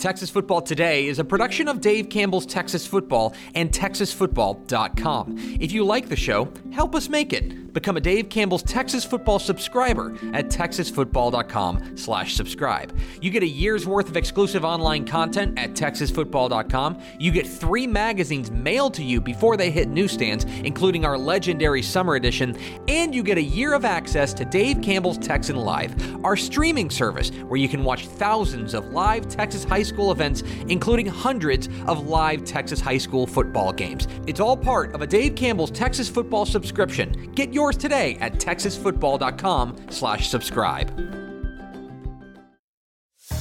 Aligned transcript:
Texas 0.00 0.30
Football 0.30 0.62
Today 0.62 1.08
is 1.08 1.18
a 1.18 1.24
production 1.24 1.68
of 1.68 1.82
Dave 1.82 2.08
Campbell's 2.08 2.46
Texas 2.46 2.86
Football 2.86 3.34
and 3.54 3.70
TexasFootball.com. 3.70 5.36
If 5.60 5.72
you 5.72 5.84
like 5.84 6.08
the 6.08 6.16
show, 6.16 6.50
help 6.72 6.94
us 6.94 7.10
make 7.10 7.34
it. 7.34 7.74
Become 7.74 7.98
a 7.98 8.00
Dave 8.00 8.30
Campbell's 8.30 8.62
Texas 8.62 9.04
Football 9.04 9.38
subscriber 9.38 10.16
at 10.32 10.46
TexasFootball.com 10.46 11.96
slash 11.96 12.34
subscribe. 12.34 12.98
You 13.20 13.30
get 13.30 13.42
a 13.42 13.46
year's 13.46 13.86
worth 13.86 14.08
of 14.08 14.16
exclusive 14.16 14.64
online 14.64 15.04
content 15.04 15.58
at 15.58 15.74
TexasFootball.com. 15.74 16.98
You 17.18 17.30
get 17.30 17.46
three 17.46 17.86
magazines 17.86 18.50
mailed 18.50 18.94
to 18.94 19.04
you 19.04 19.20
before 19.20 19.56
they 19.56 19.70
hit 19.70 19.88
newsstands, 19.88 20.44
including 20.64 21.04
our 21.04 21.18
legendary 21.18 21.82
summer 21.82 22.14
edition, 22.14 22.58
and 22.88 23.14
you 23.14 23.22
get 23.22 23.38
a 23.38 23.42
year 23.42 23.74
of 23.74 23.84
access 23.84 24.32
to 24.34 24.44
Dave 24.46 24.80
Campbell's 24.82 25.18
Texan 25.18 25.56
Live, 25.56 26.24
our 26.24 26.36
streaming 26.36 26.88
service 26.90 27.30
where 27.46 27.60
you 27.60 27.68
can 27.68 27.84
watch 27.84 28.06
thousands 28.06 28.74
of 28.74 28.86
live 28.92 29.28
Texas 29.28 29.62
high 29.62 29.82
school 29.82 29.89
events, 30.12 30.42
including 30.68 31.06
hundreds 31.06 31.68
of 31.86 32.06
live 32.06 32.44
Texas 32.44 32.80
high 32.80 32.98
school 32.98 33.26
football 33.26 33.72
games. 33.72 34.06
It's 34.26 34.40
all 34.40 34.56
part 34.56 34.94
of 34.94 35.02
a 35.02 35.06
Dave 35.06 35.34
Campbell's 35.34 35.70
Texas 35.70 36.08
football 36.08 36.46
subscription. 36.46 37.32
Get 37.34 37.52
yours 37.52 37.76
today 37.76 38.16
at 38.20 38.34
texasfootball.com 38.34 39.76
slash 39.90 40.28
subscribe. 40.28 40.90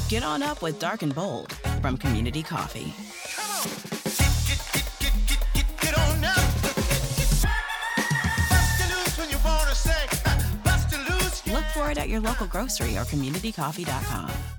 Get 0.09 0.23
on 0.23 0.41
up 0.41 0.61
with 0.61 0.79
Dark 0.79 1.03
and 1.03 1.13
Bold 1.13 1.53
from 1.81 1.97
Community 1.97 2.41
Coffee. 2.41 2.93
Look 11.51 11.65
for 11.73 11.91
it 11.91 11.97
at 11.97 12.09
your 12.09 12.19
local 12.21 12.47
grocery 12.47 12.97
or 12.97 13.03
communitycoffee.com. 13.05 14.58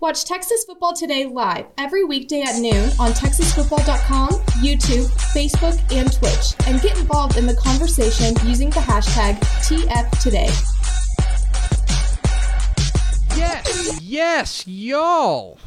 Watch 0.00 0.24
Texas 0.24 0.64
Football 0.64 0.92
Today 0.92 1.26
live 1.26 1.66
every 1.76 2.04
weekday 2.04 2.42
at 2.42 2.60
noon 2.60 2.88
on 3.00 3.10
TexasFootball.com, 3.10 4.28
YouTube, 4.62 5.08
Facebook, 5.34 5.76
and 5.92 6.12
Twitch, 6.12 6.54
and 6.68 6.80
get 6.80 6.96
involved 7.00 7.36
in 7.36 7.46
the 7.46 7.56
conversation 7.56 8.32
using 8.46 8.70
the 8.70 8.78
hashtag 8.78 9.40
TFToday. 9.66 10.46
Yes, 13.36 14.00
yes, 14.00 14.66
y'all. 14.68 15.58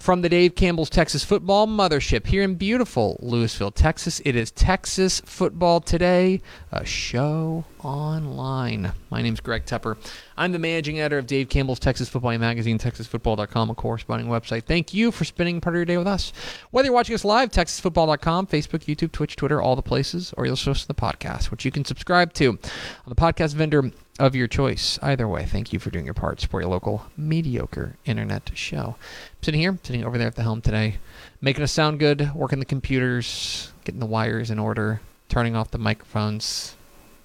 From 0.00 0.22
the 0.22 0.28
Dave 0.28 0.56
Campbell's 0.56 0.90
Texas 0.90 1.22
Football 1.22 1.68
Mothership 1.68 2.26
here 2.26 2.42
in 2.42 2.56
beautiful 2.56 3.20
Lewisville, 3.22 3.72
Texas, 3.72 4.20
it 4.24 4.34
is 4.34 4.50
Texas 4.50 5.20
Football 5.24 5.80
Today, 5.80 6.42
a 6.72 6.84
show 6.84 7.64
online. 7.86 8.92
My 9.10 9.22
name's 9.22 9.38
Greg 9.38 9.64
Tepper. 9.64 9.96
I'm 10.36 10.50
the 10.50 10.58
managing 10.58 10.98
editor 10.98 11.18
of 11.18 11.26
Dave 11.28 11.48
Campbell's 11.48 11.78
Texas 11.78 12.08
Football 12.08 12.36
Magazine, 12.36 12.80
TexasFootball.com, 12.80 13.70
a 13.70 13.74
corresponding 13.76 14.26
website. 14.26 14.64
Thank 14.64 14.92
you 14.92 15.12
for 15.12 15.24
spending 15.24 15.60
part 15.60 15.76
of 15.76 15.78
your 15.78 15.84
day 15.84 15.96
with 15.96 16.08
us. 16.08 16.32
Whether 16.72 16.86
you're 16.86 16.94
watching 16.94 17.14
us 17.14 17.24
live, 17.24 17.50
TexasFootball.com, 17.50 18.48
Facebook, 18.48 18.84
YouTube, 18.86 19.12
Twitch, 19.12 19.36
Twitter, 19.36 19.62
all 19.62 19.76
the 19.76 19.82
places, 19.82 20.34
or 20.36 20.46
you'll 20.46 20.54
listen 20.54 20.74
to 20.74 20.88
the 20.88 20.94
podcast, 20.94 21.52
which 21.52 21.64
you 21.64 21.70
can 21.70 21.84
subscribe 21.84 22.32
to 22.34 22.48
on 22.50 22.58
the 23.06 23.14
podcast 23.14 23.54
vendor 23.54 23.92
of 24.18 24.34
your 24.34 24.48
choice. 24.48 24.98
Either 25.00 25.28
way, 25.28 25.44
thank 25.44 25.72
you 25.72 25.78
for 25.78 25.90
doing 25.90 26.06
your 26.06 26.14
part. 26.14 26.40
Support 26.40 26.64
your 26.64 26.70
local 26.70 27.06
mediocre 27.16 27.94
internet 28.04 28.50
show. 28.54 28.96
I'm 28.98 29.42
sitting 29.42 29.60
here, 29.60 29.78
sitting 29.84 30.04
over 30.04 30.18
there 30.18 30.26
at 30.26 30.34
the 30.34 30.42
helm 30.42 30.60
today, 30.60 30.96
making 31.40 31.62
us 31.62 31.70
sound 31.70 32.00
good, 32.00 32.34
working 32.34 32.58
the 32.58 32.64
computers, 32.64 33.72
getting 33.84 34.00
the 34.00 34.06
wires 34.06 34.50
in 34.50 34.58
order, 34.58 35.00
turning 35.28 35.54
off 35.54 35.70
the 35.70 35.78
microphones 35.78 36.74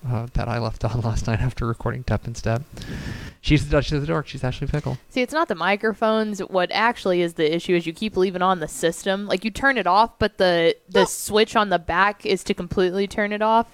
uh, 0.08 0.28
that 0.34 0.48
I 0.48 0.58
left 0.60 0.84
on 0.86 1.02
last 1.02 1.28
night 1.28 1.40
after 1.42 1.66
recording 1.66 2.04
Tep 2.04 2.26
and 2.26 2.36
Step. 2.38 2.64
She's 3.42 3.66
the 3.66 3.72
Duchess 3.72 3.94
of 3.94 4.02
the 4.02 4.08
Dork. 4.08 4.28
She's 4.28 4.44
Ashley 4.44 4.68
Pickle. 4.68 4.98
See, 5.10 5.22
it's 5.22 5.34
not 5.34 5.48
the 5.48 5.56
microphones. 5.56 6.40
What 6.40 6.70
actually 6.72 7.22
is 7.22 7.34
the 7.36 7.54
issue 7.56 7.76
is 7.76 7.86
you 7.86 7.94
keep 7.94 8.16
leaving 8.18 8.42
on 8.42 8.60
the 8.60 8.68
system. 8.68 9.28
Like 9.28 9.44
you 9.46 9.52
turn 9.52 9.78
it 9.78 9.88
off, 9.88 10.18
but 10.20 10.38
the 10.38 10.76
the 10.90 11.06
switch 11.06 11.56
on 11.56 11.70
the 11.70 11.80
back 11.80 12.26
is 12.26 12.44
to 12.46 12.54
completely 12.54 13.08
turn 13.08 13.32
it 13.32 13.42
off. 13.42 13.68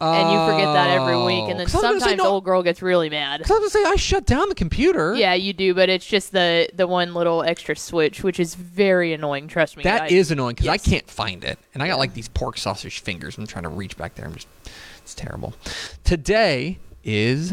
And 0.00 0.32
you 0.32 0.38
forget 0.52 0.74
that 0.74 0.90
every 0.90 1.16
week, 1.16 1.48
and 1.48 1.58
then 1.58 1.66
Oh. 1.66 1.70
'Cause 1.70 1.76
I 1.76 1.76
was 1.76 1.82
gonna 1.84 2.00
say, 2.00 2.00
sometimes 2.00 2.18
no- 2.18 2.24
the 2.24 2.28
old 2.30 2.44
girl 2.44 2.62
gets 2.62 2.82
really 2.82 3.08
mad. 3.08 3.38
Because 3.38 3.52
I 3.52 3.54
was 3.60 3.72
going 3.72 3.84
to 3.84 3.88
say, 3.88 3.92
I 3.94 3.96
shut 3.96 4.26
down 4.26 4.50
the 4.50 4.54
computer. 4.54 5.14
Yeah, 5.14 5.32
you 5.32 5.54
do, 5.54 5.72
but 5.72 5.88
it's 5.88 6.04
just 6.04 6.32
the 6.32 6.68
the 6.74 6.86
one 6.86 7.14
little 7.14 7.42
extra 7.42 7.74
switch, 7.74 8.22
which 8.22 8.38
is 8.38 8.54
very 8.54 9.14
annoying. 9.14 9.48
Trust 9.48 9.78
me. 9.78 9.82
That 9.84 10.10
is 10.10 10.30
annoying 10.30 10.56
because 10.56 10.66
I 10.68 10.72
Yes. 10.74 10.84
can't 10.84 11.08
find 11.08 11.42
it, 11.42 11.58
and 11.72 11.82
I 11.82 11.86
got 11.86 11.98
like 11.98 12.12
these 12.12 12.28
pork 12.28 12.58
sausage 12.58 13.00
fingers. 13.00 13.38
I'm 13.38 13.46
trying 13.46 13.62
to 13.62 13.70
reach 13.70 13.96
back 13.96 14.14
there. 14.16 14.26
I'm 14.26 14.34
just, 14.34 14.48
it's 15.04 15.14
terrible. 15.14 15.52
Today 16.02 16.78
is 17.04 17.52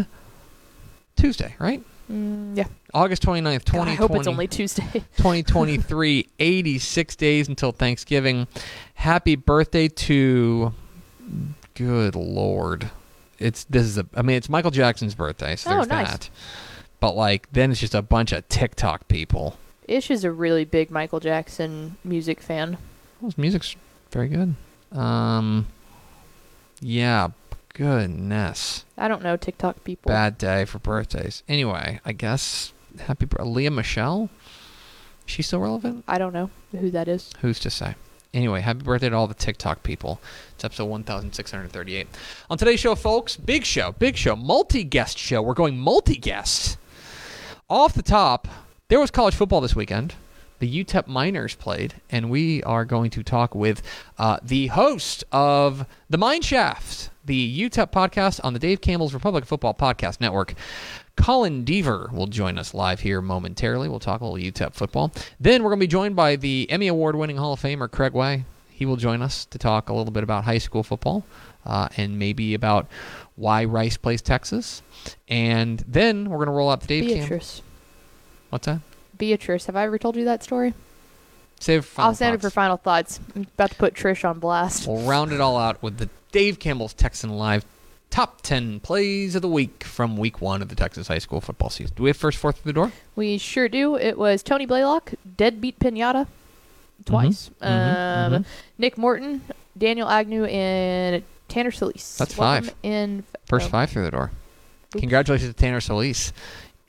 Tuesday, 1.18 1.54
right? 1.60 1.84
Mm, 2.10 2.58
yeah. 2.58 2.66
August 2.94 3.24
29th, 3.24 3.44
God, 3.66 3.86
2020. 3.86 3.92
I 3.92 3.96
hope 3.96 4.16
it's 4.16 4.28
only 4.28 4.48
Tuesday. 4.48 4.84
2023, 5.18 6.28
86 6.40 7.16
days 7.18 7.48
until 7.50 7.72
Thanksgiving. 7.74 8.48
Happy 8.96 9.36
birthday 9.36 9.88
to, 9.90 10.74
good 11.76 12.16
lord, 12.16 12.90
it's 13.38 13.64
this 13.66 13.84
is 13.84 13.98
a. 13.98 14.06
I 14.16 14.22
mean, 14.22 14.38
it's 14.38 14.50
Michael 14.50 14.72
Jackson's 14.72 15.16
birthday, 15.16 15.56
so 15.56 15.72
Oh, 15.72 15.74
there's 15.76 15.88
nice. 15.90 16.12
that. 16.12 16.30
But 17.00 17.16
like, 17.16 17.52
then 17.52 17.72
it's 17.72 17.80
just 17.80 17.96
a 17.96 18.02
bunch 18.02 18.32
of 18.32 18.48
TikTok 18.50 19.08
people. 19.08 19.58
Ish 19.88 20.10
is 20.12 20.24
a 20.24 20.32
really 20.32 20.64
big 20.64 20.90
Michael 20.92 21.20
Jackson 21.20 21.98
music 22.04 22.40
fan. 22.40 22.78
Well, 23.20 23.30
his 23.32 23.38
music's 23.38 23.76
very 24.12 24.28
good. 24.30 24.56
Um, 24.92 25.68
yeah, 26.82 27.30
goodness, 27.81 28.86
I 28.96 29.08
don't 29.08 29.24
know 29.24 29.36
TikTok 29.38 29.84
people. 29.84 30.09
bad 30.09 30.38
day 30.38 30.66
for 30.66 30.78
birthdays. 30.80 31.42
Anyway, 31.47 32.00
I 32.06 32.12
guess 32.14 32.74
happy 33.08 33.25
bir- 33.25 33.44
Lea 33.44 33.69
Michele. 33.69 34.30
Is 35.28 35.34
she 35.34 35.42
still 35.42 35.59
relevant? 35.59 36.03
I 36.08 36.20
don't 36.20 36.34
know 36.34 36.52
who 36.72 36.91
that 36.91 37.08
is. 37.08 37.31
Who's 37.41 37.59
to 37.62 37.70
say? 37.72 37.96
Anyway, 38.36 38.62
happy 38.62 38.84
birthday 38.84 39.09
to 39.09 39.16
all 39.16 39.28
the 39.28 39.34
TikTok 39.34 39.81
people. 39.81 40.22
It's 40.56 40.64
episode 40.64 40.86
1638. 40.86 42.08
On 42.52 42.58
today's 42.58 42.80
show, 42.80 42.94
folks, 42.96 43.36
big 43.36 43.66
show, 43.66 43.91
big 43.94 44.16
show, 44.16 44.36
multi 44.36 44.84
guest 44.84 45.18
show. 45.18 45.41
We're 45.41 45.53
going 45.56 45.78
multi 45.80 46.16
guest. 46.18 46.78
Off 47.68 47.94
the 47.94 48.03
top, 48.03 48.47
there 48.90 49.00
was 49.00 49.09
college 49.09 49.34
football 49.34 49.59
this 49.59 49.76
weekend. 49.76 50.14
The 50.61 50.84
UTEP 50.84 51.08
Miners 51.08 51.55
played, 51.55 51.96
and 52.11 52.29
we 52.29 52.61
are 52.61 52.85
going 52.85 53.09
to 53.09 53.23
talk 53.23 53.55
with 53.55 53.81
uh, 54.19 54.37
the 54.43 54.67
host 54.67 55.23
of 55.31 55.87
The 56.11 56.19
Mineshaft, 56.19 57.09
the 57.25 57.67
UTEP 57.67 57.91
podcast 57.91 58.40
on 58.43 58.53
the 58.53 58.59
Dave 58.59 58.79
Campbell's 58.79 59.16
Republic 59.16 59.43
Football 59.43 59.73
Podcast 59.73 60.22
Network. 60.22 60.53
Colin 61.16 61.66
Deaver 61.66 62.13
will 62.13 62.28
join 62.28 62.59
us 62.59 62.75
live 62.75 62.99
here 62.99 63.23
momentarily. 63.23 63.90
We'll 63.90 63.97
talk 63.97 64.22
a 64.22 64.23
little 64.23 64.52
UTEP 64.52 64.75
football. 64.75 65.11
Then 65.40 65.63
we're 65.63 65.72
going 65.72 65.79
to 65.79 65.84
be 65.84 65.87
joined 65.87 66.16
by 66.16 66.35
the 66.35 66.69
Emmy 66.69 66.90
Award 66.90 67.16
winning 67.16 67.37
Hall 67.37 67.53
of 67.53 67.59
Famer 67.59 67.90
Craig 67.90 68.13
Way. 68.13 68.46
He 68.69 68.85
will 68.85 68.97
join 68.97 69.23
us 69.23 69.46
to 69.46 69.58
talk 69.58 69.90
a 69.90 69.93
little 69.93 70.13
bit 70.13 70.22
about 70.22 70.43
high 70.43 70.59
school 70.59 70.84
football 70.84 71.25
uh, 71.66 71.90
and 71.97 72.19
maybe 72.19 72.53
about 72.53 72.85
why 73.35 73.66
Rice 73.66 73.97
plays 73.97 74.22
Texas. 74.22 74.84
And 75.28 75.84
then 75.87 76.29
we're 76.29 76.37
going 76.37 76.49
to 76.49 76.53
roll 76.53 76.69
out 76.69 76.81
the 76.81 76.87
Dave 76.87 77.05
Campbell. 77.05 77.22
Beatrice. 77.22 77.63
What's 78.52 78.67
that? 78.67 78.81
Beatrice. 79.22 79.68
Have 79.68 79.76
I 79.76 79.84
ever 79.84 80.00
told 80.00 80.16
you 80.16 80.26
that 80.26 80.41
story? 80.44 80.73
Save 81.59 81.85
for 81.85 82.02
I'll 82.02 82.16
save 82.16 82.34
it 82.34 82.41
for 82.41 82.50
final 82.50 82.76
thoughts. 82.76 83.20
I'm 83.35 83.44
about 83.53 83.70
to 83.70 83.76
put 83.76 83.94
Trish 83.94 84.28
on 84.28 84.40
blast. 84.40 84.88
We'll 84.88 85.08
round 85.08 85.32
it 85.32 85.40
all 85.40 85.58
out 85.58 85.82
with 85.84 86.00
the 86.00 86.09
Dave 86.32 86.58
Campbell's 86.58 86.96
Texan 86.96 87.29
Live 87.29 87.64
top 88.09 88.41
10 88.41 88.79
plays 88.79 89.35
of 89.35 89.44
the 89.44 89.47
week 89.47 89.84
from 89.84 90.18
week 90.18 90.41
one 90.41 90.64
of 90.64 90.70
the 90.70 90.76
Texas 90.76 91.08
high 91.08 91.20
school 91.20 91.40
football 91.40 91.70
season. 91.70 91.94
Do 91.96 92.02
we 92.03 92.09
have 92.09 92.18
first 92.18 92.40
fourth 92.40 92.58
through 92.58 92.72
the 92.72 92.73
door? 92.73 92.91
We 93.16 93.38
sure 93.38 93.70
do. 93.70 93.96
It 93.96 94.18
was 94.18 94.41
Tony 94.41 94.66
Blaylock, 94.66 95.14
deadbeat 95.38 95.78
pinata, 95.78 96.26
twice. 97.06 97.52
mhm, 97.62 98.34
um, 98.34 98.46
Nick 98.79 98.97
Morton, 98.97 99.41
Daniel 99.78 100.09
Agnew, 100.09 100.46
and 100.46 101.23
Tanner 101.47 101.72
Solis. 101.72 102.18
That's 102.18 102.35
Welcome 102.35 102.66
five. 102.70 102.76
In 102.82 103.23
First 103.46 103.70
five 103.70 103.91
through 103.91 104.06
the 104.06 104.12
door. 104.12 104.32
Congratulations 104.94 105.53
to 105.53 105.56
Tanner 105.56 105.79
Solis. 105.79 106.34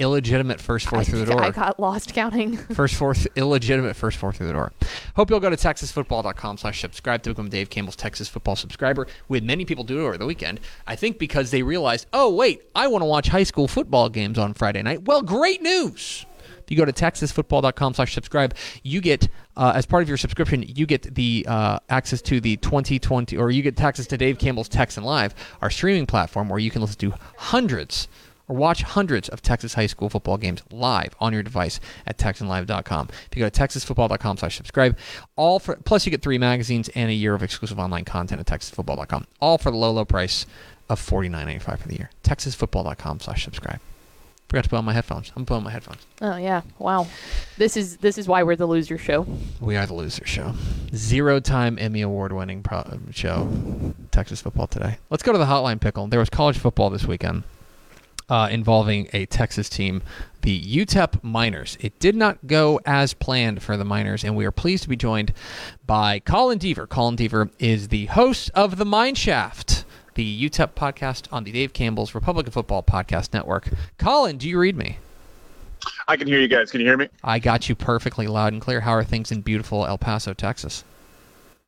Illegitimate 0.02 0.60
first 0.60 0.88
four 0.88 0.99
I, 0.99 1.04
through 1.04 1.20
the 1.20 1.26
door. 1.32 1.43
I 1.43 1.50
got 1.50 1.78
lost 1.78 2.12
counting. 2.12 2.56
First 2.75 2.96
fourth, 2.96 3.28
illegitimate 3.37 3.94
first 3.94 4.19
four 4.19 4.32
through 4.32 4.49
the 4.49 4.52
door. 4.52 4.72
Hope 5.14 5.31
you'll 5.31 5.38
go 5.38 5.49
to 5.49 5.56
texasfootball.com 5.56 6.58
slash 6.58 6.81
subscribe 6.81 7.22
to 7.22 7.31
become 7.31 7.49
Dave 7.49 7.70
Campbell's 7.70 7.94
Texas 7.94 8.28
football 8.28 8.56
subscriber. 8.56 9.06
We 9.28 9.37
had 9.37 9.44
many 9.44 9.64
people 9.64 9.84
do 9.84 10.00
it 10.00 10.02
over 10.02 10.19
the 10.19 10.26
weekend. 10.26 10.58
I 10.88 10.96
think 10.96 11.19
because 11.19 11.52
they 11.52 11.62
realized, 11.62 12.08
oh, 12.12 12.34
wait, 12.34 12.62
I 12.75 12.88
want 12.88 13.02
to 13.02 13.06
watch 13.06 13.28
high 13.28 13.44
school 13.44 13.69
football 13.69 14.08
games 14.08 14.38
on 14.38 14.54
Friday 14.54 14.82
night. 14.82 15.04
Well, 15.04 15.22
great 15.22 15.62
news. 15.62 16.26
If 16.58 16.70
you 16.70 16.76
go 16.76 16.84
to 16.84 16.93
texasfootball.com 16.93 17.94
slash 17.94 18.12
subscribe, 18.12 18.56
you 18.82 19.00
get, 19.00 19.28
uh, 19.56 19.72
as 19.75 19.87
part 19.87 20.02
of 20.02 20.08
your 20.08 20.19
subscription, 20.19 20.64
you 20.66 20.87
get 20.87 21.14
the 21.14 21.44
uh, 21.48 21.78
access 21.88 22.20
to 22.22 22.40
the 22.40 22.56
2020, 22.56 23.37
or 23.37 23.52
you 23.52 23.62
get 23.62 23.81
access 23.81 24.06
to 24.08 24.16
Dave 24.16 24.38
Campbell's 24.38 24.69
Texan 24.69 25.05
Live, 25.05 25.34
our 25.60 25.70
streaming 25.70 26.06
platform 26.06 26.48
where 26.48 26.58
you 26.58 26.70
can 26.70 26.81
listen 26.81 26.98
to 26.98 27.14
hundreds 27.37 28.08
or 28.52 28.54
watch 28.54 28.82
hundreds 28.82 29.28
of 29.28 29.40
Texas 29.40 29.75
high 29.75 29.87
school 29.87 30.08
football 30.10 30.37
games 30.37 30.62
live 30.70 31.14
on 31.19 31.32
your 31.32 31.43
device 31.43 31.81
at 32.06 32.19
texanlive.com. 32.19 33.08
If 33.31 33.37
you 33.37 33.43
go 33.43 33.49
to 33.49 33.60
texasfootball.com 33.60 34.37
slash 34.37 34.56
subscribe, 34.56 34.99
all 35.37 35.58
for 35.58 35.76
plus 35.76 36.04
you 36.06 36.10
get 36.10 36.22
three 36.22 36.38
magazines 36.38 36.90
and 36.94 37.10
a 37.10 37.14
year 37.14 37.34
of 37.34 37.43
exclusive 37.43 37.78
online 37.78 38.04
content 38.04 38.40
at 38.40 38.46
texasfootball.com. 38.46 39.26
All 39.40 39.58
for 39.58 39.70
the 39.70 39.76
low, 39.76 39.90
low 39.90 40.04
price 40.04 40.46
of 40.90 41.00
$49.95 41.00 41.78
for 41.78 41.88
the 41.88 41.96
year. 41.96 42.10
texasfootball.com 42.22 43.20
slash 43.20 43.44
subscribe. 43.44 43.81
Forgot 44.49 44.64
to 44.64 44.69
put 44.70 44.76
on 44.76 44.84
my 44.84 44.93
headphones. 44.93 45.32
I'm 45.34 45.46
putting 45.46 45.58
on 45.58 45.64
my 45.64 45.70
headphones. 45.70 46.06
oh 46.20 46.37
yeah, 46.37 46.60
wow. 46.78 47.06
This 47.56 47.75
is 47.75 47.96
this 47.98 48.19
is 48.19 48.28
why 48.28 48.43
we're 48.43 48.55
the 48.56 48.66
loser 48.66 48.98
show. 48.98 49.26
We 49.60 49.76
are 49.76 49.87
the 49.87 49.94
loser 49.94 50.26
show. 50.26 50.52
Zero 50.94 51.40
time 51.40 51.78
Emmy 51.81 52.02
award 52.02 52.34
winning 52.34 52.62
pro- 52.62 53.00
show. 53.12 53.50
Texas 54.10 54.43
football 54.43 54.66
today. 54.66 54.98
Let's 55.08 55.22
go 55.22 55.32
to 55.32 55.38
the 55.38 55.46
hotline 55.46 55.81
pickle. 55.81 56.06
There 56.08 56.20
was 56.20 56.28
college 56.28 56.58
football 56.58 56.90
this 56.90 57.06
weekend 57.06 57.44
uh, 58.32 58.49
involving 58.50 59.11
a 59.12 59.26
Texas 59.26 59.69
team, 59.69 60.02
the 60.40 60.58
UTEP 60.58 61.23
Miners. 61.23 61.76
It 61.82 61.99
did 61.99 62.17
not 62.17 62.46
go 62.46 62.81
as 62.87 63.12
planned 63.12 63.62
for 63.62 63.76
the 63.76 63.84
Miners, 63.84 64.25
and 64.25 64.34
we 64.34 64.46
are 64.46 64.50
pleased 64.50 64.84
to 64.84 64.88
be 64.88 64.96
joined 64.96 65.34
by 65.87 66.19
Colin 66.20 66.58
Deaver. 66.58 66.88
Colin 66.88 67.14
Deaver 67.14 67.50
is 67.58 67.88
the 67.88 68.06
host 68.06 68.50
of 68.55 68.79
the 68.79 68.87
Mineshaft, 68.87 69.84
the 70.14 70.49
UTEP 70.49 70.70
podcast 70.70 71.26
on 71.31 71.44
the 71.44 71.52
Dave 71.52 71.75
Campbell's 71.75 72.14
Republican 72.14 72.52
Football 72.52 72.82
Podcast 72.82 73.34
Network. 73.34 73.69
Colin, 73.99 74.38
do 74.38 74.49
you 74.49 74.58
read 74.58 74.79
me? 74.79 74.96
I 76.08 76.17
can 76.17 76.26
hear 76.26 76.40
you 76.40 76.49
guys. 76.49 76.70
Can 76.70 76.81
you 76.81 76.87
hear 76.87 76.96
me? 76.96 77.11
I 77.23 77.38
got 77.38 77.69
you 77.69 77.75
perfectly 77.75 78.29
loud 78.29 78.55
and 78.55 78.62
clear. 78.62 78.81
How 78.81 78.93
are 78.93 79.05
things 79.05 79.31
in 79.31 79.43
beautiful 79.43 79.84
El 79.84 79.99
Paso, 79.99 80.32
Texas? 80.32 80.84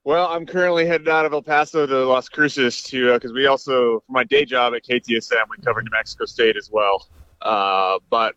Well, 0.05 0.29
I'm 0.29 0.45
currently 0.45 0.87
headed 0.87 1.09
out 1.09 1.25
of 1.25 1.33
El 1.33 1.41
Paso 1.41 1.87
to 1.87 2.05
Las 2.07 2.29
Cruces 2.29 2.83
to 2.85 3.15
because 3.15 3.33
we 3.33 3.47
also 3.47 4.01
for 4.07 4.13
my 4.13 4.23
day 4.23 4.45
job 4.45 4.75
at 4.75 4.85
KTSM 4.85 5.45
we 5.51 5.65
cover 5.65 5.81
New 5.81 5.91
Mexico 5.91 6.27
State 6.27 6.59
as 6.59 6.71
well. 6.71 7.09
Uh, 7.41 7.99
but 8.11 8.35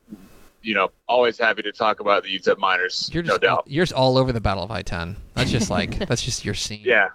you 0.62 0.74
know, 0.74 0.90
always 1.08 1.38
happy 1.38 1.62
to 1.62 1.72
talk 1.72 2.00
about 2.00 2.24
the 2.24 2.40
UTEP 2.40 2.58
Miners, 2.58 3.10
You're 3.14 3.24
no 3.24 3.34
just 3.38 3.44
all, 3.46 3.56
doubt. 3.58 3.64
you're 3.68 3.84
just 3.86 3.94
all 3.94 4.18
over 4.18 4.32
the 4.34 4.42
Battle 4.42 4.64
of 4.64 4.72
I-10. 4.72 5.16
That's 5.36 5.52
just 5.52 5.70
like 5.70 6.00
that's 6.08 6.24
just 6.24 6.44
your 6.44 6.54
scene. 6.56 6.82
Yeah, 6.84 7.10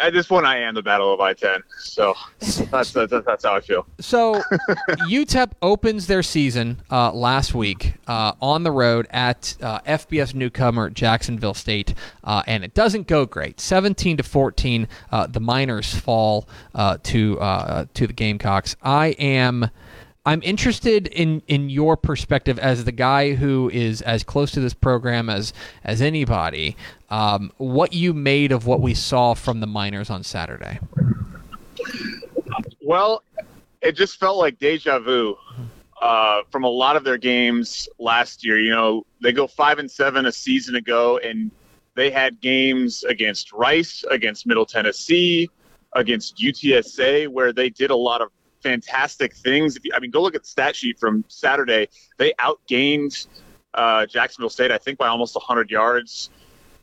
at 0.00 0.12
this 0.12 0.26
point, 0.28 0.46
I 0.46 0.58
am 0.58 0.74
the 0.74 0.82
Battle 0.82 1.12
of 1.12 1.20
I-10, 1.20 1.60
so 1.78 2.14
that's 2.70 2.92
that's, 2.92 3.12
that's 3.26 3.44
how 3.44 3.54
I 3.56 3.60
feel. 3.60 3.86
So 4.00 4.42
UTEP 5.08 5.52
opens 5.60 6.06
their 6.06 6.22
season 6.22 6.80
uh, 6.90 7.12
last 7.12 7.54
week 7.54 7.94
uh, 8.06 8.32
on 8.40 8.62
the 8.62 8.70
road 8.70 9.06
at 9.10 9.56
uh, 9.60 9.80
FBS 9.80 10.34
newcomer 10.34 10.88
Jacksonville 10.88 11.54
State, 11.54 11.94
uh, 12.22 12.42
and 12.46 12.64
it 12.64 12.74
doesn't 12.74 13.06
go 13.06 13.26
great. 13.26 13.60
17 13.60 14.18
to 14.18 14.22
14, 14.22 14.88
uh, 15.10 15.26
the 15.26 15.40
Miners 15.40 15.94
fall 15.94 16.48
uh, 16.74 16.96
to 17.02 17.38
uh, 17.40 17.86
to 17.94 18.06
the 18.06 18.12
Gamecocks. 18.12 18.76
I 18.82 19.08
am. 19.18 19.68
I'm 20.26 20.40
interested 20.42 21.06
in, 21.08 21.42
in 21.48 21.68
your 21.68 21.96
perspective 21.98 22.58
as 22.58 22.84
the 22.84 22.92
guy 22.92 23.34
who 23.34 23.70
is 23.72 24.00
as 24.02 24.22
close 24.22 24.50
to 24.52 24.60
this 24.60 24.72
program 24.72 25.28
as 25.28 25.52
as 25.84 26.00
anybody. 26.00 26.76
Um, 27.10 27.52
what 27.58 27.92
you 27.92 28.14
made 28.14 28.50
of 28.50 28.66
what 28.66 28.80
we 28.80 28.94
saw 28.94 29.34
from 29.34 29.60
the 29.60 29.66
Miners 29.66 30.08
on 30.08 30.22
Saturday? 30.22 30.78
Well, 32.80 33.22
it 33.82 33.92
just 33.92 34.18
felt 34.18 34.38
like 34.38 34.58
deja 34.58 34.98
vu 34.98 35.36
uh, 36.00 36.42
from 36.50 36.64
a 36.64 36.68
lot 36.68 36.96
of 36.96 37.04
their 37.04 37.18
games 37.18 37.88
last 37.98 38.44
year. 38.44 38.58
You 38.58 38.70
know, 38.70 39.06
they 39.20 39.32
go 39.32 39.46
five 39.46 39.78
and 39.78 39.90
seven 39.90 40.24
a 40.24 40.32
season 40.32 40.74
ago, 40.74 41.18
and 41.18 41.50
they 41.94 42.10
had 42.10 42.40
games 42.40 43.04
against 43.04 43.52
Rice, 43.52 44.04
against 44.10 44.46
Middle 44.46 44.66
Tennessee, 44.66 45.50
against 45.92 46.38
UTSA, 46.38 47.28
where 47.28 47.52
they 47.52 47.68
did 47.68 47.90
a 47.90 47.96
lot 47.96 48.22
of 48.22 48.30
fantastic 48.64 49.34
things. 49.34 49.78
You, 49.82 49.92
I 49.94 50.00
mean, 50.00 50.10
go 50.10 50.22
look 50.22 50.34
at 50.34 50.42
the 50.42 50.48
stat 50.48 50.74
sheet 50.74 50.98
from 50.98 51.24
Saturday. 51.28 51.88
They 52.16 52.32
outgained 52.40 53.26
uh, 53.74 54.06
Jacksonville 54.06 54.50
State, 54.50 54.72
I 54.72 54.78
think, 54.78 54.98
by 54.98 55.08
almost 55.08 55.36
100 55.36 55.70
yards. 55.70 56.30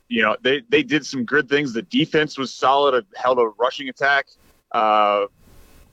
You 0.08 0.22
know, 0.22 0.36
they, 0.40 0.62
they 0.68 0.82
did 0.82 1.04
some 1.04 1.24
good 1.24 1.48
things. 1.48 1.72
The 1.72 1.82
defense 1.82 2.38
was 2.38 2.52
solid, 2.52 2.94
it 2.94 3.06
held 3.14 3.38
a 3.38 3.48
rushing 3.58 3.88
attack. 3.88 4.26
Uh, 4.70 5.26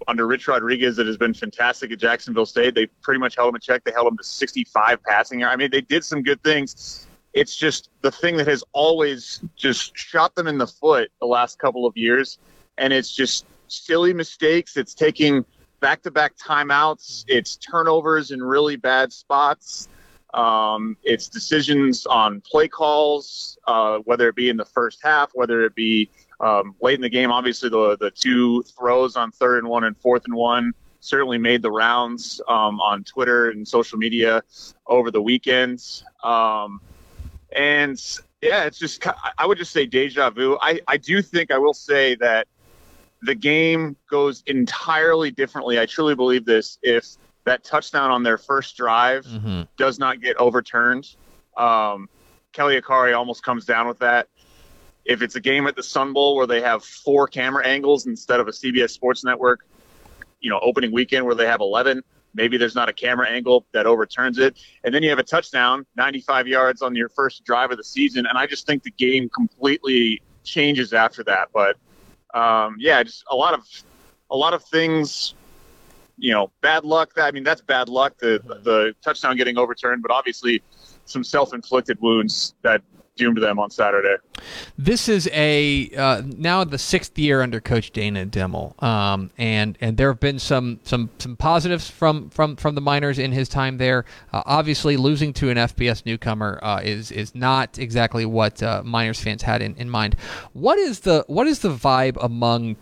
under 0.08 0.26
Rich 0.26 0.48
Rodriguez, 0.48 0.96
that 0.96 1.08
has 1.08 1.18
been 1.18 1.34
fantastic 1.34 1.92
at 1.92 2.00
Jacksonville 2.00 2.46
State. 2.46 2.74
They 2.74 2.86
pretty 3.02 3.20
much 3.20 3.36
held 3.36 3.50
him 3.50 3.56
in 3.56 3.62
check. 3.62 3.84
They 3.84 3.92
held 3.92 4.08
him 4.08 4.18
to 4.18 4.24
65 4.24 5.04
passing. 5.04 5.44
I 5.44 5.56
mean, 5.56 5.72
they 5.72 5.82
did 5.82 6.06
some 6.06 6.24
good 6.24 6.42
things. 6.44 7.06
It's 7.34 7.56
just 7.56 7.90
the 8.02 8.12
thing 8.12 8.38
that 8.38 8.48
has 8.48 8.64
always 8.72 9.42
just 9.56 9.98
shot 9.98 10.36
them 10.36 10.48
in 10.48 10.58
the 10.58 10.68
foot 10.68 11.12
the 11.20 11.28
last 11.28 11.60
couple 11.60 11.86
of 11.86 11.98
years, 11.98 12.40
and 12.78 12.94
it's 12.94 13.14
just 13.14 13.46
silly 13.68 14.14
mistakes. 14.14 14.78
It's 14.78 14.94
taking 14.94 15.46
back-to-back 15.80 16.38
timeouts. 16.38 17.26
It's 17.28 17.56
turnovers 17.58 18.32
in 18.32 18.42
really 18.42 18.76
bad 18.76 19.12
spots. 19.14 19.88
Um, 20.34 20.96
it's 21.04 21.28
decisions 21.28 22.06
on 22.06 22.42
play 22.42 22.68
calls, 22.68 23.58
uh, 23.68 24.00
whether 24.00 24.28
it 24.30 24.36
be 24.36 24.50
in 24.50 24.58
the 24.58 24.66
first 24.66 25.00
half, 25.04 25.32
whether 25.34 25.64
it 25.66 25.74
be 25.74 26.10
um, 26.40 26.76
late 26.82 26.96
in 26.96 27.02
the 27.02 27.10
game. 27.10 27.32
Obviously, 27.32 27.70
the 27.70 27.98
the 27.98 28.12
two 28.12 28.64
throws 28.64 29.16
on 29.16 29.32
third 29.32 29.60
and 29.60 29.68
one 29.68 29.84
and 29.84 29.98
fourth 29.98 30.26
and 30.26 30.36
one 30.36 30.74
certainly 31.00 31.38
made 31.38 31.62
the 31.62 31.72
rounds 31.72 32.42
um, 32.48 32.80
on 32.80 33.04
Twitter 33.04 33.50
and 33.50 33.68
social 33.68 33.98
media 33.98 34.44
over 34.86 35.12
the 35.12 35.22
weekends. 35.22 36.04
Um, 36.24 36.82
and 37.56 38.00
yeah, 38.42 38.66
it's 38.66 38.78
just 38.78 39.06
I 39.38 39.46
would 39.46 39.58
just 39.58 39.72
say 39.72 39.86
deja 39.86 40.30
vu. 40.30 40.58
I 40.62 40.80
I 40.88 40.98
do 40.98 41.22
think 41.22 41.52
I 41.52 41.58
will 41.58 41.74
say 41.74 42.16
that 42.16 42.48
the 43.22 43.36
game 43.36 43.96
goes 44.10 44.44
entirely 44.48 45.32
differently. 45.32 45.80
I 45.80 45.86
truly 45.86 46.16
believe 46.16 46.46
this. 46.46 46.78
If 46.82 47.06
that 47.46 47.64
touchdown 47.64 48.12
on 48.12 48.24
their 48.24 48.38
first 48.38 48.78
drive 48.78 49.26
Mm-hmm. 49.26 49.62
does 49.78 50.00
not 50.00 50.22
get 50.22 50.38
overturned. 50.38 51.16
Um, 51.58 52.10
Kelly 52.54 52.80
Akharaiyi 52.80 53.16
almost 53.16 53.44
comes 53.44 53.66
down 53.66 53.88
with 53.88 54.00
that. 54.00 54.28
If 55.06 55.22
it's 55.22 55.36
a 55.36 55.40
game 55.40 55.66
at 55.68 55.76
the 55.76 55.84
Sun 55.84 56.14
Bowl 56.14 56.36
where 56.36 56.46
they 56.48 56.62
have 56.62 56.84
four 56.84 57.28
camera 57.28 57.66
angles 57.66 58.06
instead 58.06 58.40
of 58.40 58.48
a 58.48 58.52
CBS 58.52 58.92
Sports 58.92 59.24
Network, 59.24 59.66
you 60.40 60.50
know, 60.50 60.60
opening 60.62 60.92
weekend 60.92 61.26
where 61.26 61.36
they 61.36 61.46
have 61.48 61.62
11, 61.62 62.04
maybe 62.34 62.58
there's 62.58 62.76
not 62.76 62.90
a 62.90 62.94
camera 62.94 63.28
angle 63.28 63.66
that 63.74 63.86
overturns 63.88 64.38
it. 64.38 64.58
And 64.84 64.94
then 64.94 65.02
you 65.04 65.10
have 65.10 65.20
a 65.20 65.24
touchdown, 65.24 65.86
95 65.96 66.48
yards 66.48 66.82
on 66.82 66.96
your 66.96 67.10
first 67.10 67.44
drive 67.44 67.72
of 67.72 67.78
the 67.78 67.84
season. 67.84 68.26
And 68.28 68.38
I 68.38 68.46
just 68.46 68.68
think 68.68 68.84
the 68.84 68.92
game 68.92 69.30
completely 69.30 70.22
changes 70.44 70.94
after 70.94 71.24
that. 71.24 71.50
But 71.54 71.78
um, 72.34 72.76
yeah, 72.80 73.02
just 73.04 73.24
a 73.32 73.36
lot 73.36 73.54
of 73.54 73.66
a 74.32 74.38
lot 74.38 74.54
of 74.54 74.64
things 74.64 75.34
you 76.20 76.34
know, 76.34 76.52
bad 76.62 76.84
luck. 76.84 77.14
I 77.18 77.32
mean, 77.32 77.44
that's 77.44 77.62
bad 77.62 77.90
luck. 77.90 78.18
The 78.20 78.40
the 78.64 78.94
touchdown 79.02 79.38
getting 79.38 79.58
overturned, 79.58 80.02
but 80.02 80.12
obviously 80.12 80.62
some 81.06 81.24
self-inflicted 81.24 82.00
wounds 82.02 82.54
that 82.62 82.82
doomed 83.20 83.38
them 83.38 83.60
on 83.60 83.70
Saturday. 83.70 84.16
This 84.78 85.10
is 85.10 85.30
a 85.32 85.92
uh, 85.96 86.24
now 86.26 86.64
the 86.64 86.78
sixth 86.78 87.20
year 87.20 87.42
under 87.42 87.60
Coach 87.60 87.92
Dana 87.92 88.26
Dimel, 88.26 88.82
um, 88.82 89.30
and 89.38 89.78
and 89.82 89.98
there 89.98 90.08
have 90.10 90.20
been 90.20 90.40
some 90.40 90.80
some 90.84 91.10
some 91.20 91.36
positives 91.36 91.90
from 91.90 92.30
from 92.30 92.56
from 92.56 92.74
the 92.76 92.82
Miners 92.82 93.20
in 93.20 93.32
his 93.32 93.50
time 93.50 93.78
there. 93.78 94.06
Uh, 94.34 94.42
obviously, 94.46 94.98
losing 94.98 95.34
to 95.34 95.50
an 95.50 95.58
FBS 95.58 96.06
newcomer 96.06 96.60
uh, 96.64 96.80
is 96.82 97.12
is 97.12 97.36
not 97.36 97.78
exactly 97.78 98.26
what 98.26 98.64
uh, 98.64 98.82
Miners 98.84 99.20
fans 99.20 99.44
had 99.44 99.62
in, 99.62 99.76
in 99.76 99.90
mind. 99.90 100.16
What 100.54 100.80
is 100.80 101.02
the 101.02 101.26
what 101.28 101.46
is 101.46 101.60
the 101.60 101.70
vibe 101.70 102.18
among 102.24 102.78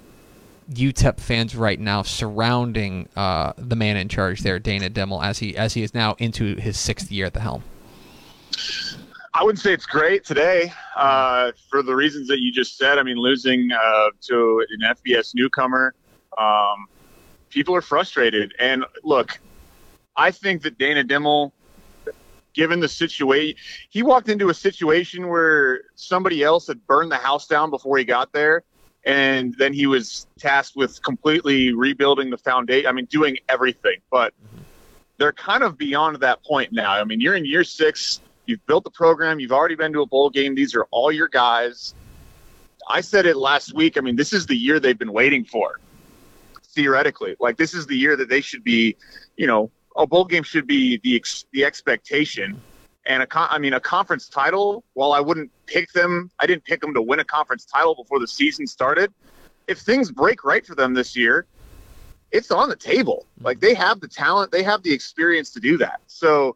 UTEP 0.71 1.19
fans 1.19 1.55
right 1.55 1.79
now 1.79 2.01
surrounding 2.03 3.07
uh, 3.15 3.53
the 3.57 3.75
man 3.75 3.97
in 3.97 4.09
charge 4.09 4.41
there, 4.41 4.59
Dana 4.59 4.89
Dimel, 4.89 5.23
as 5.23 5.39
he 5.39 5.57
as 5.57 5.73
he 5.73 5.81
is 5.81 5.93
now 5.93 6.15
into 6.19 6.55
his 6.57 6.77
sixth 6.77 7.11
year 7.11 7.25
at 7.25 7.33
the 7.33 7.41
helm? 7.41 7.63
I 9.37 9.43
wouldn't 9.43 9.59
say 9.59 9.71
it's 9.71 9.85
great 9.85 10.25
today 10.25 10.73
uh, 10.95 11.51
for 11.69 11.83
the 11.83 11.95
reasons 11.95 12.27
that 12.29 12.39
you 12.39 12.51
just 12.51 12.75
said. 12.75 12.97
I 12.97 13.03
mean, 13.03 13.17
losing 13.17 13.69
uh, 13.71 14.09
to 14.21 14.65
an 14.71 14.95
FBS 14.95 15.35
newcomer, 15.35 15.93
um, 16.39 16.87
people 17.51 17.75
are 17.75 17.83
frustrated. 17.83 18.55
And 18.57 18.83
look, 19.03 19.39
I 20.15 20.31
think 20.31 20.63
that 20.63 20.79
Dana 20.79 21.03
Dimel, 21.03 21.51
given 22.53 22.79
the 22.79 22.87
situation, 22.87 23.59
he 23.89 24.01
walked 24.01 24.27
into 24.27 24.49
a 24.49 24.55
situation 24.55 25.27
where 25.27 25.81
somebody 25.93 26.41
else 26.41 26.65
had 26.65 26.87
burned 26.87 27.11
the 27.11 27.17
house 27.17 27.45
down 27.45 27.69
before 27.69 27.99
he 27.99 28.05
got 28.05 28.31
there. 28.31 28.63
And 29.05 29.53
then 29.59 29.71
he 29.71 29.85
was 29.85 30.25
tasked 30.39 30.75
with 30.75 30.99
completely 31.03 31.73
rebuilding 31.73 32.31
the 32.31 32.39
foundation. 32.39 32.87
I 32.87 32.91
mean, 32.91 33.05
doing 33.05 33.37
everything. 33.47 33.97
But 34.09 34.33
they're 35.17 35.31
kind 35.31 35.61
of 35.61 35.77
beyond 35.77 36.21
that 36.21 36.43
point 36.43 36.73
now. 36.73 36.93
I 36.93 37.03
mean, 37.03 37.21
you're 37.21 37.35
in 37.35 37.45
year 37.45 37.63
six. 37.63 38.19
You've 38.47 38.65
built 38.65 38.85
the 38.85 38.91
program. 38.91 39.39
You've 39.39 39.51
already 39.51 39.75
been 39.75 39.93
to 39.93 40.01
a 40.01 40.05
bowl 40.05 40.29
game. 40.29 40.55
These 40.55 40.73
are 40.73 40.85
all 40.89 41.11
your 41.11 41.27
guys. 41.27 41.93
I 42.89 43.01
said 43.01 43.25
it 43.25 43.35
last 43.35 43.75
week. 43.75 43.97
I 43.97 44.01
mean, 44.01 44.15
this 44.15 44.31
is 44.31 44.45
the 44.45 44.55
year 44.55 44.79
they've 44.79 44.97
been 44.97 45.11
waiting 45.11 45.43
for, 45.43 45.81
theoretically. 46.63 47.35
Like, 47.41 47.57
this 47.57 47.73
is 47.73 47.85
the 47.85 47.97
year 47.97 48.15
that 48.15 48.29
they 48.29 48.39
should 48.39 48.63
be, 48.63 48.95
you 49.35 49.45
know, 49.45 49.69
a 49.97 50.07
bowl 50.07 50.23
game 50.23 50.43
should 50.43 50.65
be 50.65 50.97
the 51.03 51.17
ex- 51.17 51.45
the 51.51 51.65
expectation. 51.65 52.59
And 53.05 53.21
a 53.21 53.27
con- 53.27 53.49
I 53.51 53.57
mean, 53.57 53.73
a 53.73 53.79
conference 53.79 54.29
title. 54.29 54.83
While 54.93 55.11
I 55.11 55.19
wouldn't 55.19 55.51
pick 55.65 55.91
them, 55.91 56.31
I 56.39 56.45
didn't 56.45 56.63
pick 56.63 56.79
them 56.79 56.93
to 56.93 57.01
win 57.01 57.19
a 57.19 57.25
conference 57.25 57.65
title 57.65 57.95
before 57.95 58.19
the 58.19 58.27
season 58.27 58.65
started. 58.65 59.13
If 59.67 59.79
things 59.79 60.09
break 60.09 60.45
right 60.45 60.65
for 60.65 60.75
them 60.75 60.93
this 60.93 61.15
year, 61.17 61.45
it's 62.31 62.51
on 62.51 62.69
the 62.69 62.75
table. 62.75 63.25
Like 63.41 63.59
they 63.59 63.73
have 63.73 63.99
the 63.99 64.07
talent, 64.07 64.51
they 64.51 64.63
have 64.63 64.83
the 64.83 64.93
experience 64.93 65.51
to 65.51 65.59
do 65.59 65.77
that. 65.77 65.99
So 66.07 66.55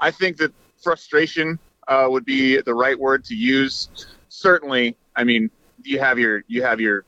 I 0.00 0.10
think 0.10 0.38
that 0.38 0.52
frustration 0.82 1.58
uh, 1.86 2.06
would 2.08 2.24
be 2.24 2.60
the 2.60 2.74
right 2.74 2.98
word 2.98 3.24
to 3.26 3.34
use. 3.34 3.88
Certainly, 4.28 4.96
I 5.16 5.24
mean, 5.24 5.50
you 5.82 5.98
have 6.00 6.18
your 6.18 6.44
you 6.48 6.62
have 6.62 6.80
your 6.80 7.04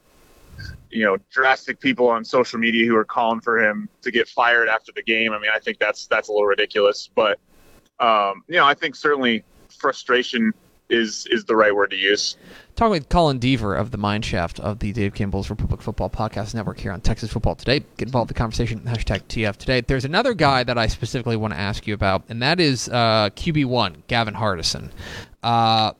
you 0.91 1.05
know 1.05 1.17
drastic 1.31 1.81
people 1.81 2.09
on 2.09 2.25
social 2.25 2.59
media 2.59 2.87
who 2.87 2.97
are 2.97 3.05
calling 3.05 3.41
for 3.41 3.63
him 3.63 3.89
to 4.03 4.11
get 4.11 4.29
fired 4.29 4.69
after 4.69 4.93
the 4.95 5.03
game. 5.03 5.33
I 5.33 5.39
mean, 5.39 5.51
I 5.55 5.59
think 5.59 5.79
that's 5.79 6.07
that's 6.07 6.29
a 6.29 6.33
little 6.33 6.47
ridiculous, 6.47 7.09
but 7.15 7.39
um, 7.99 8.45
you 8.49 8.57
know, 8.57 8.67
I 8.67 8.75
think 8.75 8.97
certainly 8.97 9.45
frustration 9.69 10.53
is 10.89 11.27
is 11.31 11.45
the 11.45 11.57
right 11.57 11.75
word 11.75 11.91
to 11.91 11.97
use. 11.97 12.37
Talking 12.81 12.93
with 12.93 13.11
Colin 13.11 13.39
Deaver 13.39 13.79
of 13.79 13.91
the 13.91 13.99
Mineshaft 13.99 14.59
of 14.59 14.79
the 14.79 14.91
Dave 14.91 15.13
Campbell's 15.13 15.51
Republic 15.51 15.83
Football 15.83 16.09
Podcast 16.09 16.55
Network 16.55 16.81
here 16.81 16.93
on 16.93 17.03
Texas 17.03 17.31
Football 17.31 17.55
Today. 17.55 17.81
Get 17.99 18.09
involved 18.09 18.31
in 18.31 18.35
the 18.35 18.39
conversation, 18.39 18.81
hashtag 18.81 19.21
TF 19.25 19.59
Today. 19.59 19.83
There's 19.83 20.07
another 20.07 20.33
guy 20.33 20.65
that 20.65 20.79
I 20.79 20.87
specifically 20.87 21.37
want 21.37 21.53
to 21.53 21.61
ask 21.61 21.87
you 21.87 21.93
about, 21.93 22.23
and 22.31 22.41
that 22.41 22.59
is 22.59 22.89
uh, 22.89 23.29
QB1, 23.37 23.97
Gavin 24.07 24.33
Hardison. 24.33 24.93
Uh, 25.43 25.93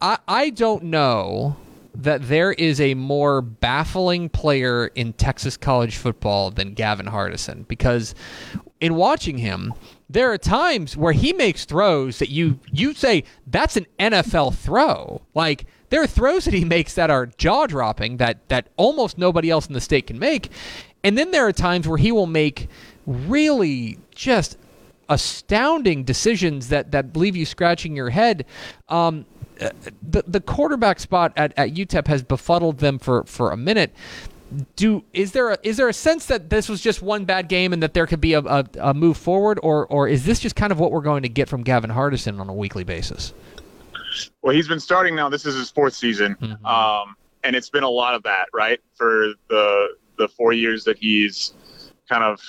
I, 0.00 0.18
I 0.26 0.48
don't 0.48 0.84
know 0.84 1.58
that 1.94 2.26
there 2.26 2.52
is 2.52 2.80
a 2.80 2.94
more 2.94 3.42
baffling 3.42 4.30
player 4.30 4.86
in 4.94 5.12
Texas 5.12 5.58
college 5.58 5.96
football 5.96 6.50
than 6.50 6.72
Gavin 6.72 7.04
Hardison 7.04 7.68
because 7.68 8.14
in 8.80 8.94
watching 8.94 9.36
him, 9.36 9.74
there 10.08 10.32
are 10.32 10.38
times 10.38 10.96
where 10.96 11.12
he 11.12 11.32
makes 11.32 11.64
throws 11.64 12.18
that 12.18 12.30
you 12.30 12.60
you 12.70 12.94
say 12.94 13.24
that's 13.46 13.76
an 13.76 13.86
NFL 13.98 14.54
throw. 14.54 15.22
Like 15.34 15.66
there 15.90 16.02
are 16.02 16.06
throws 16.06 16.44
that 16.44 16.54
he 16.54 16.64
makes 16.64 16.94
that 16.94 17.10
are 17.10 17.26
jaw 17.26 17.66
dropping 17.66 18.18
that 18.18 18.48
that 18.48 18.68
almost 18.76 19.18
nobody 19.18 19.50
else 19.50 19.66
in 19.66 19.72
the 19.72 19.80
state 19.80 20.06
can 20.06 20.18
make. 20.18 20.50
And 21.02 21.16
then 21.18 21.30
there 21.30 21.46
are 21.46 21.52
times 21.52 21.88
where 21.88 21.98
he 21.98 22.12
will 22.12 22.26
make 22.26 22.68
really 23.06 23.98
just 24.14 24.58
astounding 25.08 26.04
decisions 26.04 26.68
that 26.68 26.92
that 26.92 27.16
leave 27.16 27.36
you 27.36 27.46
scratching 27.46 27.96
your 27.96 28.10
head. 28.10 28.46
Um, 28.88 29.26
uh, 29.60 29.70
the 30.02 30.22
the 30.26 30.40
quarterback 30.40 31.00
spot 31.00 31.32
at, 31.36 31.52
at 31.56 31.74
UTEP 31.74 32.06
has 32.06 32.22
befuddled 32.22 32.78
them 32.78 32.98
for, 32.98 33.24
for 33.24 33.50
a 33.50 33.56
minute. 33.56 33.92
Do 34.76 35.04
is 35.12 35.32
there 35.32 35.50
a, 35.50 35.58
is 35.62 35.76
there 35.76 35.88
a 35.88 35.92
sense 35.92 36.26
that 36.26 36.50
this 36.50 36.68
was 36.68 36.80
just 36.80 37.02
one 37.02 37.24
bad 37.24 37.48
game 37.48 37.72
and 37.72 37.82
that 37.82 37.94
there 37.94 38.06
could 38.06 38.20
be 38.20 38.34
a, 38.34 38.40
a, 38.40 38.64
a 38.80 38.94
move 38.94 39.16
forward, 39.16 39.58
or 39.62 39.86
or 39.86 40.06
is 40.06 40.24
this 40.24 40.38
just 40.38 40.54
kind 40.54 40.70
of 40.70 40.78
what 40.78 40.92
we're 40.92 41.00
going 41.00 41.24
to 41.24 41.28
get 41.28 41.48
from 41.48 41.64
Gavin 41.64 41.90
Hardison 41.90 42.38
on 42.38 42.48
a 42.48 42.54
weekly 42.54 42.84
basis? 42.84 43.34
Well, 44.42 44.54
he's 44.54 44.68
been 44.68 44.80
starting 44.80 45.16
now. 45.16 45.28
This 45.28 45.46
is 45.46 45.56
his 45.56 45.70
fourth 45.70 45.94
season, 45.94 46.36
mm-hmm. 46.40 46.64
um, 46.64 47.16
and 47.42 47.56
it's 47.56 47.70
been 47.70 47.82
a 47.82 47.90
lot 47.90 48.14
of 48.14 48.22
that, 48.22 48.46
right? 48.54 48.80
For 48.94 49.32
the 49.48 49.96
the 50.16 50.28
four 50.28 50.52
years 50.52 50.84
that 50.84 50.96
he's 50.96 51.52
kind 52.08 52.22
of 52.22 52.40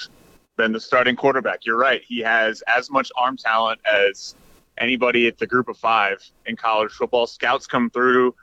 been 0.56 0.72
the 0.72 0.80
starting 0.80 1.16
quarterback. 1.16 1.66
You're 1.66 1.78
right. 1.78 2.02
He 2.08 2.20
has 2.20 2.62
as 2.68 2.92
much 2.92 3.12
arm 3.18 3.38
talent 3.38 3.80
as 3.92 4.36
anybody 4.78 5.28
at 5.28 5.38
the 5.38 5.48
group 5.48 5.68
of 5.68 5.78
five 5.78 6.24
in 6.46 6.56
college 6.56 6.92
football. 6.92 7.28
Scouts 7.28 7.68
come 7.68 7.90
through 7.90 8.36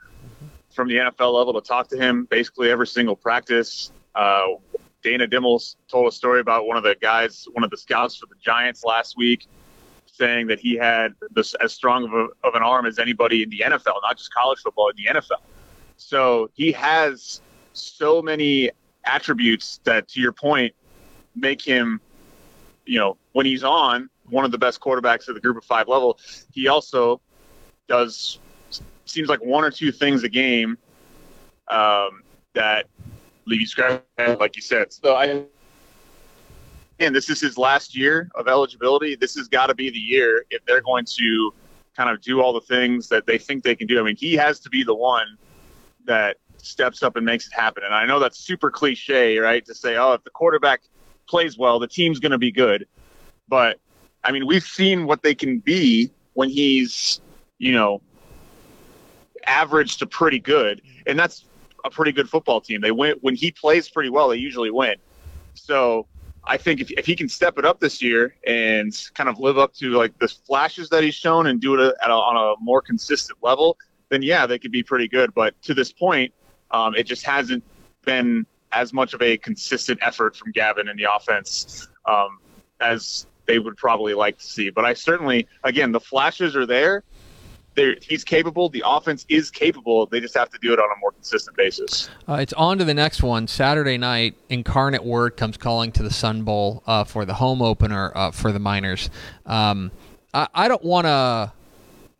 from 0.75 0.87
the 0.87 0.95
NFL 0.95 1.33
level 1.33 1.53
to 1.53 1.61
talk 1.61 1.87
to 1.89 1.97
him 1.97 2.25
basically 2.25 2.69
every 2.69 2.87
single 2.87 3.15
practice. 3.15 3.91
Uh, 4.13 4.47
Dana 5.01 5.27
Dimel's 5.27 5.77
told 5.87 6.07
a 6.07 6.11
story 6.11 6.39
about 6.39 6.67
one 6.67 6.77
of 6.77 6.83
the 6.83 6.95
guys, 6.99 7.47
one 7.53 7.63
of 7.63 7.69
the 7.69 7.77
scouts 7.77 8.17
for 8.17 8.25
the 8.25 8.35
Giants 8.43 8.83
last 8.83 9.15
week, 9.17 9.47
saying 10.05 10.47
that 10.47 10.59
he 10.59 10.75
had 10.75 11.13
as 11.61 11.73
strong 11.73 12.05
of, 12.05 12.13
a, 12.13 12.47
of 12.47 12.55
an 12.55 12.63
arm 12.63 12.85
as 12.85 12.99
anybody 12.99 13.43
in 13.43 13.49
the 13.49 13.59
NFL, 13.59 14.01
not 14.01 14.17
just 14.17 14.33
college 14.33 14.59
football, 14.59 14.89
in 14.89 14.95
the 14.95 15.19
NFL. 15.19 15.41
So 15.97 16.49
he 16.53 16.71
has 16.73 17.41
so 17.73 18.21
many 18.21 18.71
attributes 19.03 19.79
that, 19.83 20.07
to 20.09 20.19
your 20.19 20.31
point, 20.31 20.73
make 21.35 21.61
him, 21.61 22.01
you 22.85 22.99
know, 22.99 23.17
when 23.33 23.45
he's 23.45 23.63
on, 23.63 24.09
one 24.29 24.45
of 24.45 24.51
the 24.51 24.57
best 24.57 24.79
quarterbacks 24.79 25.29
at 25.29 25.35
the 25.35 25.41
group 25.41 25.57
of 25.57 25.63
five 25.63 25.87
level. 25.87 26.19
He 26.51 26.67
also 26.67 27.21
does 27.87 28.39
seems 29.05 29.29
like 29.29 29.43
one 29.43 29.63
or 29.63 29.71
two 29.71 29.91
things 29.91 30.23
a 30.23 30.29
game 30.29 30.77
um, 31.67 32.23
that 32.53 32.87
leave 33.45 33.61
you 33.61 33.67
scratching, 33.67 34.03
like 34.39 34.55
you 34.55 34.61
said. 34.61 34.91
So 34.91 35.15
I, 35.15 35.43
and 36.99 37.15
this 37.15 37.29
is 37.29 37.41
his 37.41 37.57
last 37.57 37.95
year 37.95 38.29
of 38.35 38.47
eligibility. 38.47 39.15
This 39.15 39.35
has 39.35 39.47
got 39.47 39.67
to 39.67 39.75
be 39.75 39.89
the 39.89 39.99
year 39.99 40.45
if 40.49 40.63
they're 40.65 40.81
going 40.81 41.05
to 41.17 41.53
kind 41.95 42.09
of 42.09 42.21
do 42.21 42.41
all 42.41 42.53
the 42.53 42.61
things 42.61 43.09
that 43.09 43.25
they 43.25 43.37
think 43.37 43.63
they 43.63 43.75
can 43.75 43.87
do. 43.87 43.99
I 43.99 44.03
mean, 44.03 44.15
he 44.15 44.33
has 44.33 44.59
to 44.61 44.69
be 44.69 44.83
the 44.83 44.95
one 44.95 45.37
that 46.05 46.37
steps 46.57 47.03
up 47.03 47.15
and 47.15 47.25
makes 47.25 47.47
it 47.47 47.53
happen. 47.53 47.83
And 47.83 47.93
I 47.93 48.05
know 48.05 48.19
that's 48.19 48.37
super 48.37 48.69
cliche, 48.69 49.37
right? 49.37 49.65
To 49.65 49.75
say, 49.75 49.95
oh, 49.97 50.13
if 50.13 50.23
the 50.23 50.29
quarterback 50.29 50.81
plays 51.27 51.57
well, 51.57 51.79
the 51.79 51.87
team's 51.87 52.19
going 52.19 52.31
to 52.31 52.37
be 52.37 52.51
good. 52.51 52.87
But 53.47 53.79
I 54.23 54.31
mean, 54.31 54.47
we've 54.47 54.63
seen 54.63 55.05
what 55.05 55.21
they 55.21 55.35
can 55.35 55.59
be 55.59 56.11
when 56.33 56.49
he's, 56.49 57.21
you 57.57 57.73
know, 57.73 58.01
average 59.45 59.97
to 59.97 60.05
pretty 60.05 60.39
good, 60.39 60.81
and 61.05 61.17
that's 61.17 61.45
a 61.83 61.89
pretty 61.89 62.11
good 62.11 62.29
football 62.29 62.61
team. 62.61 62.81
They 62.81 62.91
win 62.91 63.15
when 63.21 63.35
he 63.35 63.51
plays 63.51 63.89
pretty 63.89 64.09
well. 64.09 64.29
They 64.29 64.37
usually 64.37 64.71
win. 64.71 64.95
So 65.53 66.07
I 66.43 66.57
think 66.57 66.81
if, 66.81 66.91
if 66.91 67.05
he 67.05 67.15
can 67.15 67.29
step 67.29 67.57
it 67.57 67.65
up 67.65 67.79
this 67.79 68.01
year 68.01 68.35
and 68.45 68.93
kind 69.13 69.29
of 69.29 69.39
live 69.39 69.57
up 69.57 69.73
to 69.75 69.91
like 69.91 70.17
the 70.19 70.27
flashes 70.27 70.89
that 70.89 71.03
he's 71.03 71.15
shown 71.15 71.47
and 71.47 71.59
do 71.59 71.75
it 71.75 71.79
a, 71.79 72.09
on 72.09 72.35
a 72.35 72.61
more 72.61 72.81
consistent 72.81 73.39
level, 73.41 73.77
then 74.09 74.21
yeah, 74.21 74.45
they 74.45 74.59
could 74.59 74.71
be 74.71 74.83
pretty 74.83 75.07
good. 75.07 75.33
But 75.33 75.59
to 75.63 75.73
this 75.73 75.91
point, 75.91 76.33
um, 76.71 76.95
it 76.95 77.03
just 77.03 77.25
hasn't 77.25 77.63
been 78.03 78.45
as 78.71 78.93
much 78.93 79.13
of 79.13 79.21
a 79.21 79.37
consistent 79.37 79.99
effort 80.01 80.35
from 80.35 80.51
Gavin 80.51 80.87
in 80.87 80.97
the 80.97 81.11
offense 81.11 81.87
um, 82.05 82.39
as 82.79 83.25
they 83.45 83.59
would 83.59 83.77
probably 83.77 84.13
like 84.13 84.37
to 84.37 84.45
see. 84.45 84.69
But 84.69 84.85
I 84.85 84.93
certainly, 84.93 85.47
again, 85.63 85.91
the 85.91 85.99
flashes 85.99 86.55
are 86.55 86.65
there. 86.65 87.03
He's 88.01 88.23
capable. 88.23 88.69
The 88.69 88.83
offense 88.85 89.25
is 89.29 89.51
capable. 89.51 90.05
They 90.05 90.19
just 90.19 90.35
have 90.35 90.49
to 90.51 90.57
do 90.61 90.73
it 90.73 90.79
on 90.79 90.85
a 90.85 90.99
more 90.99 91.11
consistent 91.11 91.57
basis. 91.57 92.09
Uh, 92.27 92.35
it's 92.35 92.53
on 92.53 92.77
to 92.77 92.85
the 92.85 92.93
next 92.93 93.21
one. 93.21 93.47
Saturday 93.47 93.97
night, 93.97 94.35
Incarnate 94.49 95.03
Word 95.03 95.37
comes 95.37 95.57
calling 95.57 95.91
to 95.93 96.03
the 96.03 96.11
Sun 96.11 96.43
Bowl 96.43 96.83
uh, 96.87 97.03
for 97.03 97.25
the 97.25 97.33
home 97.33 97.61
opener 97.61 98.11
uh, 98.15 98.31
for 98.31 98.51
the 98.51 98.59
Miners. 98.59 99.09
Um, 99.45 99.91
I, 100.33 100.47
I 100.53 100.67
don't 100.67 100.83
want 100.83 101.05
to 101.05 101.51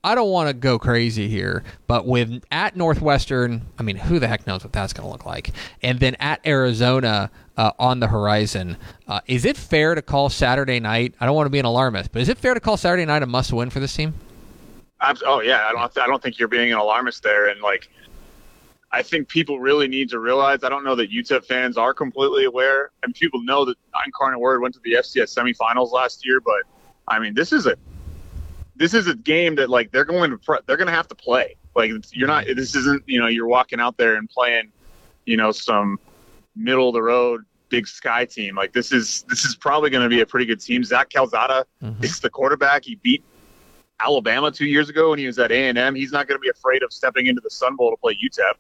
I 0.06 0.14
don't 0.14 0.30
want 0.30 0.50
to 0.50 0.54
go 0.54 0.78
crazy 0.78 1.28
here, 1.28 1.64
but 1.88 2.06
with 2.06 2.44
at 2.52 2.76
Northwestern, 2.76 3.66
I 3.80 3.82
mean, 3.82 3.96
who 3.96 4.20
the 4.20 4.28
heck 4.28 4.46
knows 4.46 4.64
what 4.64 4.72
that's 4.72 4.94
going 4.94 5.08
to 5.08 5.12
look 5.12 5.26
like? 5.26 5.50
And 5.82 6.00
then 6.00 6.14
at 6.20 6.46
Arizona 6.46 7.32
uh, 7.58 7.72
on 7.80 8.02
the 8.02 8.08
horizon, 8.08 8.78
uh, 9.08 9.22
is 9.26 9.46
it 9.46 9.58
fair 9.58 9.96
to 9.96 10.04
call 10.04 10.30
Saturday 10.30 10.80
night? 10.80 11.16
I 11.20 11.26
don't 11.26 11.34
want 11.34 11.48
to 11.48 11.52
be 11.52 11.58
an 11.58 11.66
alarmist, 11.66 12.12
but 12.12 12.22
is 12.22 12.30
it 12.30 12.38
fair 12.38 12.54
to 12.54 12.60
call 12.60 12.78
Saturday 12.78 13.06
night 13.06 13.24
a 13.24 13.26
must-win 13.26 13.72
for 13.72 13.80
this 13.80 13.96
team? 13.96 14.14
Oh 15.02 15.42
yeah, 15.42 15.68
I 15.68 15.72
don't. 15.72 15.98
I 15.98 16.08
don't 16.08 16.22
think 16.22 16.40
you're 16.40 16.48
being 16.48 16.72
an 16.72 16.78
alarmist 16.78 17.24
there, 17.24 17.48
and 17.48 17.62
like. 17.62 17.90
I 18.92 19.02
think 19.02 19.28
people 19.28 19.60
really 19.60 19.90
need 19.90 20.10
to 20.12 20.20
realize. 20.20 20.64
I 20.64 20.70
don't 20.70 20.86
know 20.86 20.96
that 20.96 21.12
UTEP 21.12 21.44
fans 21.44 21.78
are 21.78 21.94
completely 21.94 22.46
aware, 22.46 22.92
and 23.04 23.14
people 23.14 23.44
know 23.44 23.66
that 23.66 23.76
Incarnate 24.06 24.40
Word 24.40 24.62
went 24.62 24.74
to 24.76 24.80
the 24.86 24.94
FCS 24.94 25.38
semifinals 25.38 25.92
last 25.92 26.26
year. 26.26 26.40
But 26.40 26.62
I 27.06 27.20
mean, 27.20 27.34
this 27.34 27.52
is 27.52 27.66
a 27.66 27.76
this 28.78 28.94
is 28.94 29.08
a 29.08 29.16
game 29.16 29.56
that 29.56 29.70
like 29.70 29.92
they're 29.92 30.06
going 30.06 30.32
to 30.32 30.62
they're 30.66 30.78
going 30.78 30.88
to 30.88 30.94
have 30.94 31.10
to 31.10 31.16
play. 31.16 31.58
Like 31.76 31.92
you're 32.14 32.28
not. 32.28 32.46
This 32.46 32.74
isn't 32.74 33.04
you 33.06 33.20
know 33.20 33.28
you're 33.28 33.48
walking 33.48 33.82
out 33.82 33.98
there 33.98 34.16
and 34.16 34.30
playing, 34.30 34.72
you 35.26 35.36
know, 35.36 35.52
some 35.52 36.00
middle 36.56 36.88
of 36.88 36.94
the 36.94 37.02
road 37.02 37.44
Big 37.70 37.88
Sky 37.88 38.26
team. 38.26 38.56
Like 38.56 38.74
this 38.74 38.92
is 38.92 39.26
this 39.28 39.44
is 39.44 39.56
probably 39.56 39.90
going 39.90 40.04
to 40.04 40.10
be 40.10 40.22
a 40.22 40.26
pretty 40.26 40.46
good 40.46 40.62
team. 40.62 40.84
Zach 40.84 41.10
Calzada 41.10 41.66
mm-hmm. 41.84 42.04
is 42.04 42.20
the 42.20 42.30
quarterback. 42.30 42.86
He 42.86 42.96
beat 42.96 43.24
Alabama 44.00 44.52
two 44.52 44.66
years 44.66 44.90
ago 44.90 45.12
when 45.12 45.20
he 45.20 45.28
was 45.28 45.40
at 45.40 45.52
A 45.52 45.70
and 45.70 45.78
M. 45.78 45.96
He's 45.96 46.12
not 46.12 46.28
going 46.28 46.38
to 46.38 46.42
be 46.42 46.50
afraid 46.50 46.84
of 46.84 46.92
stepping 46.92 47.28
into 47.28 47.42
the 47.42 47.50
Sun 47.50 47.76
Bowl 47.76 47.92
to 47.92 47.98
play 47.98 48.16
UTEP. 48.16 48.54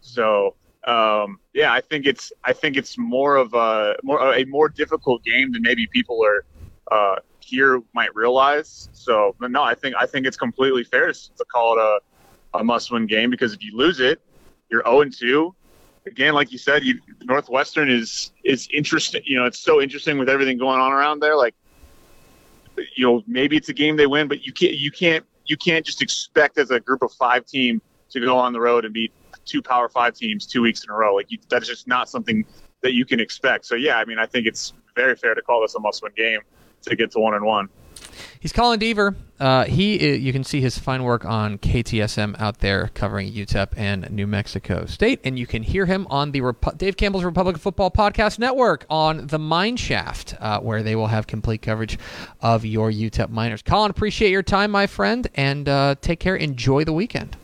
So 0.00 0.54
um, 0.86 1.38
yeah, 1.52 1.72
I 1.72 1.80
think 1.80 2.06
it's 2.06 2.32
I 2.44 2.52
think 2.52 2.76
it's 2.76 2.98
more 2.98 3.36
of 3.36 3.54
a 3.54 3.96
more 4.02 4.34
a 4.34 4.44
more 4.44 4.68
difficult 4.68 5.24
game 5.24 5.52
than 5.52 5.62
maybe 5.62 5.86
people 5.86 6.24
are 6.24 6.44
uh, 6.90 7.16
here 7.40 7.82
might 7.94 8.14
realize. 8.14 8.88
So, 8.92 9.34
no, 9.40 9.62
I 9.62 9.74
think 9.74 9.94
I 9.98 10.06
think 10.06 10.26
it's 10.26 10.36
completely 10.36 10.84
fair 10.84 11.12
to, 11.12 11.44
call 11.50 11.78
it 11.78 11.80
a, 11.80 12.58
a 12.58 12.64
must-win 12.64 13.06
game 13.06 13.30
because 13.30 13.52
if 13.52 13.62
you 13.62 13.76
lose 13.76 14.00
it, 14.00 14.20
you're 14.70 14.82
0 14.84 15.04
2. 15.04 15.54
Again, 16.06 16.34
like 16.34 16.52
you 16.52 16.58
said, 16.58 16.84
you, 16.84 17.00
Northwestern 17.22 17.90
is 17.90 18.32
is 18.44 18.68
interesting. 18.72 19.22
You 19.24 19.38
know, 19.38 19.46
it's 19.46 19.58
so 19.58 19.80
interesting 19.80 20.18
with 20.18 20.28
everything 20.28 20.58
going 20.58 20.80
on 20.80 20.92
around 20.92 21.20
there. 21.20 21.36
Like, 21.36 21.54
you 22.96 23.04
know, 23.04 23.22
maybe 23.26 23.56
it's 23.56 23.68
a 23.68 23.74
game 23.74 23.96
they 23.96 24.06
win, 24.06 24.28
but 24.28 24.44
you 24.44 24.52
can't 24.52 24.74
you 24.74 24.90
can't 24.90 25.24
you 25.46 25.56
can't 25.56 25.84
just 25.84 26.02
expect 26.02 26.58
as 26.58 26.70
a 26.70 26.80
group 26.80 27.02
of 27.02 27.12
five 27.12 27.46
team 27.46 27.80
to 28.10 28.20
go 28.20 28.38
on 28.38 28.52
the 28.52 28.60
road 28.60 28.84
and 28.84 28.94
beat 28.94 29.12
two 29.44 29.62
Power 29.62 29.88
Five 29.88 30.14
teams 30.14 30.46
two 30.46 30.62
weeks 30.62 30.84
in 30.84 30.90
a 30.90 30.94
row. 30.94 31.14
Like 31.14 31.30
you, 31.30 31.38
that's 31.48 31.68
just 31.68 31.86
not 31.86 32.08
something 32.08 32.44
that 32.82 32.92
you 32.92 33.04
can 33.04 33.20
expect. 33.20 33.66
So 33.66 33.74
yeah, 33.74 33.98
I 33.98 34.04
mean, 34.04 34.18
I 34.18 34.26
think 34.26 34.46
it's 34.46 34.72
very 34.94 35.16
fair 35.16 35.34
to 35.34 35.42
call 35.42 35.62
this 35.62 35.74
a 35.74 35.80
must-win 35.80 36.12
game 36.16 36.40
to 36.82 36.96
get 36.96 37.10
to 37.12 37.18
one 37.18 37.34
and 37.34 37.44
one. 37.44 37.68
He's 38.44 38.52
Colin 38.52 38.78
Deaver. 38.78 39.14
Uh, 39.40 39.64
he, 39.64 40.16
you 40.16 40.30
can 40.30 40.44
see 40.44 40.60
his 40.60 40.76
fine 40.76 41.02
work 41.02 41.24
on 41.24 41.56
KTSM 41.56 42.38
out 42.38 42.58
there 42.58 42.90
covering 42.92 43.32
UTEP 43.32 43.68
and 43.74 44.10
New 44.10 44.26
Mexico 44.26 44.84
State, 44.84 45.20
and 45.24 45.38
you 45.38 45.46
can 45.46 45.62
hear 45.62 45.86
him 45.86 46.06
on 46.10 46.30
the 46.32 46.42
Repu- 46.42 46.76
Dave 46.76 46.98
Campbell's 46.98 47.24
Republican 47.24 47.58
Football 47.58 47.90
Podcast 47.90 48.38
Network 48.38 48.84
on 48.90 49.28
the 49.28 49.38
Mineshaft, 49.38 50.36
uh, 50.42 50.60
where 50.60 50.82
they 50.82 50.94
will 50.94 51.06
have 51.06 51.26
complete 51.26 51.62
coverage 51.62 51.98
of 52.42 52.66
your 52.66 52.92
UTEP 52.92 53.30
miners. 53.30 53.62
Colin, 53.62 53.90
appreciate 53.90 54.30
your 54.30 54.42
time, 54.42 54.70
my 54.70 54.86
friend, 54.86 55.26
and 55.36 55.66
uh, 55.66 55.94
take 56.02 56.20
care. 56.20 56.36
Enjoy 56.36 56.84
the 56.84 56.92
weekend. 56.92 57.38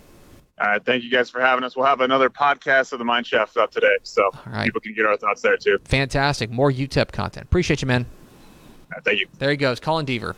All 0.61 0.69
right, 0.69 0.85
thank 0.85 1.03
you 1.03 1.11
guys 1.11 1.31
for 1.31 1.41
having 1.41 1.65
us. 1.65 1.77
We'll 1.77 1.87
have 1.87 2.03
another 2.03 2.29
podcast 2.29 2.93
of 2.93 2.99
the 2.99 3.07
Mineshaft 3.07 3.57
up 3.57 3.71
today, 3.71 3.97
so 4.03 4.29
right. 4.47 4.67
people 4.67 4.83
can 4.83 4.93
get 4.93 5.07
our 5.07 5.17
thoughts 5.17 5.41
there 5.41 5.57
too. 5.57 5.79
Fantastic, 5.87 6.51
more 6.51 6.71
UTEP 6.71 7.11
content. 7.11 7.47
Appreciate 7.47 7.81
you, 7.81 7.89
man. 7.89 8.05
Right, 8.91 9.05
thank 9.05 9.21
you. 9.21 9.29
There 9.39 9.51
he 9.51 9.57
goes, 9.57 9.79
Colin 9.81 10.07
Deaver 10.07 10.35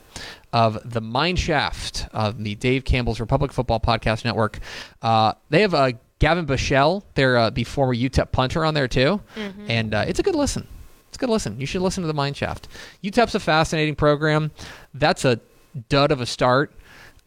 of 0.52 0.78
the 0.84 1.00
Mineshaft 1.00 2.08
of 2.12 2.42
the 2.44 2.54
Dave 2.56 2.84
Campbell's 2.84 3.20
Republic 3.20 3.52
Football 3.52 3.80
Podcast 3.80 4.24
Network. 4.24 4.58
Uh, 5.00 5.32
they 5.48 5.62
have 5.62 5.72
uh, 5.74 5.92
Gavin 6.18 6.44
Bushell, 6.44 7.04
their 7.14 7.38
uh, 7.38 7.50
the 7.50 7.64
former 7.64 7.94
UTEP 7.94 8.30
punter, 8.32 8.64
on 8.64 8.74
there 8.74 8.88
too, 8.88 9.20
Mm-hmm. 9.36 9.66
and 9.70 9.94
uh, 9.94 10.04
it's 10.06 10.18
a 10.18 10.22
good 10.22 10.34
listen. 10.34 10.66
It's 11.08 11.16
a 11.16 11.20
good 11.20 11.30
listen. 11.30 11.58
You 11.60 11.66
should 11.66 11.82
listen 11.82 12.02
to 12.02 12.06
the 12.06 12.14
Mineshaft. 12.14 12.64
UTEP's 13.02 13.34
a 13.34 13.40
fascinating 13.40 13.94
program. 13.94 14.50
That's 14.94 15.24
a 15.24 15.40
dud 15.88 16.10
of 16.12 16.20
a 16.20 16.26
start. 16.26 16.72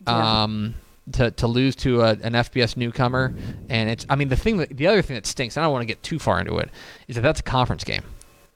Um, 0.07 0.75
to, 1.13 1.29
to 1.31 1.47
lose 1.47 1.75
to 1.77 2.01
a, 2.01 2.09
an 2.11 2.33
FBS 2.33 2.77
newcomer, 2.77 3.33
and 3.69 3.89
it's 3.89 4.05
I 4.09 4.15
mean 4.15 4.29
the 4.29 4.35
thing 4.35 4.57
that 4.57 4.75
the 4.75 4.87
other 4.87 5.01
thing 5.03 5.13
that 5.15 5.25
stinks. 5.27 5.55
I 5.55 5.61
don't 5.61 5.71
want 5.71 5.83
to 5.83 5.85
get 5.87 6.01
too 6.01 6.17
far 6.19 6.39
into 6.39 6.57
it. 6.57 6.69
Is 7.07 7.15
that 7.15 7.21
that's 7.21 7.39
a 7.39 7.43
conference 7.43 7.83
game. 7.83 8.03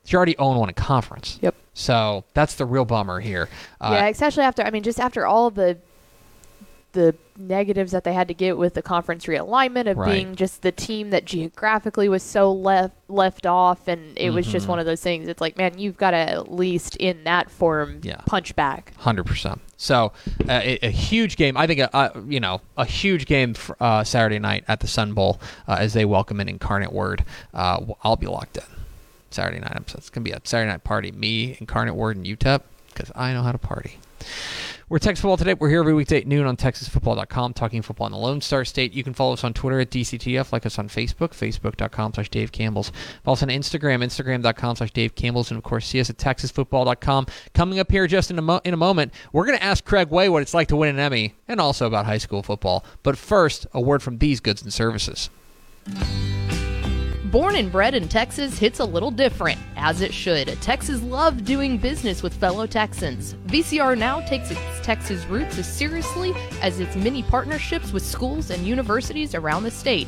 You 0.07 0.17
already 0.17 0.35
own 0.37 0.57
one 0.57 0.67
in 0.69 0.73
conference. 0.75 1.37
Yep. 1.41 1.53
So 1.73 2.23
that's 2.33 2.55
the 2.55 2.65
real 2.65 2.85
bummer 2.85 3.19
here. 3.19 3.47
Uh, 3.79 3.91
yeah, 3.93 4.07
especially 4.07 4.43
after 4.43 4.63
I 4.63 4.71
mean, 4.71 4.83
just 4.83 4.99
after 4.99 5.25
all 5.25 5.49
the 5.51 5.77
the 6.93 7.13
negatives 7.37 7.91
that 7.91 8.03
they 8.03 8.13
had 8.13 8.27
to 8.27 8.33
get 8.33 8.57
with 8.57 8.73
the 8.73 8.81
conference 8.81 9.27
realignment 9.27 9.89
of 9.89 9.95
Right. 9.95 10.11
being 10.11 10.35
just 10.35 10.63
the 10.63 10.71
team 10.71 11.11
that 11.11 11.23
geographically 11.23 12.09
was 12.09 12.23
so 12.23 12.51
left 12.51 12.95
left 13.07 13.45
off, 13.45 13.87
and 13.87 14.17
it 14.17 14.31
was 14.31 14.45
Mm-hmm. 14.47 14.51
just 14.53 14.67
one 14.67 14.79
of 14.79 14.87
those 14.87 14.99
things. 14.99 15.27
It's 15.27 15.39
like, 15.39 15.55
man, 15.55 15.77
you've 15.77 15.97
got 15.97 16.11
to 16.11 16.17
at 16.17 16.51
least 16.51 16.95
in 16.95 17.23
that 17.25 17.51
form 17.51 17.99
Yeah. 18.03 18.21
punch 18.25 18.55
back. 18.55 18.93
Hundred 18.97 19.25
percent. 19.27 19.61
So 19.77 20.13
uh, 20.47 20.61
a, 20.63 20.79
a 20.87 20.89
huge 20.89 21.37
game. 21.37 21.55
I 21.57 21.67
think 21.67 21.79
a, 21.79 21.89
a 21.93 22.21
you 22.27 22.39
know 22.39 22.59
a 22.75 22.85
huge 22.85 23.27
game 23.27 23.53
for, 23.53 23.77
uh, 23.79 24.03
Saturday 24.03 24.39
night 24.39 24.63
at 24.67 24.79
the 24.79 24.87
Sun 24.87 25.13
Bowl 25.13 25.39
uh, 25.67 25.77
as 25.79 25.93
they 25.93 26.05
welcome 26.05 26.39
an 26.39 26.49
Incarnate 26.49 26.91
Word. 26.91 27.23
Uh, 27.53 27.85
I'll 28.03 28.15
be 28.17 28.25
locked 28.27 28.57
in 28.57 28.63
Saturday 29.33 29.59
night. 29.59 29.89
So 29.89 29.95
it's 29.97 30.09
gonna 30.09 30.23
be 30.23 30.31
a 30.31 30.41
Saturday 30.43 30.71
night 30.71 30.83
party. 30.83 31.11
Me, 31.11 31.57
Incarnate 31.59 31.95
Word, 31.95 32.17
and 32.17 32.25
UTEP 32.25 32.61
because 32.89 33.11
I 33.15 33.33
know 33.33 33.43
how 33.43 33.51
to 33.51 33.57
party. 33.57 33.97
We're 34.89 34.97
Texas 34.97 35.21
Football 35.21 35.37
Today. 35.37 35.53
We're 35.53 35.69
here 35.69 35.81
every 35.81 35.93
weekday 35.93 36.17
at 36.17 36.25
noon 36.25 36.47
on 36.47 36.57
TexasFootball.com, 36.57 37.53
talking 37.53 37.83
football 37.83 38.07
in 38.07 38.11
the 38.11 38.17
Lone 38.17 38.41
Star 38.41 38.65
State. 38.65 38.91
You 38.91 39.03
can 39.03 39.13
follow 39.13 39.33
us 39.33 39.43
on 39.43 39.53
Twitter 39.53 39.79
at 39.79 39.91
DCTF, 39.91 40.51
like 40.51 40.65
us 40.65 40.79
on 40.79 40.89
Facebook, 40.89 41.29
Facebook.com 41.29 42.15
slash 42.15 42.29
Dave 42.29 42.51
Campbell's. 42.51 42.91
Follow 43.23 43.33
us 43.33 43.43
on 43.43 43.49
Instagram, 43.49 44.03
Instagram.com 44.03 44.77
slash 44.77 44.91
Dave 44.91 45.13
Campbell's, 45.13 45.51
and 45.51 45.59
of 45.59 45.63
course, 45.63 45.85
see 45.85 45.99
us 45.99 46.09
at 46.09 46.17
TexasFootball.com. 46.17 47.27
Coming 47.53 47.77
up 47.79 47.91
here 47.91 48.07
just 48.07 48.31
in 48.31 48.39
a, 48.39 48.41
mo- 48.41 48.61
in 48.63 48.73
a 48.73 48.77
moment, 48.77 49.13
we're 49.31 49.45
going 49.45 49.59
to 49.59 49.63
ask 49.63 49.85
Craig 49.85 50.09
Way 50.09 50.27
what 50.27 50.41
it's 50.41 50.55
like 50.55 50.69
to 50.69 50.75
win 50.75 50.89
an 50.89 50.99
Emmy, 50.99 51.35
and 51.47 51.61
also 51.61 51.85
about 51.85 52.07
high 52.07 52.17
school 52.17 52.41
football. 52.41 52.83
But 53.03 53.15
first, 53.15 53.67
a 53.73 53.79
word 53.79 54.01
from 54.01 54.17
these 54.17 54.39
goods 54.39 54.63
and 54.63 54.73
services. 54.73 55.29
Born 57.31 57.55
and 57.57 57.71
bred 57.71 57.93
in 57.93 58.07
Texas 58.07 58.57
hits 58.57 58.79
a 58.79 58.85
little 58.85 59.11
different, 59.11 59.59
as 59.75 60.01
it 60.01 60.11
should. 60.11 60.47
Texas 60.63 60.99
love 61.03 61.45
doing 61.45 61.77
business 61.77 62.23
with 62.23 62.33
fellow 62.33 62.65
Texans. 62.65 63.35
VCR 63.45 63.95
now 63.95 64.19
takes 64.21 64.49
its 64.49 64.59
Texas 64.81 65.23
roots 65.25 65.59
as 65.59 65.71
seriously 65.71 66.33
as 66.63 66.79
its 66.79 66.95
many 66.95 67.21
partnerships 67.21 67.93
with 67.93 68.03
schools 68.03 68.49
and 68.49 68.65
universities 68.65 69.35
around 69.35 69.61
the 69.61 69.69
state. 69.69 70.07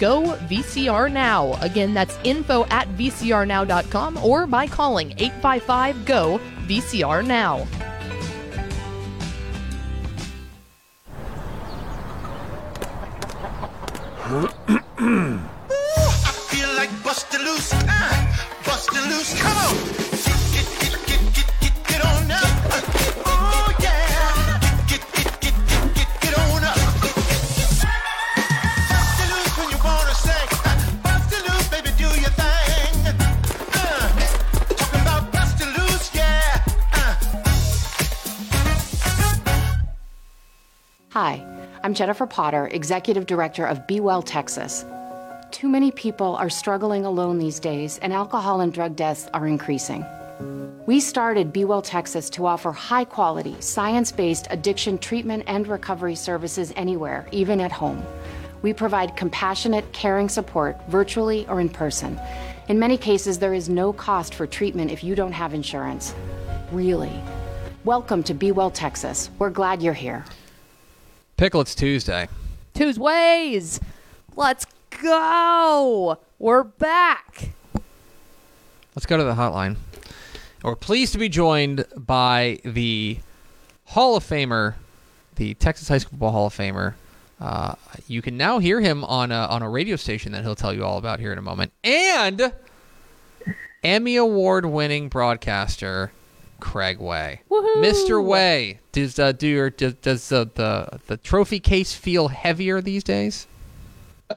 GO 0.00 0.22
VCR 0.48 1.12
Now. 1.12 1.56
Again, 1.60 1.94
that's 1.94 2.18
info 2.24 2.64
at 2.66 2.88
vcrnow.com 2.96 4.16
or 4.24 4.46
by 4.46 4.66
calling 4.66 5.12
855 5.18 6.04
GO 6.04 6.40
VCR 6.66 7.24
Now. 7.24 7.66
Jennifer 42.00 42.26
Potter, 42.26 42.66
Executive 42.72 43.26
Director 43.26 43.66
of 43.66 43.86
Be 43.86 44.00
Well 44.00 44.22
Texas. 44.22 44.86
Too 45.50 45.68
many 45.68 45.90
people 45.90 46.34
are 46.36 46.48
struggling 46.48 47.04
alone 47.04 47.36
these 47.36 47.60
days, 47.60 47.98
and 47.98 48.10
alcohol 48.10 48.62
and 48.62 48.72
drug 48.72 48.96
deaths 48.96 49.28
are 49.34 49.46
increasing. 49.46 50.02
We 50.86 50.98
started 50.98 51.52
Be 51.52 51.66
Well 51.66 51.82
Texas 51.82 52.30
to 52.30 52.46
offer 52.46 52.72
high 52.72 53.04
quality, 53.04 53.54
science 53.60 54.12
based 54.12 54.46
addiction 54.48 54.96
treatment 54.96 55.44
and 55.46 55.68
recovery 55.68 56.14
services 56.14 56.72
anywhere, 56.74 57.28
even 57.32 57.60
at 57.60 57.70
home. 57.70 58.02
We 58.62 58.72
provide 58.72 59.14
compassionate, 59.14 59.92
caring 59.92 60.30
support 60.30 60.80
virtually 60.88 61.46
or 61.48 61.60
in 61.60 61.68
person. 61.68 62.18
In 62.68 62.78
many 62.78 62.96
cases, 62.96 63.38
there 63.38 63.52
is 63.52 63.68
no 63.68 63.92
cost 63.92 64.32
for 64.32 64.46
treatment 64.46 64.90
if 64.90 65.04
you 65.04 65.14
don't 65.14 65.32
have 65.32 65.52
insurance. 65.52 66.14
Really. 66.72 67.12
Welcome 67.84 68.22
to 68.22 68.32
Be 68.32 68.52
Well 68.52 68.70
Texas. 68.70 69.28
We're 69.38 69.50
glad 69.50 69.82
you're 69.82 69.92
here. 69.92 70.24
Pickle, 71.40 71.62
it's 71.62 71.74
Tuesday. 71.74 72.28
Tuesdays. 72.74 73.80
Let's 74.36 74.66
go. 75.02 76.18
We're 76.38 76.64
back. 76.64 77.52
Let's 78.94 79.06
go 79.06 79.16
to 79.16 79.24
the 79.24 79.32
hotline. 79.32 79.76
We're 80.62 80.76
pleased 80.76 81.14
to 81.14 81.18
be 81.18 81.30
joined 81.30 81.86
by 81.96 82.58
the 82.62 83.20
Hall 83.86 84.16
of 84.16 84.24
Famer, 84.24 84.74
the 85.36 85.54
Texas 85.54 85.88
High 85.88 85.96
School 85.96 86.10
Football 86.10 86.32
Hall 86.32 86.46
of 86.48 86.54
Famer, 86.54 86.92
Uh, 87.40 87.74
you 88.06 88.20
can 88.20 88.36
now 88.36 88.58
hear 88.58 88.82
him 88.82 89.02
on 89.04 89.32
a, 89.32 89.46
on 89.46 89.62
a 89.62 89.70
radio 89.70 89.96
station 89.96 90.32
that 90.32 90.42
he'll 90.42 90.54
tell 90.54 90.74
you 90.74 90.84
all 90.84 90.98
about 90.98 91.20
here 91.20 91.32
in 91.32 91.38
a 91.38 91.42
moment. 91.42 91.72
And 91.82 92.52
Emmy 93.82 94.16
Award 94.16 94.66
winning 94.66 95.08
broadcaster 95.08 96.12
Craig 96.60 96.98
Way. 96.98 97.40
Mr. 97.50 98.22
Way, 98.22 98.78
does 98.92 99.18
uh, 99.18 99.32
do 99.32 99.48
your, 99.48 99.70
does, 99.70 99.94
does 99.94 100.28
the, 100.28 100.50
the 100.54 101.00
the 101.06 101.16
trophy 101.16 101.60
case 101.60 101.92
feel 101.92 102.28
heavier 102.28 102.80
these 102.80 103.02
days? 103.04 103.46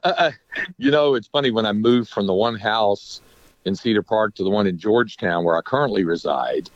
Uh, 0.02 0.32
you 0.78 0.90
know, 0.90 1.14
it's 1.14 1.28
funny 1.28 1.50
when 1.50 1.66
I 1.66 1.72
moved 1.72 2.10
from 2.10 2.26
the 2.26 2.34
one 2.34 2.56
house 2.56 3.20
in 3.64 3.74
Cedar 3.74 4.02
Park 4.02 4.34
to 4.34 4.44
the 4.44 4.50
one 4.50 4.66
in 4.66 4.78
Georgetown 4.78 5.44
where 5.44 5.56
I 5.56 5.62
currently 5.62 6.04
reside. 6.04 6.70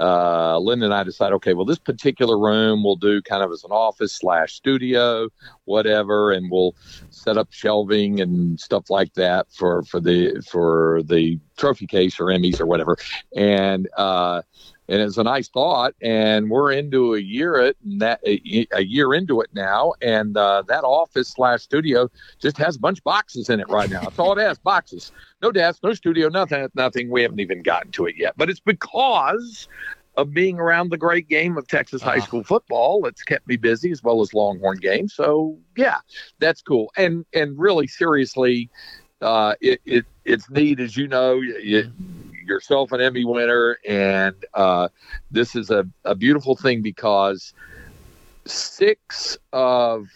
Uh, 0.00 0.58
Linda 0.58 0.86
and 0.86 0.94
I 0.94 1.04
decided, 1.04 1.36
okay, 1.36 1.54
well, 1.54 1.64
this 1.64 1.78
particular 1.78 2.36
room 2.36 2.82
we'll 2.82 2.96
do 2.96 3.22
kind 3.22 3.44
of 3.44 3.52
as 3.52 3.62
an 3.62 3.70
office 3.70 4.12
slash 4.12 4.54
studio, 4.54 5.28
whatever, 5.66 6.32
and 6.32 6.50
we'll 6.50 6.74
set 7.10 7.38
up 7.38 7.52
shelving 7.52 8.20
and 8.20 8.58
stuff 8.58 8.90
like 8.90 9.14
that 9.14 9.46
for 9.52 9.84
for 9.84 10.00
the 10.00 10.44
for 10.50 11.02
the 11.04 11.38
trophy 11.56 11.86
case 11.86 12.18
or 12.18 12.24
Emmys 12.24 12.60
or 12.60 12.66
whatever. 12.66 12.96
And 13.36 13.88
uh, 13.96 14.42
and 14.88 15.00
it's 15.00 15.16
a 15.16 15.22
nice 15.22 15.48
thought. 15.48 15.94
And 16.02 16.50
we're 16.50 16.72
into 16.72 17.14
a 17.14 17.18
year 17.18 17.56
it 17.56 17.76
and 17.84 18.00
that 18.00 18.20
a, 18.24 18.82
year 18.82 19.14
into 19.14 19.40
it 19.40 19.50
now, 19.52 19.94
and 20.02 20.36
uh, 20.36 20.62
that 20.68 20.84
office 20.84 21.28
slash 21.28 21.62
studio 21.62 22.10
just 22.40 22.58
has 22.58 22.76
a 22.76 22.80
bunch 22.80 22.98
of 22.98 23.04
boxes 23.04 23.48
in 23.48 23.60
it 23.60 23.68
right 23.68 23.90
now. 23.90 24.02
That's 24.02 24.18
all 24.18 24.38
it 24.38 24.42
has, 24.42 24.58
boxes. 24.58 25.12
No 25.42 25.52
desk, 25.52 25.80
no 25.82 25.94
studio, 25.94 26.28
nothing, 26.28 26.68
nothing. 26.74 27.10
We 27.10 27.22
haven't 27.22 27.40
even 27.40 27.62
gotten 27.62 27.92
to 27.92 28.06
it 28.06 28.16
yet, 28.16 28.34
but 28.36 28.50
it's 28.50 28.60
because 28.60 29.68
of 30.16 30.32
being 30.32 30.58
around 30.58 30.90
the 30.90 30.96
great 30.96 31.28
game 31.28 31.56
of 31.56 31.66
Texas 31.66 32.00
high 32.00 32.20
school 32.20 32.44
football. 32.44 33.06
It's 33.06 33.22
kept 33.22 33.46
me 33.48 33.56
busy 33.56 33.90
as 33.90 34.02
well 34.02 34.20
as 34.20 34.32
Longhorn 34.32 34.78
games. 34.78 35.14
So 35.14 35.58
yeah, 35.76 35.98
that's 36.38 36.62
cool. 36.62 36.92
And 36.96 37.24
and 37.34 37.58
really 37.58 37.86
seriously, 37.86 38.70
uh, 39.20 39.54
it, 39.60 39.80
it 39.84 40.04
it's 40.24 40.48
neat 40.50 40.80
as 40.80 40.96
you 40.96 41.08
know. 41.08 41.34
You, 41.40 41.92
yourself 42.46 42.92
an 42.92 43.00
Emmy 43.00 43.24
winner, 43.24 43.78
and 43.86 44.34
uh, 44.54 44.88
this 45.30 45.54
is 45.54 45.70
a, 45.70 45.86
a 46.04 46.14
beautiful 46.14 46.56
thing 46.56 46.82
because 46.82 47.52
six 48.46 49.38
of 49.52 50.06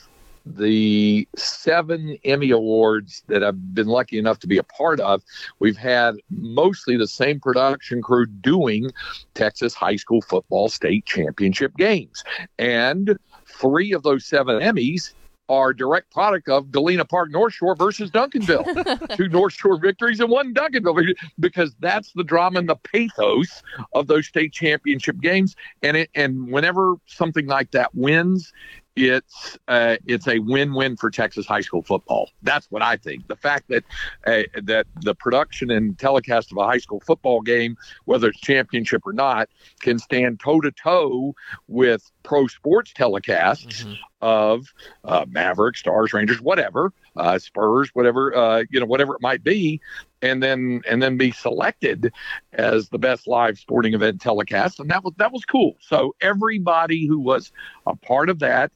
the 0.56 1.28
seven 1.36 2.16
Emmy 2.24 2.50
Awards 2.50 3.22
that 3.26 3.44
I've 3.44 3.74
been 3.74 3.86
lucky 3.86 4.18
enough 4.18 4.38
to 4.40 4.46
be 4.46 4.58
a 4.58 4.62
part 4.62 5.00
of, 5.00 5.22
we've 5.58 5.76
had 5.76 6.16
mostly 6.30 6.96
the 6.96 7.06
same 7.06 7.40
production 7.40 8.02
crew 8.02 8.26
doing 8.26 8.90
Texas 9.34 9.74
high 9.74 9.96
school 9.96 10.22
football 10.22 10.68
state 10.68 11.04
championship 11.04 11.76
games. 11.76 12.24
And 12.58 13.18
three 13.46 13.92
of 13.92 14.02
those 14.02 14.24
seven 14.24 14.60
Emmys 14.60 15.12
are 15.48 15.72
direct 15.72 16.12
product 16.12 16.48
of 16.48 16.70
Galena 16.70 17.04
Park 17.04 17.30
North 17.30 17.54
Shore 17.54 17.74
versus 17.74 18.10
Duncanville. 18.10 19.16
Two 19.16 19.28
North 19.28 19.54
Shore 19.54 19.78
victories 19.78 20.20
and 20.20 20.30
one 20.30 20.54
Duncanville 20.54 21.14
because 21.38 21.74
that's 21.80 22.12
the 22.12 22.24
drama 22.24 22.58
and 22.58 22.68
the 22.68 22.76
pathos 22.76 23.62
of 23.94 24.06
those 24.06 24.26
state 24.26 24.52
championship 24.52 25.20
games. 25.20 25.56
And 25.82 25.96
it, 25.96 26.10
and 26.14 26.50
whenever 26.50 26.96
something 27.06 27.46
like 27.46 27.70
that 27.72 27.94
wins, 27.94 28.52
it's 28.98 29.58
uh, 29.68 29.96
it's 30.06 30.26
a 30.26 30.40
win-win 30.40 30.96
for 30.96 31.10
Texas 31.10 31.46
high 31.46 31.60
school 31.60 31.82
football. 31.82 32.30
That's 32.42 32.66
what 32.70 32.82
I 32.82 32.96
think. 32.96 33.28
The 33.28 33.36
fact 33.36 33.68
that 33.68 33.84
uh, 34.26 34.42
that 34.62 34.86
the 35.02 35.14
production 35.14 35.70
and 35.70 35.98
telecast 35.98 36.50
of 36.50 36.58
a 36.58 36.64
high 36.64 36.78
school 36.78 37.00
football 37.06 37.40
game, 37.40 37.76
whether 38.06 38.28
it's 38.28 38.40
championship 38.40 39.02
or 39.06 39.12
not, 39.12 39.48
can 39.80 39.98
stand 39.98 40.40
toe 40.40 40.60
to 40.60 40.72
toe 40.72 41.34
with 41.68 42.10
pro 42.28 42.46
sports 42.46 42.92
telecasts 42.92 43.86
of 44.20 44.72
uh, 45.04 45.24
Mavericks, 45.28 45.80
Stars, 45.80 46.12
Rangers, 46.12 46.40
whatever, 46.40 46.92
uh, 47.16 47.38
Spurs, 47.38 47.88
whatever 47.94 48.36
uh, 48.36 48.64
you 48.70 48.78
know, 48.80 48.86
whatever 48.86 49.14
it 49.14 49.22
might 49.22 49.42
be, 49.42 49.80
and 50.20 50.42
then 50.42 50.82
and 50.88 51.02
then 51.02 51.16
be 51.16 51.30
selected 51.30 52.12
as 52.52 52.90
the 52.90 52.98
best 52.98 53.26
live 53.26 53.58
sporting 53.58 53.94
event 53.94 54.20
telecast, 54.20 54.78
and 54.78 54.90
that 54.90 55.02
was 55.02 55.14
that 55.16 55.32
was 55.32 55.44
cool. 55.46 55.76
So 55.80 56.14
everybody 56.20 57.06
who 57.06 57.18
was 57.18 57.50
a 57.86 57.96
part 57.96 58.28
of 58.28 58.40
that, 58.40 58.70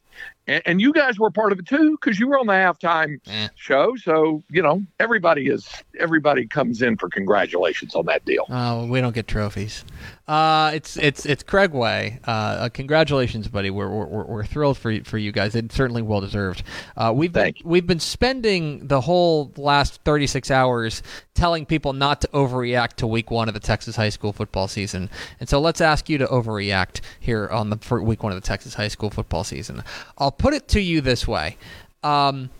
and, 0.46 0.62
and 0.64 0.80
you 0.80 0.92
guys 0.92 1.18
were 1.18 1.28
a 1.28 1.32
part 1.32 1.52
of 1.52 1.58
it 1.58 1.66
too, 1.66 1.98
because 2.00 2.18
you 2.18 2.28
were 2.28 2.38
on 2.38 2.46
the 2.46 2.52
halftime 2.54 3.18
Eh. 3.26 3.48
show. 3.56 3.96
So 3.96 4.42
you 4.48 4.62
know 4.62 4.82
everybody 4.98 5.48
is 5.48 5.68
everybody 5.98 6.46
comes 6.46 6.80
in 6.80 6.96
for 6.96 7.08
congratulations 7.10 7.94
on 7.94 8.06
that 8.06 8.24
deal. 8.24 8.46
Oh, 8.48 8.86
we 8.86 9.00
don't 9.00 9.14
get 9.14 9.26
trophies. 9.26 9.84
Uh, 10.28 10.70
it's 10.72 10.96
it's 10.96 11.26
it's 11.26 11.42
Craig 11.42 11.72
Way. 11.72 12.20
Uh, 12.26 12.30
uh, 12.30 12.68
congratulations, 12.68 13.48
buddy. 13.48 13.70
We're, 13.70 13.88
we're 13.88 14.24
we're- 14.24 14.46
thrilled 14.46 14.78
for 14.78 14.90
you, 14.90 15.02
for 15.02 15.18
you 15.18 15.32
guys. 15.32 15.54
It's 15.56 15.74
certainly 15.74 16.00
well 16.02 16.20
deserved. 16.20 16.62
Uh, 16.96 17.12
we've 17.14 17.32
been, 17.32 17.54
you. 17.56 17.62
we've 17.64 17.86
been 17.86 17.98
spending 18.00 18.86
the 18.86 19.00
whole 19.00 19.52
last 19.56 20.00
36 20.04 20.50
hours 20.50 21.02
telling 21.34 21.66
people 21.66 21.92
not 21.92 22.20
to 22.20 22.28
overreact 22.28 22.94
to 22.94 23.06
week 23.06 23.30
one 23.32 23.48
of 23.48 23.54
the 23.54 23.60
Texas 23.60 23.96
high 23.96 24.10
school 24.10 24.32
football 24.32 24.68
season, 24.68 25.10
and 25.40 25.48
so 25.48 25.60
let's 25.60 25.80
ask 25.80 26.08
you 26.08 26.18
to 26.18 26.26
overreact 26.26 27.00
here 27.18 27.48
on 27.48 27.70
the 27.70 27.76
for 27.78 28.00
week 28.00 28.22
one 28.22 28.30
of 28.30 28.40
the 28.40 28.46
Texas 28.46 28.74
high 28.74 28.88
school 28.88 29.10
football 29.10 29.42
season. 29.42 29.82
I'll 30.18 30.30
put 30.32 30.54
it 30.54 30.68
to 30.68 30.80
you 30.80 31.00
this 31.00 31.26
way. 31.26 31.56
Um, 32.04 32.50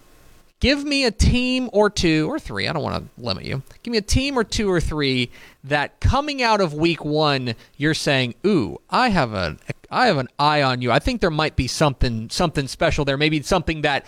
give 0.63 0.85
me 0.85 1.05
a 1.05 1.11
team 1.11 1.69
or 1.73 1.91
two 1.91 2.31
or 2.31 2.39
three. 2.39 2.69
I 2.69 2.73
don't 2.73 2.85
want 2.85 3.05
to 3.05 3.23
limit 3.23 3.45
you. 3.45 3.63
Give 3.83 3.91
me 3.91 3.99
a 3.99 4.03
team 4.03 4.39
or 4.39 4.45
two 4.45 4.71
or 4.71 4.81
three 4.81 5.31
that 5.65 5.99
coming 6.01 6.41
out 6.41 6.61
of 6.61 6.73
week 6.73 7.05
one, 7.05 7.55
you're 7.77 7.95
saying, 7.95 8.37
"Ooh, 8.47 8.81
I 8.89 9.11
have 9.11 9.35
a, 9.35 9.57
I 9.91 10.07
have 10.07 10.19
an 10.19 10.29
eye 10.39 10.63
on 10.63 10.81
you. 10.81 10.93
I 10.93 11.01
think 11.01 11.21
there 11.21 11.31
might 11.31 11.57
be 11.57 11.67
something, 11.67 12.31
something 12.31 12.69
special 12.69 13.05
there. 13.05 13.19
Maybe 13.19 13.43
something 13.43 13.83
that." 13.83 14.07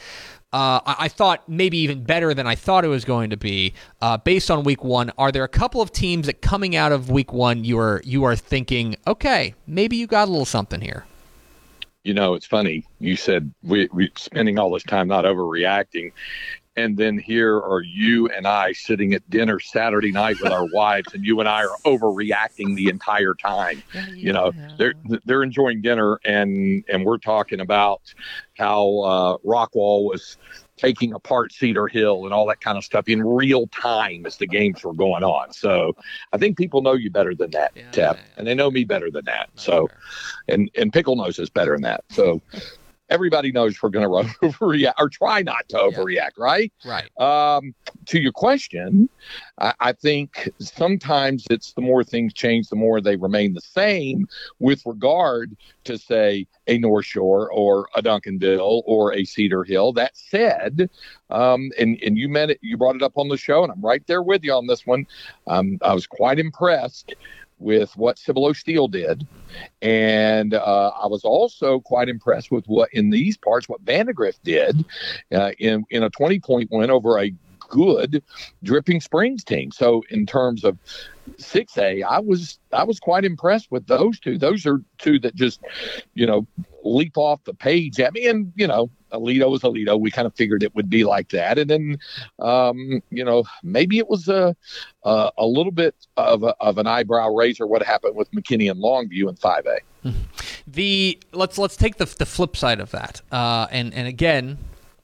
Uh, 0.52 0.78
I, 0.86 0.96
I 1.00 1.08
thought 1.08 1.48
maybe 1.48 1.78
even 1.78 2.04
better 2.04 2.32
than 2.32 2.46
I 2.46 2.54
thought 2.54 2.84
it 2.84 2.88
was 2.88 3.04
going 3.04 3.30
to 3.30 3.36
be 3.36 3.74
uh, 4.00 4.18
based 4.18 4.52
on 4.52 4.62
week 4.62 4.84
one. 4.84 5.10
Are 5.18 5.32
there 5.32 5.42
a 5.42 5.48
couple 5.48 5.82
of 5.82 5.90
teams 5.90 6.26
that 6.26 6.42
coming 6.42 6.76
out 6.76 6.92
of 6.92 7.10
week 7.10 7.32
one 7.32 7.64
you 7.64 7.76
are 7.80 8.00
you 8.04 8.22
are 8.22 8.36
thinking, 8.36 8.94
okay, 9.04 9.56
maybe 9.66 9.96
you 9.96 10.06
got 10.06 10.28
a 10.28 10.30
little 10.30 10.44
something 10.44 10.80
here? 10.80 11.06
You 12.04 12.12
know, 12.12 12.34
it's 12.34 12.46
funny. 12.46 12.84
You 13.00 13.16
said 13.16 13.52
we 13.62 13.88
we 13.92 14.12
spending 14.16 14.58
all 14.58 14.70
this 14.70 14.82
time 14.82 15.08
not 15.08 15.24
overreacting, 15.24 16.12
and 16.76 16.96
then 16.96 17.18
here 17.18 17.56
are 17.56 17.80
you 17.80 18.28
and 18.28 18.46
I 18.46 18.72
sitting 18.72 19.14
at 19.14 19.28
dinner 19.30 19.58
Saturday 19.58 20.12
night 20.12 20.36
with 20.42 20.52
our 20.52 20.66
wives, 20.72 21.14
and 21.14 21.24
you 21.24 21.40
and 21.40 21.48
I 21.48 21.64
are 21.64 21.76
overreacting 21.86 22.76
the 22.76 22.90
entire 22.90 23.34
time. 23.34 23.82
You 24.12 24.34
know, 24.34 24.52
they're 24.76 24.94
they're 25.24 25.42
enjoying 25.42 25.80
dinner, 25.80 26.20
and 26.24 26.84
and 26.88 27.04
we're 27.06 27.18
talking 27.18 27.60
about 27.60 28.02
how 28.58 29.00
uh, 29.00 29.36
Rockwall 29.38 30.04
was 30.04 30.36
taking 30.76 31.12
apart 31.12 31.52
Cedar 31.52 31.86
Hill 31.86 32.24
and 32.24 32.34
all 32.34 32.46
that 32.46 32.60
kind 32.60 32.76
of 32.76 32.84
stuff 32.84 33.08
in 33.08 33.22
real 33.22 33.66
time 33.68 34.26
as 34.26 34.36
the 34.36 34.46
games 34.46 34.82
were 34.82 34.94
going 34.94 35.22
on. 35.22 35.52
So 35.52 35.96
I 36.32 36.38
think 36.38 36.56
people 36.56 36.82
know 36.82 36.94
you 36.94 37.10
better 37.10 37.34
than 37.34 37.50
that, 37.52 37.72
Yeah, 37.74 37.82
Tep, 37.92 38.16
yeah, 38.16 38.22
yeah. 38.22 38.28
and 38.36 38.46
they 38.46 38.54
know 38.54 38.70
me 38.70 38.84
better 38.84 39.10
than 39.10 39.24
that. 39.26 39.50
So 39.54 39.88
and 40.48 40.70
and 40.76 40.92
pickle 40.92 41.16
knows 41.16 41.38
us 41.38 41.48
better 41.48 41.72
than 41.72 41.82
that. 41.82 42.04
So 42.10 42.42
everybody 43.08 43.52
knows 43.52 43.80
we're 43.82 43.90
going 43.90 44.04
to 44.26 44.34
overreact 44.42 44.94
or 44.98 45.08
try 45.08 45.42
not 45.42 45.68
to 45.68 45.76
overreact, 45.76 46.38
right? 46.38 46.72
Right. 46.84 47.10
Um, 47.20 47.74
to 48.06 48.20
your 48.20 48.32
question, 48.32 49.08
I, 49.58 49.74
I 49.80 49.92
think 49.92 50.48
sometimes 50.58 51.44
it's 51.50 51.72
the 51.72 51.80
more 51.80 52.04
things 52.04 52.34
change, 52.34 52.68
the 52.68 52.76
more 52.76 53.00
they 53.00 53.16
remain 53.16 53.54
the 53.54 53.60
same 53.60 54.26
with 54.58 54.82
regard 54.86 55.56
to 55.84 55.98
say 55.98 56.46
a 56.66 56.78
North 56.78 57.06
Shore 57.06 57.50
or 57.52 57.88
a 57.94 58.02
Duncanville 58.02 58.82
or 58.86 59.12
a 59.12 59.24
Cedar 59.24 59.64
Hill. 59.64 59.92
That 59.92 60.16
said, 60.16 60.90
um, 61.30 61.70
and 61.78 61.98
and 62.02 62.16
you 62.16 62.28
meant 62.28 62.52
it, 62.52 62.58
you 62.62 62.76
brought 62.76 62.96
it 62.96 63.02
up 63.02 63.16
on 63.16 63.28
the 63.28 63.36
show, 63.36 63.62
and 63.62 63.72
I'm 63.72 63.80
right 63.80 64.06
there 64.06 64.22
with 64.22 64.44
you 64.44 64.52
on 64.52 64.66
this 64.66 64.86
one. 64.86 65.06
Um, 65.46 65.78
I 65.82 65.94
was 65.94 66.06
quite 66.06 66.38
impressed 66.38 67.14
with 67.58 67.96
what 67.96 68.18
Cibolo 68.18 68.52
Steele 68.52 68.88
did. 68.88 69.26
And 69.82 70.54
uh, 70.54 70.92
I 71.00 71.06
was 71.06 71.24
also 71.24 71.80
quite 71.80 72.08
impressed 72.08 72.50
with 72.50 72.66
what, 72.66 72.88
in 72.92 73.10
these 73.10 73.36
parts, 73.36 73.68
what 73.68 73.80
Vandegrift 73.82 74.42
did 74.44 74.84
uh, 75.32 75.52
in, 75.58 75.84
in 75.90 76.02
a 76.02 76.10
20 76.10 76.40
point 76.40 76.70
win 76.70 76.90
over 76.90 77.20
a 77.20 77.32
good 77.74 78.22
Dripping 78.62 79.00
Springs 79.00 79.42
team. 79.42 79.72
So, 79.72 80.04
in 80.10 80.26
terms 80.26 80.62
of 80.62 80.78
6A, 81.38 82.04
I 82.04 82.20
was 82.20 82.58
I 82.72 82.84
was 82.84 83.00
quite 83.00 83.24
impressed 83.24 83.70
with 83.70 83.86
those 83.86 84.20
two. 84.20 84.38
Those 84.38 84.64
are 84.64 84.80
two 84.98 85.18
that 85.20 85.34
just, 85.34 85.60
you 86.14 86.26
know, 86.26 86.46
leap 86.84 87.16
off 87.16 87.42
the 87.44 87.54
page 87.54 87.98
at 87.98 88.12
me. 88.12 88.26
And, 88.28 88.52
you 88.54 88.66
know, 88.66 88.90
Aledo 89.12 89.54
is 89.56 89.62
Aledo. 89.62 89.98
We 89.98 90.10
kind 90.10 90.26
of 90.26 90.34
figured 90.34 90.62
it 90.62 90.74
would 90.74 90.88
be 90.88 91.04
like 91.04 91.30
that. 91.30 91.58
And 91.58 91.70
then, 91.70 91.98
um, 92.38 93.02
you 93.10 93.24
know, 93.24 93.44
maybe 93.62 93.98
it 93.98 94.08
was 94.08 94.28
a, 94.28 94.54
a, 95.02 95.30
a 95.38 95.46
little 95.46 95.72
bit 95.72 95.94
of, 96.16 96.42
a, 96.42 96.54
of 96.60 96.78
an 96.78 96.86
eyebrow 96.86 97.34
raiser 97.34 97.66
what 97.66 97.82
happened 97.82 98.14
with 98.14 98.30
McKinney 98.32 98.70
and 98.70 98.80
Longview 98.80 99.28
in 99.28 99.36
5A. 99.36 99.78
the 100.66 101.18
let's 101.32 101.56
let's 101.56 101.76
take 101.76 101.96
the 101.96 102.04
the 102.04 102.26
flip 102.26 102.56
side 102.56 102.78
of 102.78 102.90
that, 102.90 103.22
uh, 103.32 103.66
and 103.70 103.94
and 103.94 104.06
again, 104.06 104.58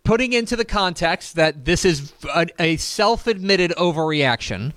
putting 0.04 0.32
into 0.32 0.56
the 0.56 0.64
context 0.64 1.36
that 1.36 1.64
this 1.64 1.84
is 1.84 2.12
a, 2.34 2.46
a 2.58 2.76
self-admitted 2.76 3.72
overreaction, 3.72 4.72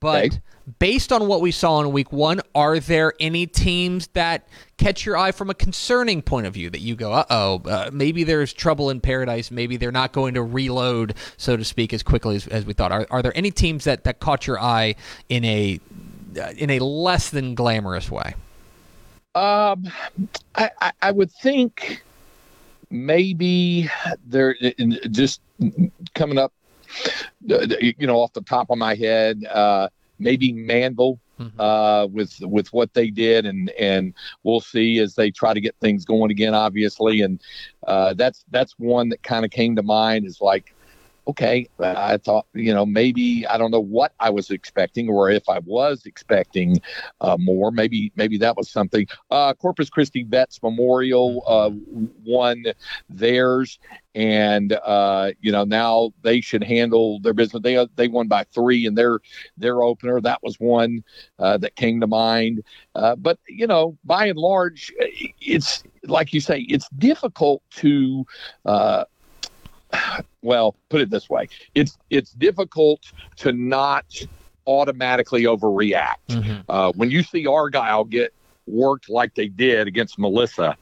but 0.00 0.24
Okay. 0.26 0.40
based 0.78 1.12
on 1.12 1.28
what 1.28 1.40
we 1.40 1.50
saw 1.50 1.80
in 1.80 1.92
week 1.92 2.12
one, 2.12 2.40
are 2.54 2.80
there 2.80 3.12
any 3.20 3.46
teams 3.46 4.08
that 4.08 4.48
catch 4.76 5.06
your 5.06 5.16
eye 5.16 5.32
from 5.32 5.48
a 5.48 5.54
concerning 5.54 6.20
point 6.20 6.46
of 6.46 6.52
view 6.52 6.68
that 6.68 6.80
you 6.80 6.94
go, 6.96 7.12
uh-oh, 7.12 7.62
uh, 7.64 7.90
maybe 7.92 8.24
there's 8.24 8.52
trouble 8.52 8.90
in 8.90 9.00
paradise. 9.00 9.50
Maybe 9.50 9.76
they're 9.76 9.92
not 9.92 10.12
going 10.12 10.34
to 10.34 10.42
reload, 10.42 11.14
so 11.36 11.56
to 11.56 11.64
speak, 11.64 11.94
as 11.94 12.02
quickly 12.02 12.36
as, 12.36 12.46
as 12.48 12.66
we 12.66 12.72
thought. 12.72 12.92
Are, 12.92 13.06
are 13.10 13.22
there 13.22 13.32
any 13.36 13.50
teams 13.50 13.84
that, 13.84 14.04
that 14.04 14.20
caught 14.20 14.46
your 14.46 14.60
eye 14.60 14.96
in 15.28 15.44
a 15.44 15.80
uh, 16.38 16.52
in 16.58 16.68
a 16.68 16.80
less 16.80 17.30
than 17.30 17.54
glamorous 17.54 18.10
way? 18.10 18.34
Um, 19.34 19.84
I, 20.54 20.70
I, 20.80 20.92
I 21.00 21.10
would 21.12 21.30
think 21.30 22.02
maybe 22.90 23.88
there 24.24 24.56
just 25.10 25.40
coming 26.14 26.38
up, 26.38 26.52
uh, 27.50 27.66
you 27.80 28.06
know, 28.06 28.20
off 28.20 28.32
the 28.32 28.42
top 28.42 28.70
of 28.70 28.78
my 28.78 28.94
head, 28.94 29.44
uh, 29.44 29.88
maybe 30.18 30.52
Manvel 30.52 31.18
uh, 31.58 32.06
with 32.10 32.40
with 32.40 32.72
what 32.72 32.94
they 32.94 33.10
did, 33.10 33.46
and 33.46 33.70
and 33.70 34.14
we'll 34.42 34.60
see 34.60 34.98
as 34.98 35.14
they 35.14 35.30
try 35.30 35.52
to 35.52 35.60
get 35.60 35.76
things 35.80 36.04
going 36.04 36.30
again. 36.30 36.54
Obviously, 36.54 37.20
and 37.20 37.40
uh, 37.86 38.14
that's 38.14 38.44
that's 38.50 38.74
one 38.78 39.10
that 39.10 39.22
kind 39.22 39.44
of 39.44 39.50
came 39.50 39.76
to 39.76 39.82
mind 39.82 40.26
is 40.26 40.40
like 40.40 40.74
okay, 41.28 41.68
I 41.80 42.18
thought, 42.18 42.46
you 42.54 42.72
know, 42.72 42.86
maybe 42.86 43.46
I 43.46 43.58
don't 43.58 43.70
know 43.70 43.80
what 43.80 44.12
I 44.20 44.30
was 44.30 44.50
expecting, 44.50 45.08
or 45.08 45.30
if 45.30 45.48
I 45.48 45.58
was 45.60 46.06
expecting 46.06 46.80
uh, 47.20 47.36
more, 47.38 47.70
maybe 47.70 48.12
maybe 48.16 48.38
that 48.38 48.56
was 48.56 48.70
something. 48.70 49.06
Uh, 49.30 49.54
Corpus 49.54 49.90
Christi 49.90 50.22
Vets 50.22 50.62
Memorial 50.62 51.42
uh, 51.46 51.70
won 52.24 52.64
theirs, 53.08 53.78
and 54.14 54.72
uh, 54.84 55.32
you 55.40 55.50
know 55.50 55.64
now 55.64 56.12
they 56.22 56.40
should 56.40 56.62
handle 56.62 57.18
their 57.20 57.34
business. 57.34 57.62
They 57.62 57.84
they 57.96 58.08
won 58.08 58.28
by 58.28 58.44
three 58.44 58.86
in 58.86 58.94
their 58.94 59.18
their 59.56 59.82
opener. 59.82 60.20
That 60.20 60.42
was 60.42 60.60
one 60.60 61.02
uh, 61.38 61.58
that 61.58 61.74
came 61.76 62.00
to 62.00 62.06
mind. 62.06 62.62
Uh, 62.94 63.16
but 63.16 63.38
you 63.48 63.66
know, 63.66 63.98
by 64.04 64.26
and 64.26 64.38
large, 64.38 64.92
it's 65.40 65.82
like 66.04 66.32
you 66.32 66.40
say, 66.40 66.60
it's 66.68 66.88
difficult 66.90 67.62
to. 67.76 68.24
Well, 70.42 70.76
put 70.90 71.00
it 71.00 71.10
this 71.10 71.28
way: 71.28 71.48
it's 71.74 71.98
it's 72.10 72.32
difficult 72.32 73.00
to 73.38 73.52
not 73.52 74.04
automatically 74.66 75.44
overreact. 75.44 76.64
Uh, 76.68 76.92
when 76.96 77.10
you 77.10 77.22
see 77.22 77.46
Argyle 77.46 78.04
get 78.04 78.32
worked 78.66 79.08
like 79.08 79.34
they 79.34 79.48
did 79.48 79.86
against 79.86 80.18
Melissa, 80.18 80.76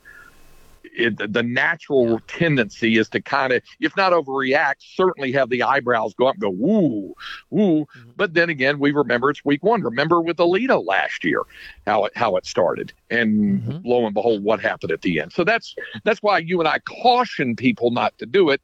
it, 0.84 1.32
the 1.32 1.42
natural 1.42 2.20
tendency 2.26 2.98
is 2.98 3.08
to 3.10 3.20
kind 3.20 3.52
of, 3.52 3.62
if 3.80 3.96
not 3.96 4.12
overreact, 4.12 4.76
certainly 4.78 5.32
have 5.32 5.48
the 5.48 5.62
eyebrows 5.62 6.14
go 6.14 6.26
up 6.26 6.34
and 6.34 6.42
go, 6.42 6.50
woo, 6.50 7.14
woo. 7.50 7.80
Mm-hmm. 7.80 8.10
But 8.16 8.34
then 8.34 8.50
again, 8.50 8.78
we 8.78 8.92
remember 8.92 9.30
it's 9.30 9.44
week 9.44 9.62
one. 9.62 9.82
Remember 9.82 10.20
with 10.20 10.36
Aledo 10.36 10.84
last 10.84 11.24
year, 11.24 11.42
how 11.86 12.04
it, 12.04 12.16
how 12.16 12.36
it 12.36 12.46
started. 12.46 12.92
And 13.10 13.62
mm-hmm. 13.62 13.88
lo 13.88 14.04
and 14.06 14.14
behold, 14.14 14.44
what 14.44 14.60
happened 14.60 14.92
at 14.92 15.02
the 15.02 15.20
end. 15.20 15.32
So 15.32 15.44
that's, 15.44 15.74
that's 16.04 16.22
why 16.22 16.38
you 16.38 16.60
and 16.60 16.68
I 16.68 16.78
caution 16.80 17.56
people 17.56 17.90
not 17.90 18.16
to 18.18 18.26
do 18.26 18.50
it. 18.50 18.60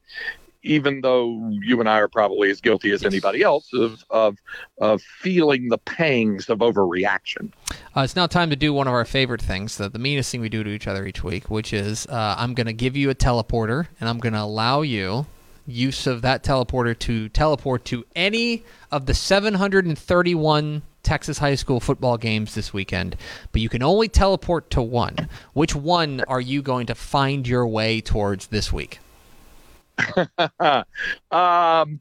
Even 0.63 1.01
though 1.01 1.49
you 1.63 1.79
and 1.79 1.89
I 1.89 1.97
are 1.97 2.07
probably 2.07 2.51
as 2.51 2.61
guilty 2.61 2.91
as 2.91 3.03
anybody 3.03 3.41
else 3.41 3.73
of, 3.73 4.05
of, 4.11 4.37
of 4.79 5.01
feeling 5.01 5.69
the 5.69 5.79
pangs 5.79 6.51
of 6.51 6.59
overreaction. 6.59 7.51
Uh, 7.95 8.01
it's 8.01 8.15
now 8.15 8.25
time 8.25 8.49
to 8.49 8.55
do 8.55 8.73
one 8.73 8.87
of 8.87 8.93
our 8.93 9.03
favorite 9.03 9.41
things, 9.41 9.75
the, 9.75 9.89
the 9.89 9.99
meanest 9.99 10.31
thing 10.31 10.39
we 10.39 10.47
do 10.47 10.63
to 10.63 10.69
each 10.69 10.87
other 10.87 11.05
each 11.05 11.25
week, 11.25 11.49
which 11.49 11.73
is 11.73 12.07
uh, 12.07 12.35
I'm 12.37 12.53
going 12.53 12.67
to 12.67 12.73
give 12.73 12.95
you 12.95 13.09
a 13.09 13.15
teleporter, 13.15 13.87
and 13.99 14.07
I'm 14.07 14.17
going 14.17 14.31
to 14.31 14.41
allow 14.41 14.81
you 14.81 15.25
use 15.67 16.07
of 16.07 16.21
that 16.21 16.41
teleporter 16.41 16.97
to 16.99 17.27
teleport 17.29 17.83
to 17.85 18.05
any 18.15 18.63
of 18.91 19.07
the 19.07 19.13
731 19.13 20.81
Texas 21.03 21.39
high 21.39 21.55
school 21.55 21.81
football 21.81 22.17
games 22.17 22.55
this 22.55 22.73
weekend, 22.73 23.17
but 23.51 23.59
you 23.59 23.67
can 23.67 23.83
only 23.83 24.07
teleport 24.07 24.69
to 24.69 24.81
one. 24.81 25.27
Which 25.51 25.75
one 25.75 26.21
are 26.29 26.41
you 26.41 26.61
going 26.61 26.85
to 26.87 26.95
find 26.95 27.45
your 27.45 27.67
way 27.67 27.99
towards 27.99 28.47
this 28.47 28.71
week? 28.71 28.99
um, 31.31 31.99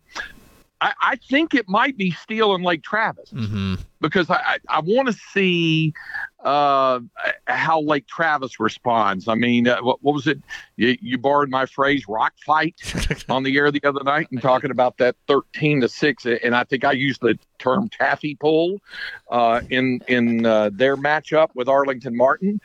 I, 0.81 0.93
I 1.01 1.17
think 1.17 1.55
it 1.55 1.69
might 1.69 1.97
be 1.97 2.11
Steele 2.11 2.55
and 2.55 2.65
Lake 2.65 2.83
Travis 2.83 3.31
Mm-hmm. 3.31 3.75
because 4.01 4.31
I, 4.31 4.59
I, 4.69 4.81
want 4.81 5.09
to 5.09 5.13
see 5.13 5.93
uh, 6.43 7.01
how 7.47 7.81
Lake 7.81 8.07
Travis 8.07 8.59
responds. 8.59 9.29
I 9.29 9.35
mean, 9.35 9.69
uh, 9.69 9.81
what, 9.83 10.03
what 10.03 10.15
was 10.15 10.27
it? 10.27 10.41
You, 10.77 10.97
you 11.01 11.19
borrowed 11.19 11.51
my 11.51 11.67
phrase, 11.67 12.07
rock 12.09 12.33
fight, 12.45 12.77
on 13.29 13.43
the 13.43 13.57
air 13.57 13.71
the 13.71 13.83
other 13.85 14.03
night 14.03 14.29
and 14.31 14.41
talking 14.41 14.71
about 14.71 14.97
that 14.99 15.17
13 15.29 15.83
to 15.83 15.89
6. 15.89 16.27
And 16.27 16.57
I 16.57 16.65
think 16.65 16.85
I 16.85 16.93
used 16.93 17.21
the 17.21 17.39
term 17.59 17.89
taffy 17.89 18.35
pull 18.35 18.79
uh, 19.31 19.61
in, 19.71 20.01
in 20.09 20.47
uh, 20.47 20.71
their 20.73 20.97
matchup 20.97 21.49
with 21.55 21.69
Arlington 21.69 22.17
Martin. 22.17 22.61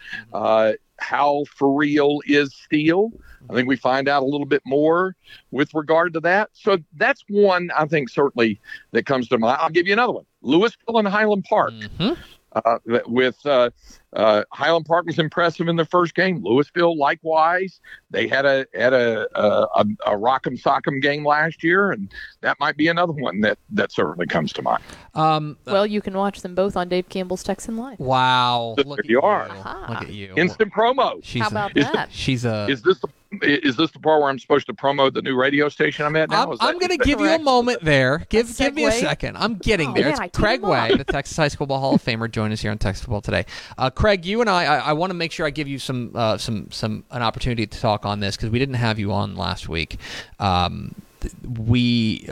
How 0.97 1.45
for 1.55 1.73
real 1.73 2.21
is 2.25 2.53
Steele. 2.53 3.11
I 3.15 3.53
think 3.53 3.59
mm-hmm. 3.59 3.69
we 3.69 3.75
find 3.75 4.07
out 4.07 4.23
a 4.23 4.25
little 4.25 4.47
bit 4.47 4.61
more 4.65 5.15
with 5.51 5.73
regard 5.73 6.13
to 6.13 6.19
that. 6.21 6.49
So 6.53 6.77
that's 6.95 7.23
one 7.29 7.69
I 7.77 7.85
think 7.85 8.09
certainly 8.09 8.59
that 8.91 9.05
comes 9.05 9.27
to 9.29 9.37
mind. 9.37 9.57
I'll 9.61 9.69
give 9.69 9.87
you 9.87 9.93
another 9.93 10.13
one: 10.13 10.25
Lewisville 10.43 10.99
and 10.99 11.07
Highland 11.07 11.43
Park. 11.43 11.73
Mm-hmm. 11.73 12.13
Uh, 12.55 12.77
with 13.05 13.37
uh, 13.45 13.69
uh, 14.13 14.43
Highland 14.53 14.85
Park 14.85 15.05
was 15.05 15.19
impressive 15.19 15.67
in 15.67 15.75
the 15.75 15.83
first 15.83 16.15
game. 16.15 16.41
Lewisville 16.41 16.95
likewise. 16.95 17.81
They 18.11 18.29
had 18.29 18.45
a 18.45 18.65
had 18.73 18.93
a 18.93 19.27
a, 19.37 19.67
a, 19.75 19.85
a 20.07 20.11
rock'em 20.17 20.57
sock'em 20.61 21.01
game 21.01 21.25
last 21.25 21.63
year, 21.65 21.91
and 21.91 22.09
that 22.39 22.57
might 22.61 22.77
be 22.77 22.87
another 22.87 23.11
one 23.11 23.41
that 23.41 23.57
that 23.71 23.91
certainly 23.91 24.25
comes 24.25 24.53
to 24.53 24.61
mind. 24.61 24.81
Um, 25.15 25.57
Well, 25.65 25.85
you 25.85 26.01
can 26.01 26.13
watch 26.15 26.41
them 26.41 26.55
both 26.55 26.77
on 26.77 26.87
Dave 26.87 27.09
Campbell's 27.09 27.43
Texan 27.43 27.75
Live. 27.75 27.99
wow. 27.99 28.73
There 28.77 28.85
Look 28.85 28.99
at 28.99 29.05
you 29.09 29.21
are. 29.21 29.49
Look 29.89 30.03
at 30.03 30.13
you. 30.13 30.33
Instant 30.37 30.71
promo. 30.71 31.19
She's 31.23 31.41
How 31.41 31.47
a- 31.49 31.51
about 31.51 31.77
Is 31.77 31.87
the- 31.87 31.91
that? 31.93 32.11
She's 32.11 32.45
a. 32.45 32.67
Is 32.69 32.81
this 32.83 32.99
the, 32.99 33.07
is 33.41 33.75
this 33.75 33.91
the 33.91 33.99
part 33.99 34.21
where 34.21 34.29
I'm 34.29 34.39
supposed 34.39 34.65
to 34.67 34.73
promote 34.73 35.13
the 35.13 35.21
new 35.21 35.35
radio 35.35 35.67
station 35.69 36.05
I'm 36.05 36.15
at 36.15 36.29
now? 36.29 36.51
I'm, 36.51 36.57
I'm 36.61 36.79
going 36.79 36.87
to 36.89 36.93
is 36.93 36.97
that- 36.99 37.05
give 37.05 37.19
you 37.19 37.27
a 37.27 37.39
moment 37.39 37.83
there. 37.83 38.25
Give 38.29 38.49
A 38.49 38.53
give 38.53 38.73
me 38.75 38.85
a 38.85 38.89
segue? 38.91 38.99
second. 38.99 39.37
I'm 39.37 39.55
getting 39.55 39.89
Oh, 39.89 39.93
there. 39.93 40.03
man, 40.03 40.11
it's 40.13 40.19
I 40.19 40.27
teed 40.27 40.33
Craig 40.33 40.63
him 40.63 40.69
Way, 40.69 40.95
the 40.95 41.03
Texas 41.03 41.35
High 41.35 41.47
School 41.49 41.67
Ball 41.67 41.79
Hall 41.79 41.95
of 41.95 42.03
Famer, 42.03 42.29
join 42.31 42.51
us 42.51 42.61
here 42.61 42.71
on 42.71 42.77
Texas 42.77 43.03
Football 43.03 43.21
today. 43.21 43.45
Uh, 43.77 43.89
Craig, 43.89 44.25
you 44.25 44.41
and 44.41 44.49
I, 44.49 44.65
I, 44.65 44.77
I 44.77 44.93
want 44.93 45.09
to 45.11 45.15
make 45.15 45.31
sure 45.31 45.45
I 45.45 45.49
give 45.49 45.67
you 45.67 45.79
some 45.79 46.11
uh, 46.15 46.37
some 46.37 46.69
some 46.71 47.03
an 47.11 47.21
opportunity 47.21 47.65
to 47.67 47.79
talk 47.79 48.05
on 48.05 48.19
this 48.19 48.35
because 48.35 48.49
we 48.49 48.59
didn't 48.59 48.75
have 48.75 48.99
you 48.99 49.11
on 49.11 49.35
last 49.35 49.67
week. 49.69 49.97
Um, 50.39 50.95
th- 51.21 51.33
we. 51.59 52.29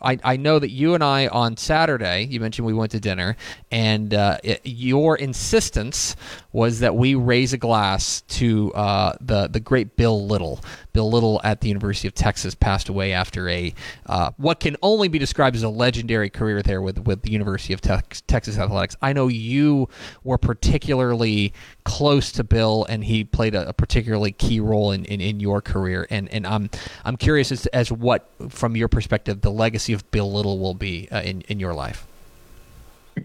I, 0.00 0.18
I 0.22 0.36
know 0.36 0.60
that 0.60 0.70
you 0.70 0.94
and 0.94 1.02
I 1.02 1.26
on 1.26 1.56
Saturday, 1.56 2.22
you 2.26 2.38
mentioned 2.38 2.64
we 2.64 2.72
went 2.72 2.92
to 2.92 3.00
dinner, 3.00 3.36
and 3.72 4.14
uh, 4.14 4.38
it, 4.44 4.60
your 4.64 5.16
insistence 5.16 6.14
was 6.58 6.80
that 6.80 6.96
we 6.96 7.14
raise 7.14 7.52
a 7.52 7.56
glass 7.56 8.22
to 8.22 8.72
uh, 8.74 9.12
the 9.20 9.46
the 9.46 9.60
great 9.60 9.94
Bill 9.94 10.26
Little. 10.26 10.60
Bill 10.92 11.08
Little 11.08 11.40
at 11.44 11.60
the 11.60 11.68
University 11.68 12.08
of 12.08 12.14
Texas 12.14 12.56
passed 12.56 12.88
away 12.88 13.12
after 13.12 13.48
a 13.48 13.72
uh, 14.06 14.32
what 14.38 14.58
can 14.58 14.76
only 14.82 15.06
be 15.06 15.20
described 15.20 15.54
as 15.54 15.62
a 15.62 15.68
legendary 15.68 16.28
career 16.28 16.60
there 16.60 16.82
with 16.82 16.98
with 17.06 17.22
the 17.22 17.30
University 17.30 17.72
of 17.72 17.80
Tex- 17.80 18.22
Texas 18.22 18.58
Athletics. 18.58 18.96
I 19.00 19.12
know 19.12 19.28
you 19.28 19.88
were 20.24 20.36
particularly 20.36 21.52
close 21.84 22.32
to 22.32 22.42
Bill, 22.42 22.84
and 22.88 23.04
he 23.04 23.22
played 23.22 23.54
a, 23.54 23.68
a 23.68 23.72
particularly 23.72 24.32
key 24.32 24.58
role 24.58 24.90
in, 24.90 25.04
in, 25.04 25.20
in 25.20 25.38
your 25.38 25.62
career. 25.62 26.08
And 26.10 26.28
and 26.30 26.44
I'm 26.44 26.70
I'm 27.04 27.16
curious 27.16 27.52
as 27.52 27.66
as 27.66 27.92
what, 27.92 28.28
from 28.48 28.74
your 28.74 28.88
perspective, 28.88 29.42
the 29.42 29.52
legacy 29.52 29.92
of 29.92 30.10
Bill 30.10 30.32
Little 30.32 30.58
will 30.58 30.74
be 30.74 31.08
uh, 31.12 31.22
in 31.22 31.42
in 31.42 31.60
your 31.60 31.72
life. 31.72 32.08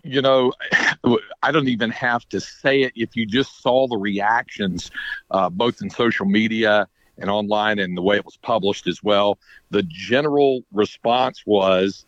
You 0.04 0.22
know, 0.22 0.54
I 1.42 1.52
don't 1.52 1.68
even 1.68 1.92
have 1.92 2.28
to 2.30 2.40
say 2.40 2.84
it. 2.84 2.94
If 2.96 3.16
you 3.16 3.26
just 3.26 3.62
saw 3.62 3.88
the 3.88 3.98
reactions, 3.98 4.92
uh, 5.32 5.50
both 5.50 5.82
in 5.82 5.90
social 5.90 6.26
media 6.26 6.88
and 7.18 7.30
online, 7.30 7.80
and 7.80 7.96
the 7.96 8.02
way 8.02 8.16
it 8.16 8.26
was 8.26 8.38
published 8.38 8.88
as 8.88 9.04
well, 9.04 9.38
the 9.70 9.84
general 9.84 10.64
response 10.72 11.44
was 11.46 12.06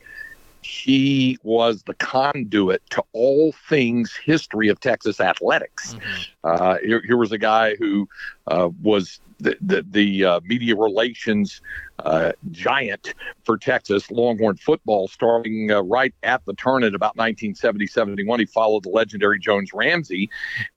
he 0.62 1.38
was 1.44 1.84
the 1.84 1.94
conduit 1.94 2.82
to 2.90 3.04
all 3.14 3.52
things 3.70 4.16
history 4.16 4.68
of 4.70 4.80
Texas 4.80 5.20
athletics. 5.20 5.96
Uh, 6.44 6.78
here, 6.84 7.04
here 7.06 7.18
was 7.18 7.32
a 7.32 7.38
guy 7.38 7.76
who 7.76 8.10
uh, 8.48 8.70
was 8.82 9.20
the 9.40 9.58
the, 9.62 9.86
the 9.90 10.26
uh, 10.26 10.40
media 10.44 10.76
relations 10.76 11.62
uh, 12.00 12.32
giant 12.52 13.14
for 13.44 13.58
Texas 13.58 14.12
Longhorn 14.12 14.58
football, 14.58 15.08
starting 15.08 15.72
uh, 15.72 15.82
right 15.82 16.14
at 16.24 16.44
the 16.46 16.54
turn 16.54 16.84
at 16.84 16.94
about 16.94 17.16
1970-71. 17.16 18.40
He 18.40 18.46
followed 18.46 18.84
the 18.84 18.90
legendary 18.90 19.40
Jones 19.40 19.72
Ramsey, 19.74 20.30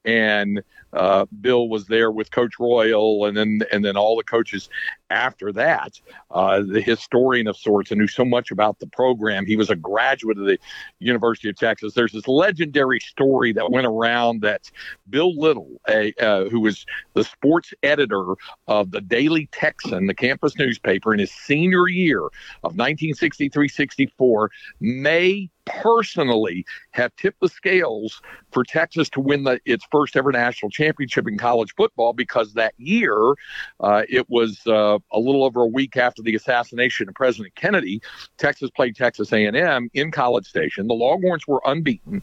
and 0.05 0.63
uh, 0.93 1.27
Bill 1.41 1.69
was 1.69 1.87
there 1.87 2.11
with 2.11 2.31
Coach 2.31 2.59
Royal, 2.59 3.27
and 3.27 3.37
then 3.37 3.61
and 3.73 3.85
then 3.85 3.97
all 3.97 4.17
the 4.17 4.25
coaches 4.25 4.69
after 5.11 5.53
that. 5.53 6.01
Uh, 6.31 6.63
the 6.67 6.81
historian 6.81 7.49
of 7.49 7.57
sorts, 7.57 7.91
and 7.91 8.01
knew 8.01 8.07
so 8.07 8.25
much 8.25 8.51
about 8.51 8.79
the 8.79 8.87
program. 8.87 9.45
He 9.45 9.57
was 9.57 9.71
a 9.71 9.77
graduate 9.77 10.39
of 10.39 10.47
the 10.47 10.59
University 10.99 11.49
of 11.49 11.57
Texas. 11.57 11.95
There's 11.95 12.13
this 12.13 12.29
legendary 12.29 13.01
story 13.01 13.53
that 13.53 13.71
went 13.71 13.87
around 13.87 14.43
that 14.43 14.71
Bill 15.11 15.37
Little, 15.37 15.81
a, 15.89 16.13
uh, 16.21 16.49
who 16.49 16.61
was 16.61 16.87
the 17.15 17.25
sports 17.25 17.75
editor 17.83 18.35
of 18.67 18.91
the 18.91 19.01
Daily 19.01 19.49
Texan, 19.53 20.07
the 20.07 20.15
campus 20.15 20.57
newspaper, 20.57 21.13
in 21.13 21.21
his 21.21 21.33
senior 21.33 21.89
year 21.89 22.23
of 22.63 22.75
1963-64, 22.75 24.49
may 24.81 25.51
personally 25.69 26.65
have 26.93 27.15
tipped 27.17 27.41
the 27.41 27.49
scales 27.49 28.21
for 28.53 28.65
Texas 28.65 29.09
to 29.11 29.21
win 29.21 29.45
the, 29.45 29.61
its 29.65 29.87
first 29.91 30.17
ever 30.17 30.33
national 30.33 30.71
championship 30.71 31.29
in 31.29 31.39
college 31.39 31.73
football 31.77 32.13
because 32.13 32.55
that 32.55 32.75
year 32.79 33.35
uh, 33.81 34.03
it 34.09 34.29
was 34.29 34.61
uh, 34.67 34.99
a 35.13 35.19
little 35.19 35.45
over 35.45 35.63
a 35.63 35.67
week 35.67 35.97
after 35.97 36.23
the 36.23 36.35
assassination 36.35 37.09
of 37.09 37.15
President 37.15 37.55
Kennedy. 37.55 38.01
Texas 38.39 38.71
played 38.71 38.97
Texas 38.97 39.33
A&M 39.33 39.91
in 39.95 40.11
College 40.11 40.47
Station. 40.47 40.87
The 40.87 40.95
Longhorns 40.95 41.47
were 41.47 41.61
unbeaten, 41.65 42.23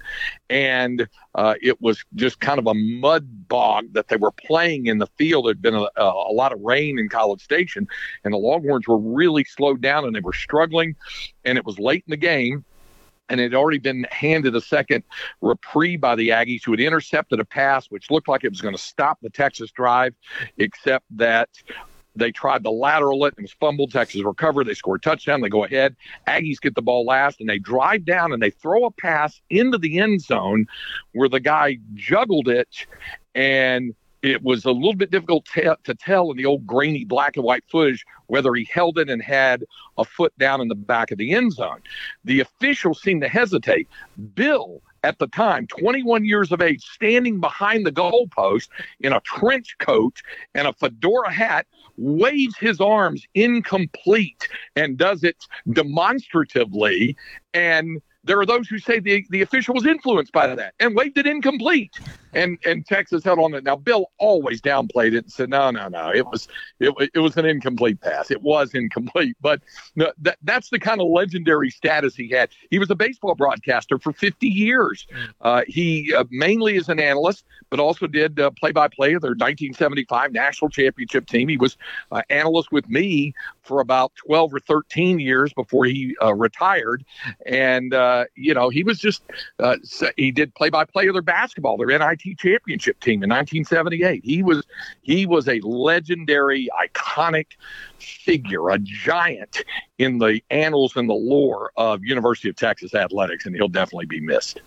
and 0.49 1.07
uh, 1.35 1.55
it 1.61 1.81
was 1.81 2.03
just 2.15 2.39
kind 2.39 2.59
of 2.59 2.67
a 2.67 2.73
mud 2.73 3.47
bog 3.47 3.93
that 3.93 4.07
they 4.07 4.17
were 4.17 4.31
playing 4.31 4.87
in 4.87 4.97
the 4.97 5.07
field. 5.17 5.45
There'd 5.45 5.61
been 5.61 5.75
a, 5.75 5.87
a 5.97 6.33
lot 6.33 6.53
of 6.53 6.61
rain 6.61 6.99
in 6.99 7.09
College 7.09 7.41
Station, 7.41 7.87
and 8.23 8.33
the 8.33 8.37
Longhorns 8.37 8.87
were 8.87 8.97
really 8.97 9.43
slowed 9.43 9.81
down 9.81 10.05
and 10.05 10.15
they 10.15 10.21
were 10.21 10.33
struggling. 10.33 10.95
And 11.43 11.57
it 11.57 11.65
was 11.65 11.77
late 11.79 12.03
in 12.07 12.11
the 12.11 12.17
game 12.17 12.65
and 13.29 13.39
had 13.39 13.53
already 13.53 13.79
been 13.79 14.05
handed 14.11 14.55
a 14.55 14.61
second 14.61 15.03
reprieve 15.41 16.01
by 16.01 16.15
the 16.15 16.29
Aggies, 16.29 16.63
who 16.63 16.71
had 16.71 16.79
intercepted 16.79 17.39
a 17.39 17.45
pass 17.45 17.87
which 17.87 18.11
looked 18.11 18.27
like 18.27 18.43
it 18.43 18.49
was 18.49 18.61
going 18.61 18.75
to 18.75 18.81
stop 18.81 19.19
the 19.21 19.29
Texas 19.29 19.71
drive, 19.71 20.13
except 20.57 21.05
that 21.11 21.49
they 22.15 22.31
tried 22.31 22.63
to 22.63 22.69
lateral 22.69 23.25
it 23.25 23.33
and 23.37 23.39
it 23.39 23.41
was 23.43 23.53
fumbled. 23.59 23.91
Texas 23.91 24.23
recovered. 24.23 24.65
They 24.65 24.73
scored 24.73 25.01
a 25.01 25.03
touchdown. 25.03 25.41
They 25.41 25.49
go 25.49 25.65
ahead. 25.65 25.95
Aggies 26.27 26.61
get 26.61 26.75
the 26.75 26.81
ball 26.81 27.05
last 27.05 27.39
and 27.39 27.49
they 27.49 27.59
drive 27.59 28.05
down 28.05 28.31
and 28.31 28.41
they 28.41 28.51
throw 28.51 28.85
a 28.85 28.91
pass 28.91 29.41
into 29.49 29.77
the 29.77 29.99
end 29.99 30.21
zone 30.21 30.65
where 31.13 31.29
the 31.29 31.39
guy 31.39 31.77
juggled 31.93 32.47
it 32.47 32.87
and 33.33 33.93
it 34.25 34.43
was 34.43 34.65
a 34.65 34.71
little 34.71 34.95
bit 34.95 35.11
difficult 35.11 35.45
to, 35.53 35.77
to 35.83 35.93
tell 35.93 36.31
in 36.31 36.37
the 36.37 36.45
old 36.45 36.65
grainy 36.65 37.05
black 37.05 37.35
and 37.35 37.45
white 37.45 37.63
footage 37.67 38.03
whether 38.27 38.53
he 38.55 38.67
held 38.71 38.97
it 38.97 39.09
and 39.09 39.21
had 39.21 39.63
a 39.97 40.03
foot 40.03 40.33
down 40.39 40.61
in 40.61 40.67
the 40.67 40.75
back 40.75 41.11
of 41.11 41.17
the 41.17 41.33
end 41.33 41.53
zone. 41.53 41.81
The 42.23 42.39
officials 42.39 43.01
seemed 43.01 43.21
to 43.21 43.29
hesitate. 43.29 43.87
Bill 44.33 44.81
at 45.03 45.19
the 45.19 45.27
time, 45.27 45.67
21 45.67 46.25
years 46.25 46.51
of 46.51 46.61
age, 46.61 46.83
standing 46.83 47.39
behind 47.39 47.85
the 47.85 47.91
goalpost 47.91 48.69
in 49.01 49.13
a 49.13 49.19
trench 49.19 49.77
coat 49.77 50.19
and 50.55 50.67
a 50.67 50.73
fedora 50.73 51.31
hat, 51.31 51.67
waves 51.97 52.57
his 52.57 52.81
arms 52.81 53.23
incomplete 53.35 54.47
and 54.75 54.97
does 54.97 55.23
it 55.23 55.45
demonstratively. 55.71 57.15
And 57.53 58.01
there 58.23 58.39
are 58.39 58.45
those 58.45 58.67
who 58.67 58.79
say 58.79 58.99
the, 58.99 59.23
the 59.29 59.43
official 59.43 59.75
was 59.75 59.85
influenced 59.85 60.31
by 60.33 60.47
that 60.55 60.73
and 60.79 60.95
waved 60.95 61.19
it 61.19 61.27
incomplete. 61.27 61.93
And 62.35 62.59
and 62.65 62.85
Texas 62.85 63.23
held 63.23 63.39
on 63.39 63.51
to 63.51 63.57
it. 63.57 63.63
Now 63.63 63.75
Bill 63.75 64.11
always 64.19 64.61
downplayed 64.61 65.13
it 65.13 65.23
and 65.23 65.31
said, 65.31 65.49
no, 65.49 65.71
no, 65.71 65.87
no, 65.87 66.11
it 66.13 66.25
was 66.25 66.47
it, 66.79 66.93
it 67.13 67.19
was 67.19 67.37
an 67.37 67.45
incomplete 67.45 68.01
pass. 68.01 68.29
It 68.29 68.41
was 68.41 68.73
incomplete, 68.73 69.37
but 69.41 69.61
no, 69.95 70.11
that 70.19 70.37
that's 70.43 70.69
the 70.69 70.79
kind 70.79 71.01
of 71.01 71.07
legendary 71.07 71.69
status 71.69 72.15
he 72.15 72.29
had. 72.29 72.49
He 72.69 72.77
was 72.77 72.91
a 72.91 72.95
baseball 72.95 73.35
broadcaster 73.35 73.97
for 73.97 74.11
50 74.11 74.47
years. 74.47 75.07
Uh, 75.41 75.63
he 75.67 76.13
uh, 76.13 76.25
mainly 76.29 76.75
is 76.75 76.89
an 76.89 76.99
analyst, 76.99 77.45
but 77.69 77.79
also 77.79 78.07
did 78.07 78.39
uh, 78.39 78.51
play-by-play 78.51 79.13
of 79.13 79.21
their 79.21 79.31
1975 79.31 80.31
national 80.31 80.69
championship 80.69 81.27
team. 81.27 81.47
He 81.47 81.57
was 81.57 81.77
uh, 82.11 82.21
analyst 82.29 82.71
with 82.71 82.89
me 82.89 83.33
for 83.63 83.79
about 83.79 84.13
12 84.15 84.53
or 84.53 84.59
13 84.59 85.19
years 85.19 85.53
before 85.53 85.85
he 85.85 86.15
uh, 86.21 86.33
retired, 86.33 87.03
and 87.45 87.93
uh, 87.93 88.25
you 88.35 88.53
know 88.53 88.69
he 88.69 88.83
was 88.83 88.99
just 88.99 89.23
uh, 89.59 89.77
he 90.17 90.31
did 90.31 90.53
play-by-play 90.55 91.07
of 91.07 91.13
their 91.13 91.21
basketball, 91.21 91.77
their 91.77 91.97
NIT 91.97 92.24
championship 92.33 92.99
team 92.99 93.21
in 93.21 93.29
1978. 93.29 94.23
He 94.23 94.41
was 94.41 94.65
he 95.01 95.25
was 95.25 95.47
a 95.47 95.59
legendary, 95.59 96.69
iconic 96.79 97.47
figure, 97.99 98.69
a 98.69 98.79
giant 98.79 99.63
in 99.97 100.17
the 100.17 100.41
annals 100.49 100.95
and 100.95 101.07
the 101.07 101.13
lore 101.13 101.71
of 101.77 102.03
University 102.03 102.49
of 102.49 102.55
Texas 102.55 102.95
athletics, 102.95 103.45
and 103.45 103.55
he'll 103.55 103.67
definitely 103.67 104.07
be 104.07 104.21
missed. 104.21 104.61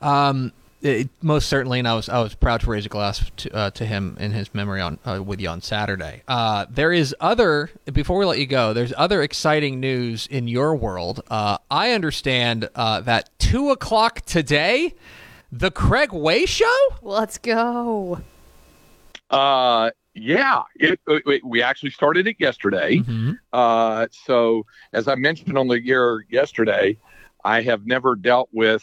Um, 0.00 0.52
it, 0.82 1.08
most 1.22 1.48
certainly, 1.48 1.78
and 1.78 1.88
I 1.88 1.94
was 1.94 2.08
I 2.08 2.20
was 2.20 2.34
proud 2.34 2.60
to 2.60 2.70
raise 2.70 2.86
a 2.86 2.88
glass 2.88 3.30
to, 3.38 3.54
uh, 3.54 3.70
to 3.72 3.86
him 3.86 4.16
in 4.20 4.32
his 4.32 4.54
memory 4.54 4.80
on 4.80 4.98
uh, 5.04 5.22
with 5.22 5.40
you 5.40 5.48
on 5.48 5.60
Saturday. 5.60 6.22
Uh, 6.28 6.66
there 6.68 6.92
is 6.92 7.14
other 7.20 7.70
before 7.92 8.18
we 8.18 8.24
let 8.24 8.38
you 8.38 8.46
go. 8.46 8.72
There's 8.72 8.92
other 8.96 9.22
exciting 9.22 9.80
news 9.80 10.26
in 10.26 10.48
your 10.48 10.76
world. 10.76 11.22
Uh, 11.28 11.58
I 11.70 11.92
understand 11.92 12.68
uh, 12.74 13.00
that 13.02 13.30
two 13.38 13.70
o'clock 13.70 14.20
today, 14.26 14.94
the 15.50 15.70
Craig 15.70 16.12
Way 16.12 16.46
Show. 16.46 16.76
Let's 17.02 17.38
go. 17.38 18.20
Uh, 19.30 19.90
yeah, 20.14 20.62
it, 20.76 21.00
it, 21.06 21.44
we 21.44 21.62
actually 21.62 21.90
started 21.90 22.26
it 22.26 22.36
yesterday. 22.38 22.98
Uh, 23.52 24.06
so, 24.10 24.64
as 24.92 25.08
I 25.08 25.14
mentioned 25.14 25.58
on 25.58 25.68
the 25.68 25.82
year 25.82 26.24
yesterday, 26.30 26.96
I 27.44 27.62
have 27.62 27.86
never 27.86 28.16
dealt 28.16 28.48
with 28.52 28.82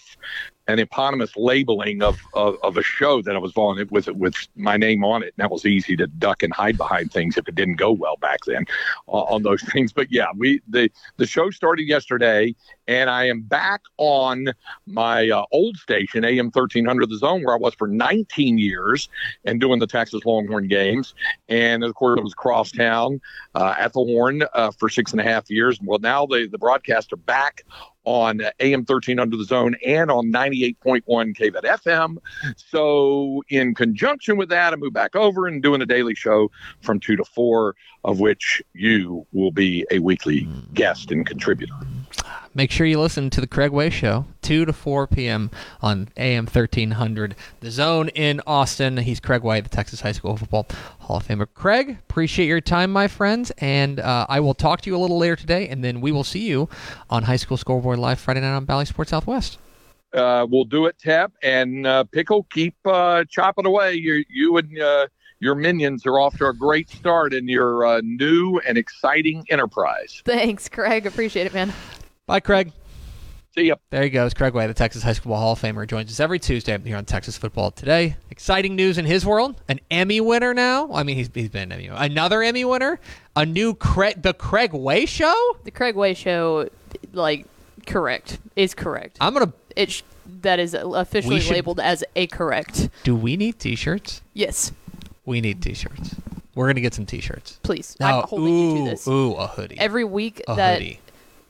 an 0.67 0.79
eponymous 0.79 1.35
labeling 1.35 2.01
of, 2.01 2.19
of, 2.33 2.55
of 2.63 2.77
a 2.77 2.83
show 2.83 3.21
that 3.21 3.35
I 3.35 3.39
was 3.39 3.51
on 3.57 3.85
with 3.89 4.07
with 4.07 4.35
my 4.55 4.77
name 4.77 5.03
on 5.03 5.21
it. 5.21 5.33
And 5.37 5.43
that 5.43 5.51
was 5.51 5.65
easy 5.65 5.95
to 5.97 6.07
duck 6.07 6.41
and 6.41 6.53
hide 6.53 6.77
behind 6.77 7.11
things 7.11 7.37
if 7.37 7.47
it 7.47 7.55
didn't 7.55 7.75
go 7.75 7.91
well 7.91 8.15
back 8.17 8.39
then 8.45 8.65
uh, 9.07 9.23
on 9.23 9.43
those 9.43 9.61
things. 9.73 9.91
But 9.91 10.11
yeah, 10.11 10.27
we 10.35 10.61
the 10.67 10.89
the 11.17 11.25
show 11.25 11.49
started 11.49 11.87
yesterday, 11.87 12.55
and 12.87 13.09
I 13.09 13.27
am 13.27 13.41
back 13.41 13.81
on 13.97 14.53
my 14.85 15.29
uh, 15.29 15.45
old 15.51 15.77
station, 15.77 16.23
AM 16.23 16.51
thirteen 16.51 16.85
hundred, 16.85 17.09
the 17.09 17.17
Zone, 17.17 17.43
where 17.43 17.55
I 17.55 17.59
was 17.59 17.73
for 17.75 17.87
19 17.87 18.57
years 18.57 19.09
and 19.45 19.59
doing 19.59 19.79
the 19.79 19.87
Texas 19.87 20.25
Longhorn 20.25 20.67
games. 20.67 21.13
And 21.49 21.83
of 21.83 21.93
course, 21.95 22.19
it 22.19 22.23
was 22.23 22.33
crosstown 22.33 23.19
uh, 23.55 23.75
at 23.77 23.93
the 23.93 23.99
Horn 23.99 24.43
uh, 24.53 24.71
for 24.71 24.89
six 24.89 25.11
and 25.11 25.19
a 25.19 25.23
half 25.23 25.49
years. 25.49 25.79
Well, 25.83 25.99
now 25.99 26.25
the 26.25 26.47
the 26.49 26.57
broadcasts 26.57 27.11
are 27.11 27.17
back 27.17 27.63
on 28.05 28.41
AM 28.59 28.85
13 28.85 29.19
under 29.19 29.37
the 29.37 29.45
zone 29.45 29.75
and 29.85 30.11
on 30.11 30.31
98.1 30.31 31.03
KVET 31.07 31.63
FM. 31.63 32.17
So, 32.57 33.43
in 33.49 33.75
conjunction 33.75 34.37
with 34.37 34.49
that, 34.49 34.73
I 34.73 34.75
move 34.75 34.93
back 34.93 35.15
over 35.15 35.47
and 35.47 35.61
doing 35.61 35.81
a 35.81 35.85
daily 35.85 36.15
show 36.15 36.51
from 36.81 36.99
2 36.99 37.15
to 37.17 37.23
4, 37.23 37.75
of 38.03 38.19
which 38.19 38.61
you 38.73 39.25
will 39.31 39.51
be 39.51 39.85
a 39.91 39.99
weekly 39.99 40.41
hmm. 40.43 40.73
guest 40.73 41.11
and 41.11 41.25
contributor. 41.25 41.73
Make 42.55 42.69
sure 42.69 42.85
you 42.85 42.99
listen 42.99 43.31
to 43.31 43.41
the 43.41 43.47
Craig 43.47 43.71
Way 43.71 43.89
Show, 43.89 44.25
2 44.43 44.65
to 44.65 44.73
4 44.73 45.07
p.m. 45.07 45.49
on 45.81 46.09
AM 46.17 46.45
1300. 46.45 47.35
The 47.61 47.71
Zone 47.71 48.09
in 48.09 48.41
Austin. 48.45 48.97
He's 48.97 49.19
Craig 49.19 49.41
Way, 49.41 49.61
the 49.61 49.69
Texas 49.69 50.01
High 50.01 50.11
School 50.11 50.37
Football 50.37 50.67
Hall 50.99 51.17
of 51.17 51.27
Famer. 51.27 51.47
Craig, 51.51 51.97
appreciate 52.07 52.45
your 52.45 52.61
time, 52.61 52.91
my 52.91 53.07
friends, 53.07 53.51
and 53.57 53.99
uh, 53.99 54.27
I 54.29 54.39
will 54.39 54.53
talk 54.53 54.81
to 54.81 54.89
you 54.89 54.95
a 54.95 54.99
little 54.99 55.17
later 55.17 55.35
today, 55.35 55.67
and 55.67 55.83
then 55.83 55.99
we 55.99 56.11
will 56.11 56.23
see 56.23 56.47
you 56.47 56.69
on 57.09 57.23
High 57.23 57.37
School 57.37 57.57
Scoreboard 57.57 57.97
Live 57.97 58.19
Friday 58.19 58.41
night 58.41 58.55
on 58.55 58.65
Bally 58.65 58.85
Sports 58.85 59.09
Southwest. 59.09 59.57
Uh, 60.13 60.45
we'll 60.47 60.65
do 60.65 60.85
it, 60.85 60.99
Tep. 60.99 61.31
And 61.41 61.87
uh, 61.87 62.03
Pickle, 62.03 62.45
keep 62.51 62.75
uh, 62.85 63.23
chopping 63.31 63.65
away. 63.65 63.95
You, 63.95 64.23
you 64.29 64.57
and 64.57 64.79
uh, 64.79 65.07
your 65.39 65.55
minions 65.55 66.05
are 66.05 66.19
off 66.19 66.37
to 66.37 66.45
a 66.45 66.53
great 66.53 66.87
start 66.87 67.33
in 67.33 67.47
your 67.47 67.83
uh, 67.83 68.01
new 68.03 68.61
and 68.67 68.77
exciting 68.77 69.43
enterprise. 69.49 70.21
Thanks, 70.23 70.69
Craig. 70.69 71.07
Appreciate 71.07 71.47
it, 71.47 71.53
man. 71.55 71.73
Bye, 72.25 72.39
Craig. 72.39 72.71
See 73.53 73.63
ya. 73.67 73.75
There 73.89 74.01
he 74.01 74.09
goes. 74.09 74.33
Craig 74.33 74.53
Way, 74.53 74.65
the 74.65 74.73
Texas 74.73 75.03
High 75.03 75.13
School 75.13 75.35
Hall 75.35 75.51
of 75.51 75.61
Famer, 75.61 75.85
joins 75.85 76.09
us 76.09 76.19
every 76.21 76.39
Tuesday 76.39 76.77
here 76.79 76.95
on 76.97 77.03
Texas 77.05 77.37
Football 77.37 77.69
Today. 77.71 78.15
Exciting 78.31 78.75
news 78.77 78.97
in 78.97 79.05
his 79.05 79.25
world. 79.25 79.61
An 79.67 79.79
Emmy 79.91 80.21
winner 80.21 80.53
now. 80.53 80.91
I 80.93 81.03
mean, 81.03 81.17
he's, 81.17 81.29
he's 81.33 81.49
been 81.49 81.71
an 81.71 81.73
Emmy. 81.73 81.87
Another 81.87 82.41
Emmy 82.41 82.63
winner. 82.65 82.97
A 83.35 83.45
new 83.45 83.75
Craig, 83.75 84.21
the 84.21 84.33
Craig 84.33 84.73
Way 84.73 85.05
Show. 85.05 85.35
The 85.65 85.71
Craig 85.71 85.95
Way 85.95 86.13
Show, 86.13 86.69
like, 87.11 87.45
correct 87.85 88.39
is 88.55 88.73
correct. 88.73 89.17
I'm 89.19 89.33
gonna. 89.33 89.51
It 89.75 89.91
sh- 89.91 90.03
that 90.41 90.59
is 90.59 90.73
officially 90.79 91.41
should- 91.41 91.51
labeled 91.51 91.79
as 91.81 92.03
a 92.15 92.27
correct. 92.27 92.89
Do 93.03 93.15
we 93.15 93.35
need 93.35 93.59
T-shirts? 93.59 94.21
Yes, 94.33 94.71
We 95.25 95.41
need 95.41 95.61
T-shirts. 95.61 96.15
We're 96.55 96.67
gonna 96.67 96.81
get 96.81 96.93
some 96.93 97.05
T-shirts. 97.05 97.59
please. 97.63 97.97
Now, 97.99 98.21
I'm 98.21 98.27
holding 98.27 98.47
ooh, 98.53 98.77
you 98.79 98.85
to 98.85 98.89
this. 98.91 99.07
Ooh, 99.07 99.33
a 99.33 99.47
hoodie. 99.47 99.77
Every 99.79 100.03
week 100.05 100.41
a 100.47 100.55
that 100.55 100.75
hoodie. 100.79 100.99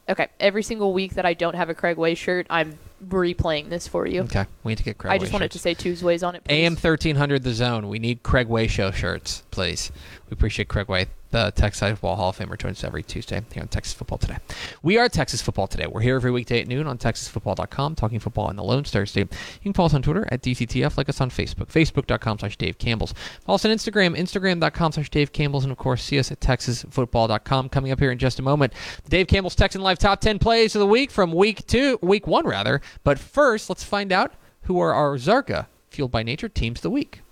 Okay, 0.09 0.27
every 0.39 0.63
single 0.63 0.93
week 0.93 1.13
that 1.15 1.25
I 1.25 1.33
don't 1.33 1.55
have 1.55 1.69
a 1.69 1.73
Craig 1.73 1.97
Way 1.97 2.15
shirt, 2.15 2.47
I'm 2.49 2.77
replaying 3.07 3.69
this 3.69 3.87
for 3.87 4.07
you. 4.07 4.21
Okay, 4.21 4.45
we 4.63 4.71
need 4.71 4.77
to 4.77 4.83
get 4.83 4.97
Craig. 4.97 5.11
I 5.13 5.17
just 5.17 5.31
Way 5.31 5.35
wanted 5.37 5.51
to 5.51 5.57
shirts. 5.57 5.63
say 5.63 5.73
Tuesdays 5.73 6.23
on 6.23 6.35
it. 6.35 6.43
Please. 6.43 6.53
AM 6.53 6.75
thirteen 6.75 7.15
hundred, 7.15 7.43
the 7.43 7.53
zone. 7.53 7.87
We 7.89 7.99
need 7.99 8.23
Craig 8.23 8.47
Way 8.47 8.67
show 8.67 8.91
shirts, 8.91 9.43
please. 9.51 9.91
We 10.29 10.33
appreciate 10.35 10.67
Craig 10.69 10.87
Way, 10.87 11.07
the 11.33 11.51
Texas 11.55 11.89
Football 11.89 12.15
Hall 12.15 12.29
of 12.29 12.37
Famer, 12.37 12.57
joins 12.57 12.77
us 12.77 12.83
every 12.83 13.01
Tuesday 13.01 13.41
here 13.51 13.63
on 13.63 13.67
Texas 13.67 13.91
Football 13.91 14.19
Today. 14.19 14.37
We 14.83 14.99
are 14.99 15.09
Texas 15.09 15.41
Football 15.41 15.65
Today. 15.65 15.87
We're 15.87 16.01
here 16.01 16.15
every 16.15 16.29
weekday 16.29 16.61
at 16.61 16.67
noon 16.67 16.85
on 16.85 16.99
TexasFootball.com, 16.99 17.95
talking 17.95 18.19
football 18.19 18.51
in 18.51 18.55
the 18.55 18.63
Lone 18.63 18.85
Star 18.85 19.07
State. 19.07 19.31
You 19.31 19.63
can 19.63 19.73
follow 19.73 19.87
us 19.87 19.95
on 19.95 20.03
Twitter 20.03 20.27
at 20.31 20.43
DCTF, 20.43 20.95
like 20.95 21.09
us 21.09 21.19
on 21.19 21.31
Facebook, 21.31 21.69
Facebook.com 21.69 22.37
slash 22.37 22.55
Dave 22.57 22.77
Campbell's. 22.77 23.15
Follow 23.45 23.55
us 23.55 23.65
on 23.65 23.71
Instagram, 23.71 24.15
Instagram.com 24.15 24.91
slash 24.91 25.09
Dave 25.09 25.33
Campbell's, 25.33 25.63
and 25.63 25.71
of 25.71 25.79
course, 25.79 26.03
see 26.03 26.19
us 26.19 26.31
at 26.31 26.39
TexasFootball.com. 26.39 27.69
Coming 27.69 27.91
up 27.91 27.99
here 27.99 28.11
in 28.11 28.19
just 28.19 28.37
a 28.37 28.43
moment, 28.43 28.73
the 29.03 29.09
Dave 29.09 29.25
Campbell's 29.25 29.55
Texan 29.55 29.81
Live 29.81 29.97
Top 29.97 30.21
10 30.21 30.37
Plays 30.37 30.75
of 30.75 30.81
the 30.81 30.87
Week 30.87 31.09
from 31.09 31.31
week 31.31 31.65
two, 31.65 31.97
week 32.03 32.27
one 32.27 32.45
rather. 32.45 32.79
But 33.03 33.17
first, 33.17 33.71
let's 33.71 33.83
find 33.83 34.11
out 34.11 34.33
who 34.63 34.79
are 34.79 34.93
our 34.93 35.15
Ozarka 35.15 35.65
Fueled 35.89 36.11
by 36.11 36.21
Nature 36.21 36.49
teams 36.49 36.77
of 36.77 36.83
the 36.83 36.91
week. 36.91 37.22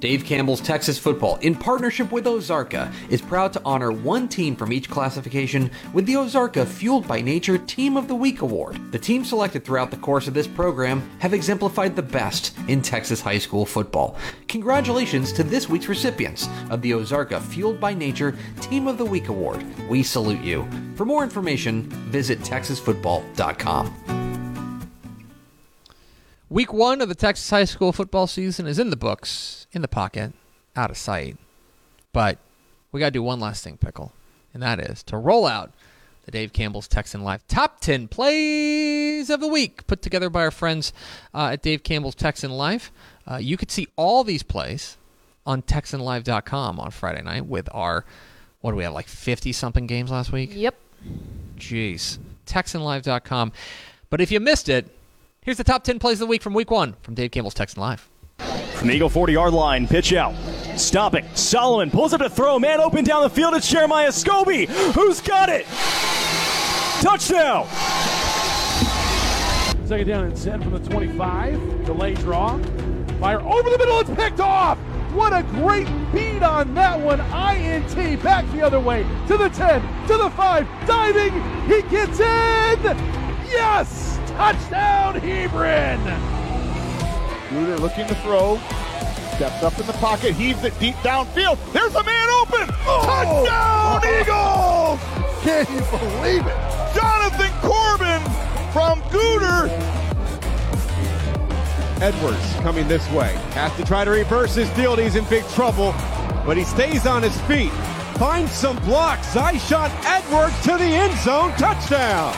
Dave 0.00 0.24
Campbell's 0.24 0.62
Texas 0.62 0.98
Football, 0.98 1.36
in 1.36 1.54
partnership 1.54 2.10
with 2.10 2.24
Ozarka, 2.24 2.90
is 3.10 3.20
proud 3.20 3.52
to 3.52 3.60
honor 3.66 3.92
one 3.92 4.28
team 4.28 4.56
from 4.56 4.72
each 4.72 4.88
classification 4.88 5.70
with 5.92 6.06
the 6.06 6.14
Ozarka 6.14 6.66
Fueled 6.66 7.06
by 7.06 7.20
Nature 7.20 7.58
Team 7.58 7.98
of 7.98 8.08
the 8.08 8.14
Week 8.14 8.40
Award. 8.40 8.80
The 8.92 8.98
teams 8.98 9.28
selected 9.28 9.62
throughout 9.62 9.90
the 9.90 9.98
course 9.98 10.26
of 10.26 10.32
this 10.32 10.46
program 10.46 11.08
have 11.18 11.34
exemplified 11.34 11.94
the 11.94 12.02
best 12.02 12.56
in 12.66 12.80
Texas 12.80 13.20
high 13.20 13.38
school 13.38 13.66
football. 13.66 14.16
Congratulations 14.48 15.32
to 15.34 15.44
this 15.44 15.68
week's 15.68 15.88
recipients 15.88 16.48
of 16.70 16.80
the 16.80 16.92
Ozarka 16.92 17.40
Fueled 17.42 17.78
by 17.78 17.92
Nature 17.92 18.34
Team 18.62 18.88
of 18.88 18.96
the 18.96 19.04
Week 19.04 19.28
Award. 19.28 19.62
We 19.88 20.02
salute 20.02 20.42
you. 20.42 20.66
For 20.94 21.04
more 21.04 21.22
information, 21.24 21.82
visit 22.10 22.40
texasfootball.com. 22.40 24.29
Week 26.50 26.72
one 26.72 27.00
of 27.00 27.08
the 27.08 27.14
Texas 27.14 27.48
high 27.48 27.64
school 27.64 27.92
football 27.92 28.26
season 28.26 28.66
is 28.66 28.80
in 28.80 28.90
the 28.90 28.96
books, 28.96 29.68
in 29.70 29.82
the 29.82 29.88
pocket, 29.88 30.32
out 30.74 30.90
of 30.90 30.96
sight. 30.96 31.36
But 32.12 32.38
we 32.90 32.98
got 32.98 33.06
to 33.06 33.12
do 33.12 33.22
one 33.22 33.38
last 33.38 33.62
thing, 33.62 33.76
Pickle, 33.76 34.12
and 34.52 34.60
that 34.60 34.80
is 34.80 35.04
to 35.04 35.16
roll 35.16 35.46
out 35.46 35.70
the 36.24 36.32
Dave 36.32 36.52
Campbell's 36.52 36.88
Texan 36.88 37.22
Live 37.22 37.46
top 37.46 37.80
10 37.80 38.08
plays 38.08 39.30
of 39.30 39.38
the 39.38 39.46
week, 39.46 39.86
put 39.86 40.02
together 40.02 40.28
by 40.28 40.40
our 40.40 40.50
friends 40.50 40.92
uh, 41.32 41.50
at 41.52 41.62
Dave 41.62 41.84
Campbell's 41.84 42.16
Texan 42.16 42.50
Live. 42.50 42.90
Uh, 43.30 43.36
you 43.36 43.56
could 43.56 43.70
see 43.70 43.86
all 43.94 44.24
these 44.24 44.42
plays 44.42 44.96
on 45.46 45.62
TexanLive.com 45.62 46.80
on 46.80 46.90
Friday 46.90 47.22
night 47.22 47.46
with 47.46 47.68
our, 47.70 48.04
what 48.60 48.72
do 48.72 48.76
we 48.76 48.82
have, 48.82 48.92
like 48.92 49.06
50 49.06 49.52
something 49.52 49.86
games 49.86 50.10
last 50.10 50.32
week? 50.32 50.50
Yep. 50.52 50.74
Jeez. 51.58 52.18
TexanLive.com. 52.46 53.52
But 54.10 54.20
if 54.20 54.32
you 54.32 54.40
missed 54.40 54.68
it, 54.68 54.92
here's 55.42 55.56
the 55.56 55.64
top 55.64 55.84
10 55.84 55.98
plays 55.98 56.20
of 56.20 56.26
the 56.26 56.30
week 56.30 56.42
from 56.42 56.54
week 56.54 56.70
one 56.70 56.94
from 57.02 57.14
Dave 57.14 57.30
Campbell's 57.30 57.54
Texan 57.54 57.80
Live. 57.80 58.08
From 58.74 58.88
the 58.88 58.94
Eagle 58.94 59.08
40 59.08 59.32
yard 59.34 59.52
line, 59.52 59.86
pitch 59.86 60.12
out. 60.12 60.34
Stopping. 60.76 61.26
Solomon 61.34 61.90
pulls 61.90 62.14
up 62.14 62.20
to 62.20 62.30
throw. 62.30 62.58
Man 62.58 62.80
open 62.80 63.04
down 63.04 63.22
the 63.22 63.30
field. 63.30 63.54
It's 63.54 63.68
Jeremiah 63.68 64.08
Scobie. 64.08 64.66
Who's 64.94 65.20
got 65.20 65.50
it? 65.50 65.66
Touchdown. 67.02 67.66
Second 69.86 70.06
down 70.06 70.24
and 70.24 70.36
10 70.36 70.62
from 70.62 70.72
the 70.72 70.88
25. 70.88 71.84
Delay 71.84 72.14
draw. 72.14 72.56
Fire 73.18 73.40
over 73.40 73.68
the 73.68 73.76
middle. 73.76 74.00
It's 74.00 74.10
picked 74.10 74.40
off. 74.40 74.78
What 75.12 75.32
a 75.34 75.42
great 75.42 75.88
beat 76.12 76.42
on 76.42 76.72
that 76.74 76.98
one. 76.98 77.20
INT 77.20 78.22
back 78.22 78.50
the 78.52 78.62
other 78.62 78.80
way 78.80 79.02
to 79.26 79.36
the 79.36 79.48
10, 79.50 80.06
to 80.06 80.16
the 80.16 80.30
5. 80.30 80.86
Diving. 80.86 81.32
He 81.66 81.82
gets 81.90 82.20
in. 82.20 82.96
Yes. 83.50 84.09
Touchdown, 84.40 85.16
Hebron. 85.16 86.00
Gruder 87.50 87.76
looking 87.76 88.06
to 88.06 88.14
throw. 88.22 88.56
Steps 89.36 89.62
up 89.62 89.78
in 89.78 89.86
the 89.86 89.92
pocket, 90.00 90.32
heaves 90.32 90.64
it 90.64 90.72
deep 90.80 90.94
downfield. 91.04 91.58
There's 91.74 91.94
a 91.94 92.02
man 92.02 92.28
open. 92.40 92.74
Oh! 92.86 93.02
Touchdown, 93.04 94.00
Eagles! 94.08 94.98
Can 95.44 95.66
you 95.74 95.82
believe 95.90 96.46
it? 96.46 96.56
Jonathan 96.94 97.52
Corbin 97.60 98.22
from 98.72 99.02
Gooder. 99.10 99.68
Edwards 102.02 102.54
coming 102.62 102.88
this 102.88 103.06
way. 103.10 103.34
Has 103.52 103.76
to 103.76 103.84
try 103.84 104.06
to 104.06 104.10
reverse 104.10 104.54
his 104.54 104.70
field. 104.70 104.98
He's 104.98 105.16
in 105.16 105.24
big 105.26 105.46
trouble, 105.48 105.92
but 106.46 106.56
he 106.56 106.64
stays 106.64 107.04
on 107.04 107.22
his 107.22 107.38
feet. 107.42 107.72
Finds 108.16 108.52
some 108.52 108.78
blocks. 108.86 109.26
Zyshawn 109.34 109.90
Edwards 110.06 110.58
to 110.62 110.78
the 110.78 110.84
end 110.84 111.14
zone. 111.18 111.52
Touchdown. 111.58 112.34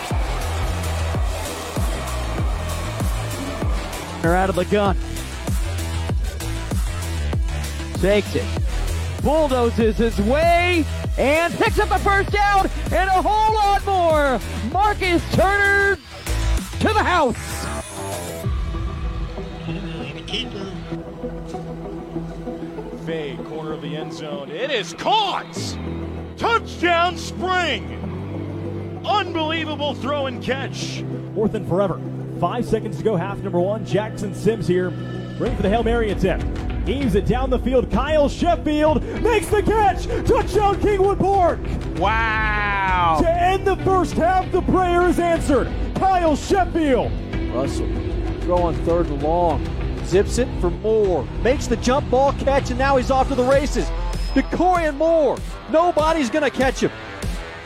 They're 4.23 4.37
out 4.37 4.49
of 4.49 4.55
the 4.55 4.64
gun. 4.66 4.97
Takes 7.95 8.37
it. 8.37 8.45
Bulldozes 9.23 9.99
his 9.99 10.16
way 10.20 10.85
and 11.18 11.53
picks 11.55 11.81
up 11.81 11.91
a 11.91 11.99
first 11.99 12.31
down 12.31 12.70
and 12.93 13.11
a 13.11 13.20
whole 13.20 13.55
lot 13.55 13.85
more. 13.85 14.41
Marcus 14.73 15.23
Turner 15.35 15.97
to 15.97 16.89
the 16.89 17.03
house. 17.03 17.37
Fade, 23.05 23.45
corner 23.47 23.73
of 23.73 23.83
the 23.83 23.97
end 23.97 24.12
zone. 24.12 24.51
It 24.51 24.70
is 24.70 24.93
caught! 24.95 25.77
Touchdown 26.37 27.16
Spring! 27.18 29.01
Unbelievable 29.05 29.95
throw 29.95 30.27
and 30.27 30.41
catch. 30.41 31.03
Fourth 31.35 31.55
and 31.55 31.68
forever. 31.68 32.01
Five 32.43 32.66
seconds 32.66 32.97
to 32.97 33.05
go, 33.05 33.14
half 33.14 33.38
number 33.38 33.61
one. 33.61 33.86
Jackson 33.86 34.34
Sims 34.34 34.66
here, 34.66 34.88
ready 35.38 35.55
for 35.55 35.62
the 35.62 35.68
Hail 35.68 35.84
Mary 35.84 36.11
attempt. 36.11 36.45
Heaves 36.88 37.14
it 37.14 37.24
down 37.24 37.51
the 37.51 37.59
field. 37.61 37.88
Kyle 37.88 38.28
Sheffield 38.28 39.01
makes 39.22 39.47
the 39.47 39.62
catch. 39.62 40.07
Touchdown, 40.26 40.74
Kingwood 40.80 41.20
Park. 41.20 41.61
Wow! 42.01 43.18
To 43.20 43.30
end 43.30 43.64
the 43.64 43.76
first 43.84 44.14
half, 44.14 44.51
the 44.51 44.61
prayer 44.62 45.07
is 45.07 45.20
answered. 45.20 45.72
Kyle 45.95 46.34
Sheffield. 46.34 47.12
Russell, 47.55 47.86
throw 48.40 48.57
on 48.57 48.74
third 48.86 49.07
and 49.07 49.22
long. 49.22 49.64
Zips 50.05 50.38
it 50.38 50.49
for 50.61 50.70
Moore. 50.70 51.24
Makes 51.45 51.68
the 51.68 51.76
jump 51.76 52.11
ball 52.11 52.32
catch, 52.32 52.70
and 52.70 52.78
now 52.78 52.97
he's 52.97 53.12
off 53.12 53.28
to 53.28 53.36
the 53.36 53.45
races. 53.45 53.86
DeCorian 54.34 54.97
Moore. 54.97 55.38
Nobody's 55.70 56.28
going 56.28 56.43
to 56.43 56.51
catch 56.51 56.80
him. 56.80 56.90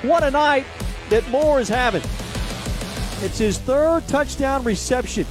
What 0.03 0.23
a 0.23 0.31
night 0.31 0.67
that 1.09 1.27
Moore 1.31 1.61
is 1.61 1.69
having. 1.71 2.03
It's 3.23 3.39
his 3.39 3.57
third 3.57 4.07
touchdown 4.09 4.63
reception. 4.63 5.25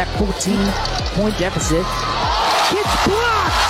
At 0.00 0.08
14 0.16 0.56
point 1.12 1.36
deficit. 1.36 1.84
It's 2.72 2.94
blocked! 3.04 3.60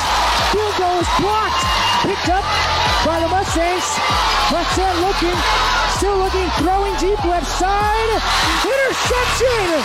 Field 0.54 0.74
goal 0.78 1.02
is 1.02 1.10
blocked! 1.18 1.62
Picked 2.06 2.30
up 2.30 2.46
by 3.02 3.18
the 3.18 3.26
Mustangs. 3.26 3.82
Marcel 4.54 4.94
looking, 5.02 5.34
still 5.98 6.16
looking, 6.18 6.46
throwing 6.62 6.94
deep 7.02 7.18
left 7.24 7.50
side. 7.50 8.10
Interception! 8.62 9.82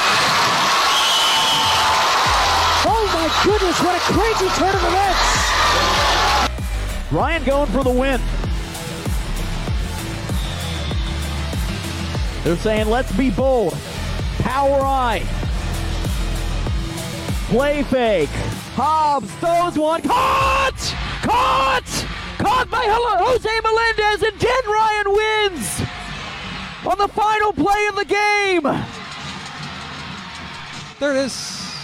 Oh 2.85 3.09
my 3.09 3.25
goodness, 3.43 3.81
what 3.81 3.97
a 3.97 4.03
crazy 4.13 4.49
turn 4.53 4.75
of 4.75 4.83
events! 4.85 5.25
Ryan 7.11 7.43
going 7.43 7.71
for 7.71 7.83
the 7.83 7.89
win. 7.89 8.21
They're 12.47 12.55
saying, 12.55 12.87
let's 12.87 13.11
be 13.11 13.29
bold. 13.29 13.73
Power 14.39 14.79
eye. 14.79 15.19
Play 17.49 17.83
fake. 17.83 18.29
Hobbs 18.73 19.29
throws 19.41 19.77
one. 19.77 20.01
Caught! 20.01 20.95
Caught! 21.23 22.05
Caught 22.37 22.69
by 22.69 22.85
Jose 22.87 23.49
Melendez, 23.63 24.23
and 24.23 24.39
Den 24.39 24.63
Ryan 24.65 25.07
wins 25.11 25.81
on 26.85 26.97
the 26.97 27.09
final 27.09 27.51
play 27.51 27.87
of 27.89 27.97
the 27.97 28.05
game. 28.05 28.63
There 31.01 31.11
it 31.11 31.25
is. 31.25 31.75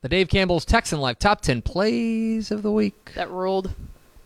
The 0.00 0.08
Dave 0.08 0.28
Campbell's 0.28 0.64
Texan 0.64 1.00
Live 1.00 1.18
top 1.18 1.42
10 1.42 1.60
plays 1.60 2.50
of 2.50 2.62
the 2.62 2.72
week. 2.72 3.12
That 3.14 3.30
ruled. 3.30 3.74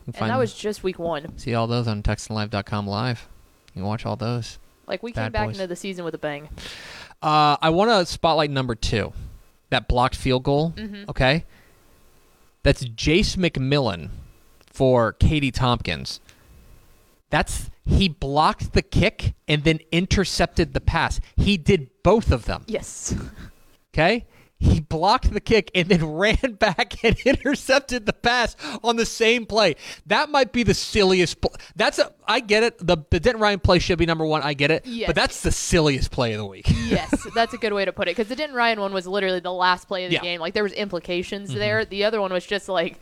And 0.06 0.30
that 0.30 0.38
was 0.38 0.54
just 0.54 0.84
week 0.84 1.00
one. 1.00 1.36
See 1.38 1.56
all 1.56 1.66
those 1.66 1.88
on 1.88 2.04
TexanLive.com 2.04 2.86
live. 2.86 3.26
You 3.74 3.80
can 3.80 3.88
watch 3.88 4.06
all 4.06 4.14
those. 4.14 4.60
Like 4.86 5.02
we 5.02 5.12
Bad 5.12 5.22
came 5.24 5.32
back 5.32 5.46
boys. 5.48 5.56
into 5.56 5.66
the 5.66 5.76
season 5.76 6.04
with 6.04 6.14
a 6.14 6.18
bang. 6.18 6.48
Uh, 7.22 7.56
I 7.60 7.70
want 7.70 7.90
to 7.90 8.06
spotlight 8.10 8.50
number 8.50 8.74
two, 8.74 9.12
that 9.70 9.88
blocked 9.88 10.14
field 10.16 10.44
goal. 10.44 10.72
Mhm. 10.76 11.08
Okay, 11.08 11.44
that's 12.62 12.84
Jace 12.84 13.36
McMillan 13.36 14.10
for 14.72 15.12
Katy 15.14 15.50
Tompkins. 15.50 16.20
That's 17.30 17.70
he 17.84 18.08
blocked 18.08 18.72
the 18.72 18.82
kick 18.82 19.34
and 19.48 19.64
then 19.64 19.80
intercepted 19.92 20.74
the 20.74 20.80
pass. 20.80 21.20
He 21.36 21.56
did 21.56 21.90
both 22.02 22.30
of 22.30 22.44
them. 22.46 22.64
Yes. 22.66 23.14
Okay. 23.94 24.26
He 24.58 24.80
blocked 24.80 25.32
the 25.34 25.40
kick 25.40 25.70
and 25.74 25.88
then 25.88 26.04
ran 26.16 26.56
back 26.58 27.04
and 27.04 27.14
intercepted 27.26 28.06
the 28.06 28.12
pass 28.14 28.56
on 28.82 28.96
the 28.96 29.04
same 29.04 29.44
play. 29.44 29.76
That 30.06 30.30
might 30.30 30.50
be 30.52 30.62
the 30.62 30.72
silliest. 30.72 31.40
Pl- 31.42 31.54
that's 31.76 31.98
a. 31.98 32.12
I 32.26 32.40
get 32.40 32.62
it. 32.62 32.78
The 32.78 32.96
the 33.10 33.20
Denton 33.20 33.40
Ryan 33.42 33.60
play 33.60 33.78
should 33.78 33.98
be 33.98 34.06
number 34.06 34.24
one. 34.24 34.42
I 34.42 34.54
get 34.54 34.70
it. 34.70 34.86
Yes. 34.86 35.08
But 35.08 35.16
that's 35.16 35.42
the 35.42 35.52
silliest 35.52 36.10
play 36.10 36.32
of 36.32 36.38
the 36.38 36.46
week. 36.46 36.66
yes, 36.86 37.26
that's 37.34 37.52
a 37.52 37.58
good 37.58 37.74
way 37.74 37.84
to 37.84 37.92
put 37.92 38.08
it. 38.08 38.16
Because 38.16 38.28
the 38.28 38.36
Denton 38.36 38.56
Ryan 38.56 38.80
one 38.80 38.92
was 38.94 39.06
literally 39.06 39.40
the 39.40 39.52
last 39.52 39.86
play 39.88 40.04
of 40.06 40.10
the 40.10 40.14
Yeah. 40.14 40.22
game. 40.22 40.40
Like 40.40 40.54
there 40.54 40.62
was 40.62 40.72
implications 40.72 41.50
Mhm. 41.50 41.54
there. 41.58 41.84
The 41.84 42.04
other 42.04 42.20
one 42.22 42.32
was 42.32 42.46
just 42.46 42.68
like, 42.68 42.98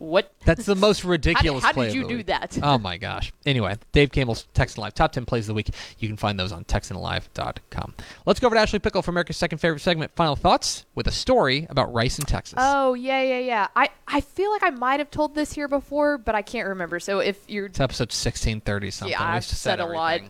what? 0.00 0.32
That's 0.46 0.64
the 0.64 0.74
most 0.74 1.04
ridiculous 1.04 1.62
how 1.62 1.72
play 1.72 1.88
did 1.88 1.94
you 1.94 2.08
do 2.08 2.16
week. 2.16 2.26
that? 2.26 2.58
Oh 2.62 2.78
my 2.78 2.96
gosh. 2.96 3.32
Anyway, 3.44 3.76
Dave 3.92 4.10
Campbell's 4.10 4.46
Texan 4.54 4.80
Live 4.80 4.94
top 4.94 5.12
10 5.12 5.26
plays 5.26 5.44
of 5.44 5.48
the 5.48 5.54
week. 5.54 5.68
You 5.98 6.08
can 6.08 6.16
find 6.16 6.40
those 6.40 6.52
on 6.52 6.64
texanlive.com. 6.64 7.94
Let's 8.24 8.40
go 8.40 8.46
over 8.46 8.56
to 8.56 8.60
Ashley 8.60 8.78
Pickle 8.78 9.02
for 9.02 9.10
America's 9.10 9.36
second 9.36 9.58
favorite 9.58 9.80
segment, 9.80 10.12
Final 10.16 10.36
Thoughts, 10.36 10.86
with 10.94 11.06
a 11.06 11.10
story 11.10 11.66
about 11.68 11.92
rice 11.92 12.18
in 12.18 12.24
Texas. 12.24 12.54
Oh 12.56 12.94
yeah, 12.94 13.20
yeah, 13.20 13.40
yeah. 13.40 13.68
I 13.76 13.90
I 14.08 14.22
feel 14.22 14.50
like 14.50 14.62
I 14.62 14.70
might 14.70 15.00
have 15.00 15.10
told 15.10 15.34
this 15.34 15.52
here 15.52 15.68
before, 15.68 16.16
but 16.16 16.34
I 16.34 16.40
can't 16.40 16.68
remember. 16.68 16.98
So 16.98 17.18
if 17.18 17.38
you're 17.46 17.66
It's 17.66 17.78
episode 17.78 18.08
1630 18.08 18.90
something. 18.90 19.12
Yeah, 19.12 19.22
I've 19.22 19.44
said 19.44 19.80
a 19.80 19.86
lot. 19.86 20.20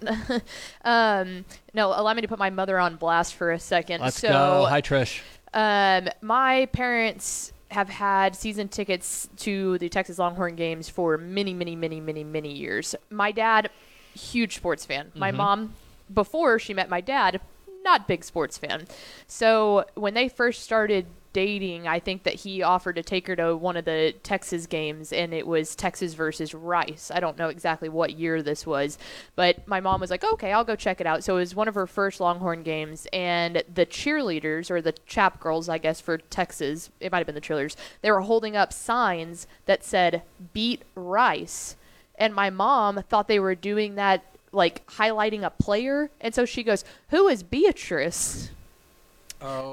um, 0.84 1.44
no, 1.74 1.88
allow 1.88 2.12
me 2.12 2.22
to 2.22 2.28
put 2.28 2.40
my 2.40 2.50
mother 2.50 2.76
on 2.76 2.96
blast 2.96 3.36
for 3.36 3.52
a 3.52 3.58
second. 3.60 4.00
Let's 4.00 4.20
so, 4.20 4.28
go. 4.28 4.66
Hi, 4.68 4.82
Trish. 4.82 5.20
Um, 5.54 6.08
my 6.20 6.66
parents 6.66 7.52
have 7.70 7.88
had 7.88 8.34
season 8.34 8.68
tickets 8.68 9.28
to 9.36 9.78
the 9.78 9.88
Texas 9.88 10.18
Longhorn 10.18 10.56
games 10.56 10.88
for 10.88 11.16
many, 11.16 11.54
many, 11.54 11.76
many, 11.76 12.00
many, 12.00 12.24
many 12.24 12.52
years. 12.52 12.94
My 13.10 13.30
dad, 13.32 13.70
huge 14.14 14.56
sports 14.56 14.84
fan. 14.84 15.12
My 15.14 15.30
Mhm. 15.30 15.36
mom, 15.36 15.74
before 16.12 16.58
she 16.58 16.74
met 16.74 16.88
my 16.88 17.00
dad, 17.00 17.40
not 17.84 18.08
big 18.08 18.24
sports 18.24 18.58
fan. 18.58 18.86
So 19.26 19.84
when 19.94 20.14
they 20.14 20.28
first 20.28 20.62
started 20.62 21.06
dating, 21.32 21.86
I 21.86 22.00
think 22.00 22.24
that 22.24 22.34
he 22.34 22.62
offered 22.62 22.96
to 22.96 23.02
take 23.02 23.26
her 23.26 23.36
to 23.36 23.56
one 23.56 23.76
of 23.76 23.84
the 23.84 24.14
Texas 24.22 24.66
games, 24.66 25.12
and 25.12 25.32
it 25.32 25.46
was 25.46 25.74
Texas 25.74 26.14
versus 26.14 26.54
Rice. 26.54 27.10
I 27.14 27.20
don't 27.20 27.38
know 27.38 27.48
exactly 27.48 27.88
what 27.88 28.18
year 28.18 28.42
this 28.42 28.66
was, 28.66 28.98
but 29.36 29.66
my 29.66 29.80
mom 29.80 30.00
was 30.00 30.10
like, 30.10 30.24
okay, 30.24 30.52
I'll 30.52 30.64
go 30.64 30.76
check 30.76 31.00
it 31.00 31.06
out. 31.06 31.22
So 31.22 31.36
it 31.36 31.40
was 31.40 31.54
one 31.54 31.68
of 31.68 31.74
her 31.74 31.86
first 31.86 32.20
Longhorn 32.20 32.62
games, 32.62 33.06
and 33.12 33.62
the 33.72 33.86
cheerleaders, 33.86 34.70
or 34.70 34.82
the 34.82 34.92
chap 35.06 35.40
girls, 35.40 35.68
I 35.68 35.78
guess, 35.78 36.00
for 36.00 36.18
Texas, 36.18 36.90
it 37.00 37.12
might 37.12 37.18
have 37.18 37.26
been 37.26 37.34
the 37.34 37.40
cheerleaders, 37.40 37.76
they 38.02 38.10
were 38.10 38.22
holding 38.22 38.56
up 38.56 38.72
signs 38.72 39.46
that 39.66 39.84
said, 39.84 40.22
beat 40.52 40.82
Rice. 40.94 41.76
And 42.16 42.34
my 42.34 42.50
mom 42.50 43.02
thought 43.08 43.28
they 43.28 43.40
were 43.40 43.54
doing 43.54 43.94
that, 43.94 44.24
like 44.52 44.86
highlighting 44.86 45.42
a 45.42 45.50
player. 45.50 46.10
And 46.20 46.34
so 46.34 46.44
she 46.44 46.62
goes, 46.62 46.84
Who 47.08 47.28
is 47.28 47.42
Beatrice? 47.42 48.50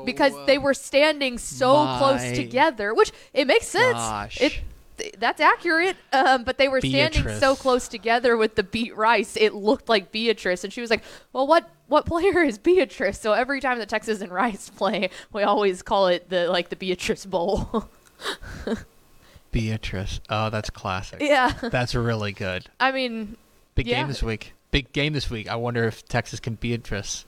Because 0.06 0.34
they 0.46 0.58
were 0.58 0.74
standing 0.74 1.38
so 1.38 1.98
close 1.98 2.32
together, 2.32 2.94
which 2.94 3.12
it 3.34 3.48
makes 3.48 3.68
sense. 3.68 3.94
gosh. 3.94 4.42
It 4.42 4.62
that's 5.20 5.40
accurate. 5.40 5.96
Um, 6.12 6.44
but 6.44 6.58
they 6.58 6.68
were 6.68 6.82
standing 6.82 7.22
Beatrice. 7.22 7.40
so 7.40 7.56
close 7.56 7.88
together 7.88 8.36
with 8.36 8.56
the 8.56 8.64
beat 8.64 8.96
Rice, 8.96 9.38
it 9.38 9.54
looked 9.54 9.90
like 9.90 10.12
Beatrice, 10.12 10.64
and 10.64 10.74
she 10.74 10.82
was 10.82 10.90
like, 10.90 11.04
"Well, 11.34 11.48
what 11.48 11.70
what 11.88 12.06
player 12.06 12.44
is 12.44 12.58
Beatrice?" 12.58 13.20
So 13.20 13.34
every 13.34 13.60
time 13.60 13.80
the 13.80 13.86
Texas 13.86 14.22
and 14.22 14.32
Rice 14.32 14.70
play, 14.76 15.10
we 15.32 15.44
always 15.44 15.82
call 15.82 16.08
it 16.08 16.30
the 16.30 16.48
like 16.48 16.70
the 16.70 16.76
Beatrice 16.76 17.26
Bowl. 17.26 17.90
Beatrice. 19.52 20.20
Oh, 20.30 20.50
that's 20.50 20.70
classic. 20.70 21.22
Yeah. 21.22 21.54
That's 21.62 21.96
really 21.96 22.32
good. 22.32 22.66
I 22.80 22.92
mean, 22.92 23.38
Big 23.76 23.88
yeah, 23.88 24.00
game 24.00 24.08
this 24.08 24.22
week. 24.22 24.54
Big 24.72 24.92
game 24.92 25.14
this 25.14 25.30
week. 25.30 25.48
I 25.48 25.56
wonder 25.56 25.86
if 25.86 26.06
Texas 26.06 26.40
can 26.40 26.56
Beatrice. 26.56 27.26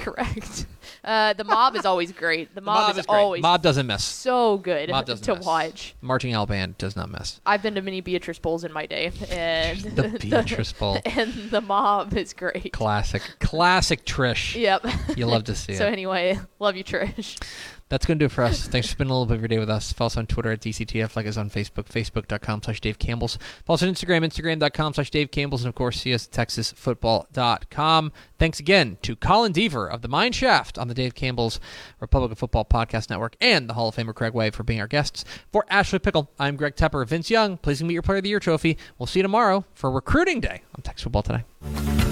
Correct. 0.00 0.66
Uh, 1.02 1.32
the 1.32 1.44
mob 1.44 1.76
is 1.76 1.86
always 1.86 2.12
great. 2.12 2.54
The 2.54 2.60
mob, 2.60 2.88
Mob 2.88 2.90
is, 2.90 2.98
is 2.98 3.06
always 3.08 3.40
Mob 3.40 3.62
doesn't 3.62 3.86
mess. 3.86 4.04
So 4.04 4.58
good 4.58 4.90
Mob 4.90 5.06
doesn't 5.06 5.24
to 5.24 5.36
miss. 5.36 5.46
watch. 5.46 5.94
Marching 6.02 6.34
Owl 6.34 6.44
band 6.44 6.76
does 6.76 6.94
not 6.94 7.10
mess. 7.10 7.40
I've 7.46 7.62
been 7.62 7.74
to 7.76 7.80
many 7.80 8.02
Beatrice 8.02 8.38
Bowls 8.38 8.64
in 8.64 8.72
my 8.72 8.84
day, 8.84 9.10
and 9.30 9.78
The 9.80 10.18
Beatrice 10.20 10.74
Bowl. 10.74 10.98
and 11.06 11.32
the 11.50 11.62
mob 11.62 12.14
is 12.14 12.34
great. 12.34 12.74
Classic. 12.74 13.22
Classic 13.38 14.04
Trish. 14.04 14.60
Yep. 14.60 14.84
You 15.16 15.24
love 15.24 15.44
to 15.44 15.54
see 15.54 15.72
so 15.72 15.84
it. 15.84 15.86
So 15.86 15.92
anyway, 15.92 16.38
love 16.58 16.76
you, 16.76 16.84
Trish. 16.84 17.42
That's 17.90 18.06
going 18.06 18.18
to 18.18 18.22
do 18.22 18.26
it 18.26 18.32
for 18.32 18.44
us. 18.44 18.68
Thanks 18.68 18.86
for 18.86 18.92
spending 18.92 19.10
a 19.10 19.14
little 19.14 19.26
bit 19.26 19.34
of 19.34 19.40
your 19.40 19.48
day 19.48 19.58
with 19.58 19.68
us. 19.68 19.92
Follow 19.92 20.06
us 20.06 20.16
on 20.16 20.26
Twitter 20.26 20.52
at 20.52 20.60
DCTF, 20.60 21.16
like 21.16 21.26
us 21.26 21.36
on 21.36 21.50
Facebook, 21.50 21.86
facebook.com 21.86 22.62
slash 22.62 22.80
Dave 22.80 23.00
Campbell's. 23.00 23.36
Follow 23.64 23.74
us 23.74 23.82
on 23.82 23.88
Instagram, 23.88 24.24
instagram.com 24.24 24.94
slash 24.94 25.10
Dave 25.10 25.32
Campbell's, 25.32 25.64
and 25.64 25.68
of 25.68 25.74
course, 25.74 26.00
see 26.00 26.14
us 26.14 26.26
at 26.26 26.32
texasfootball.com. 26.32 28.12
Thanks 28.38 28.60
again 28.60 28.96
to 29.02 29.16
Colin 29.16 29.52
Deaver 29.52 29.90
of 29.92 30.02
the 30.02 30.08
Mine 30.08 30.30
Shaft 30.30 30.78
on 30.78 30.86
the 30.86 30.94
Dave 30.94 31.16
Campbell's 31.16 31.58
Republic 31.98 32.30
of 32.30 32.38
Football 32.38 32.64
Podcast 32.64 33.10
Network 33.10 33.34
and 33.40 33.68
the 33.68 33.74
Hall 33.74 33.88
of 33.88 33.96
Famer 33.96 34.14
Craig 34.14 34.34
Way 34.34 34.50
for 34.50 34.62
being 34.62 34.80
our 34.80 34.86
guests. 34.86 35.24
For 35.52 35.66
Ashley 35.68 35.98
Pickle, 35.98 36.30
I'm 36.38 36.54
Greg 36.56 36.76
Tepper. 36.76 37.04
Vince 37.06 37.28
Young, 37.28 37.56
please 37.56 37.82
meet 37.82 37.94
your 37.94 38.02
Player 38.02 38.18
of 38.18 38.22
the 38.22 38.30
Year 38.30 38.40
trophy. 38.40 38.78
We'll 38.98 39.08
see 39.08 39.18
you 39.18 39.24
tomorrow 39.24 39.64
for 39.74 39.90
Recruiting 39.90 40.40
Day 40.40 40.62
on 40.76 40.82
Texas 40.82 41.02
Football 41.02 41.22
Today. 41.24 42.09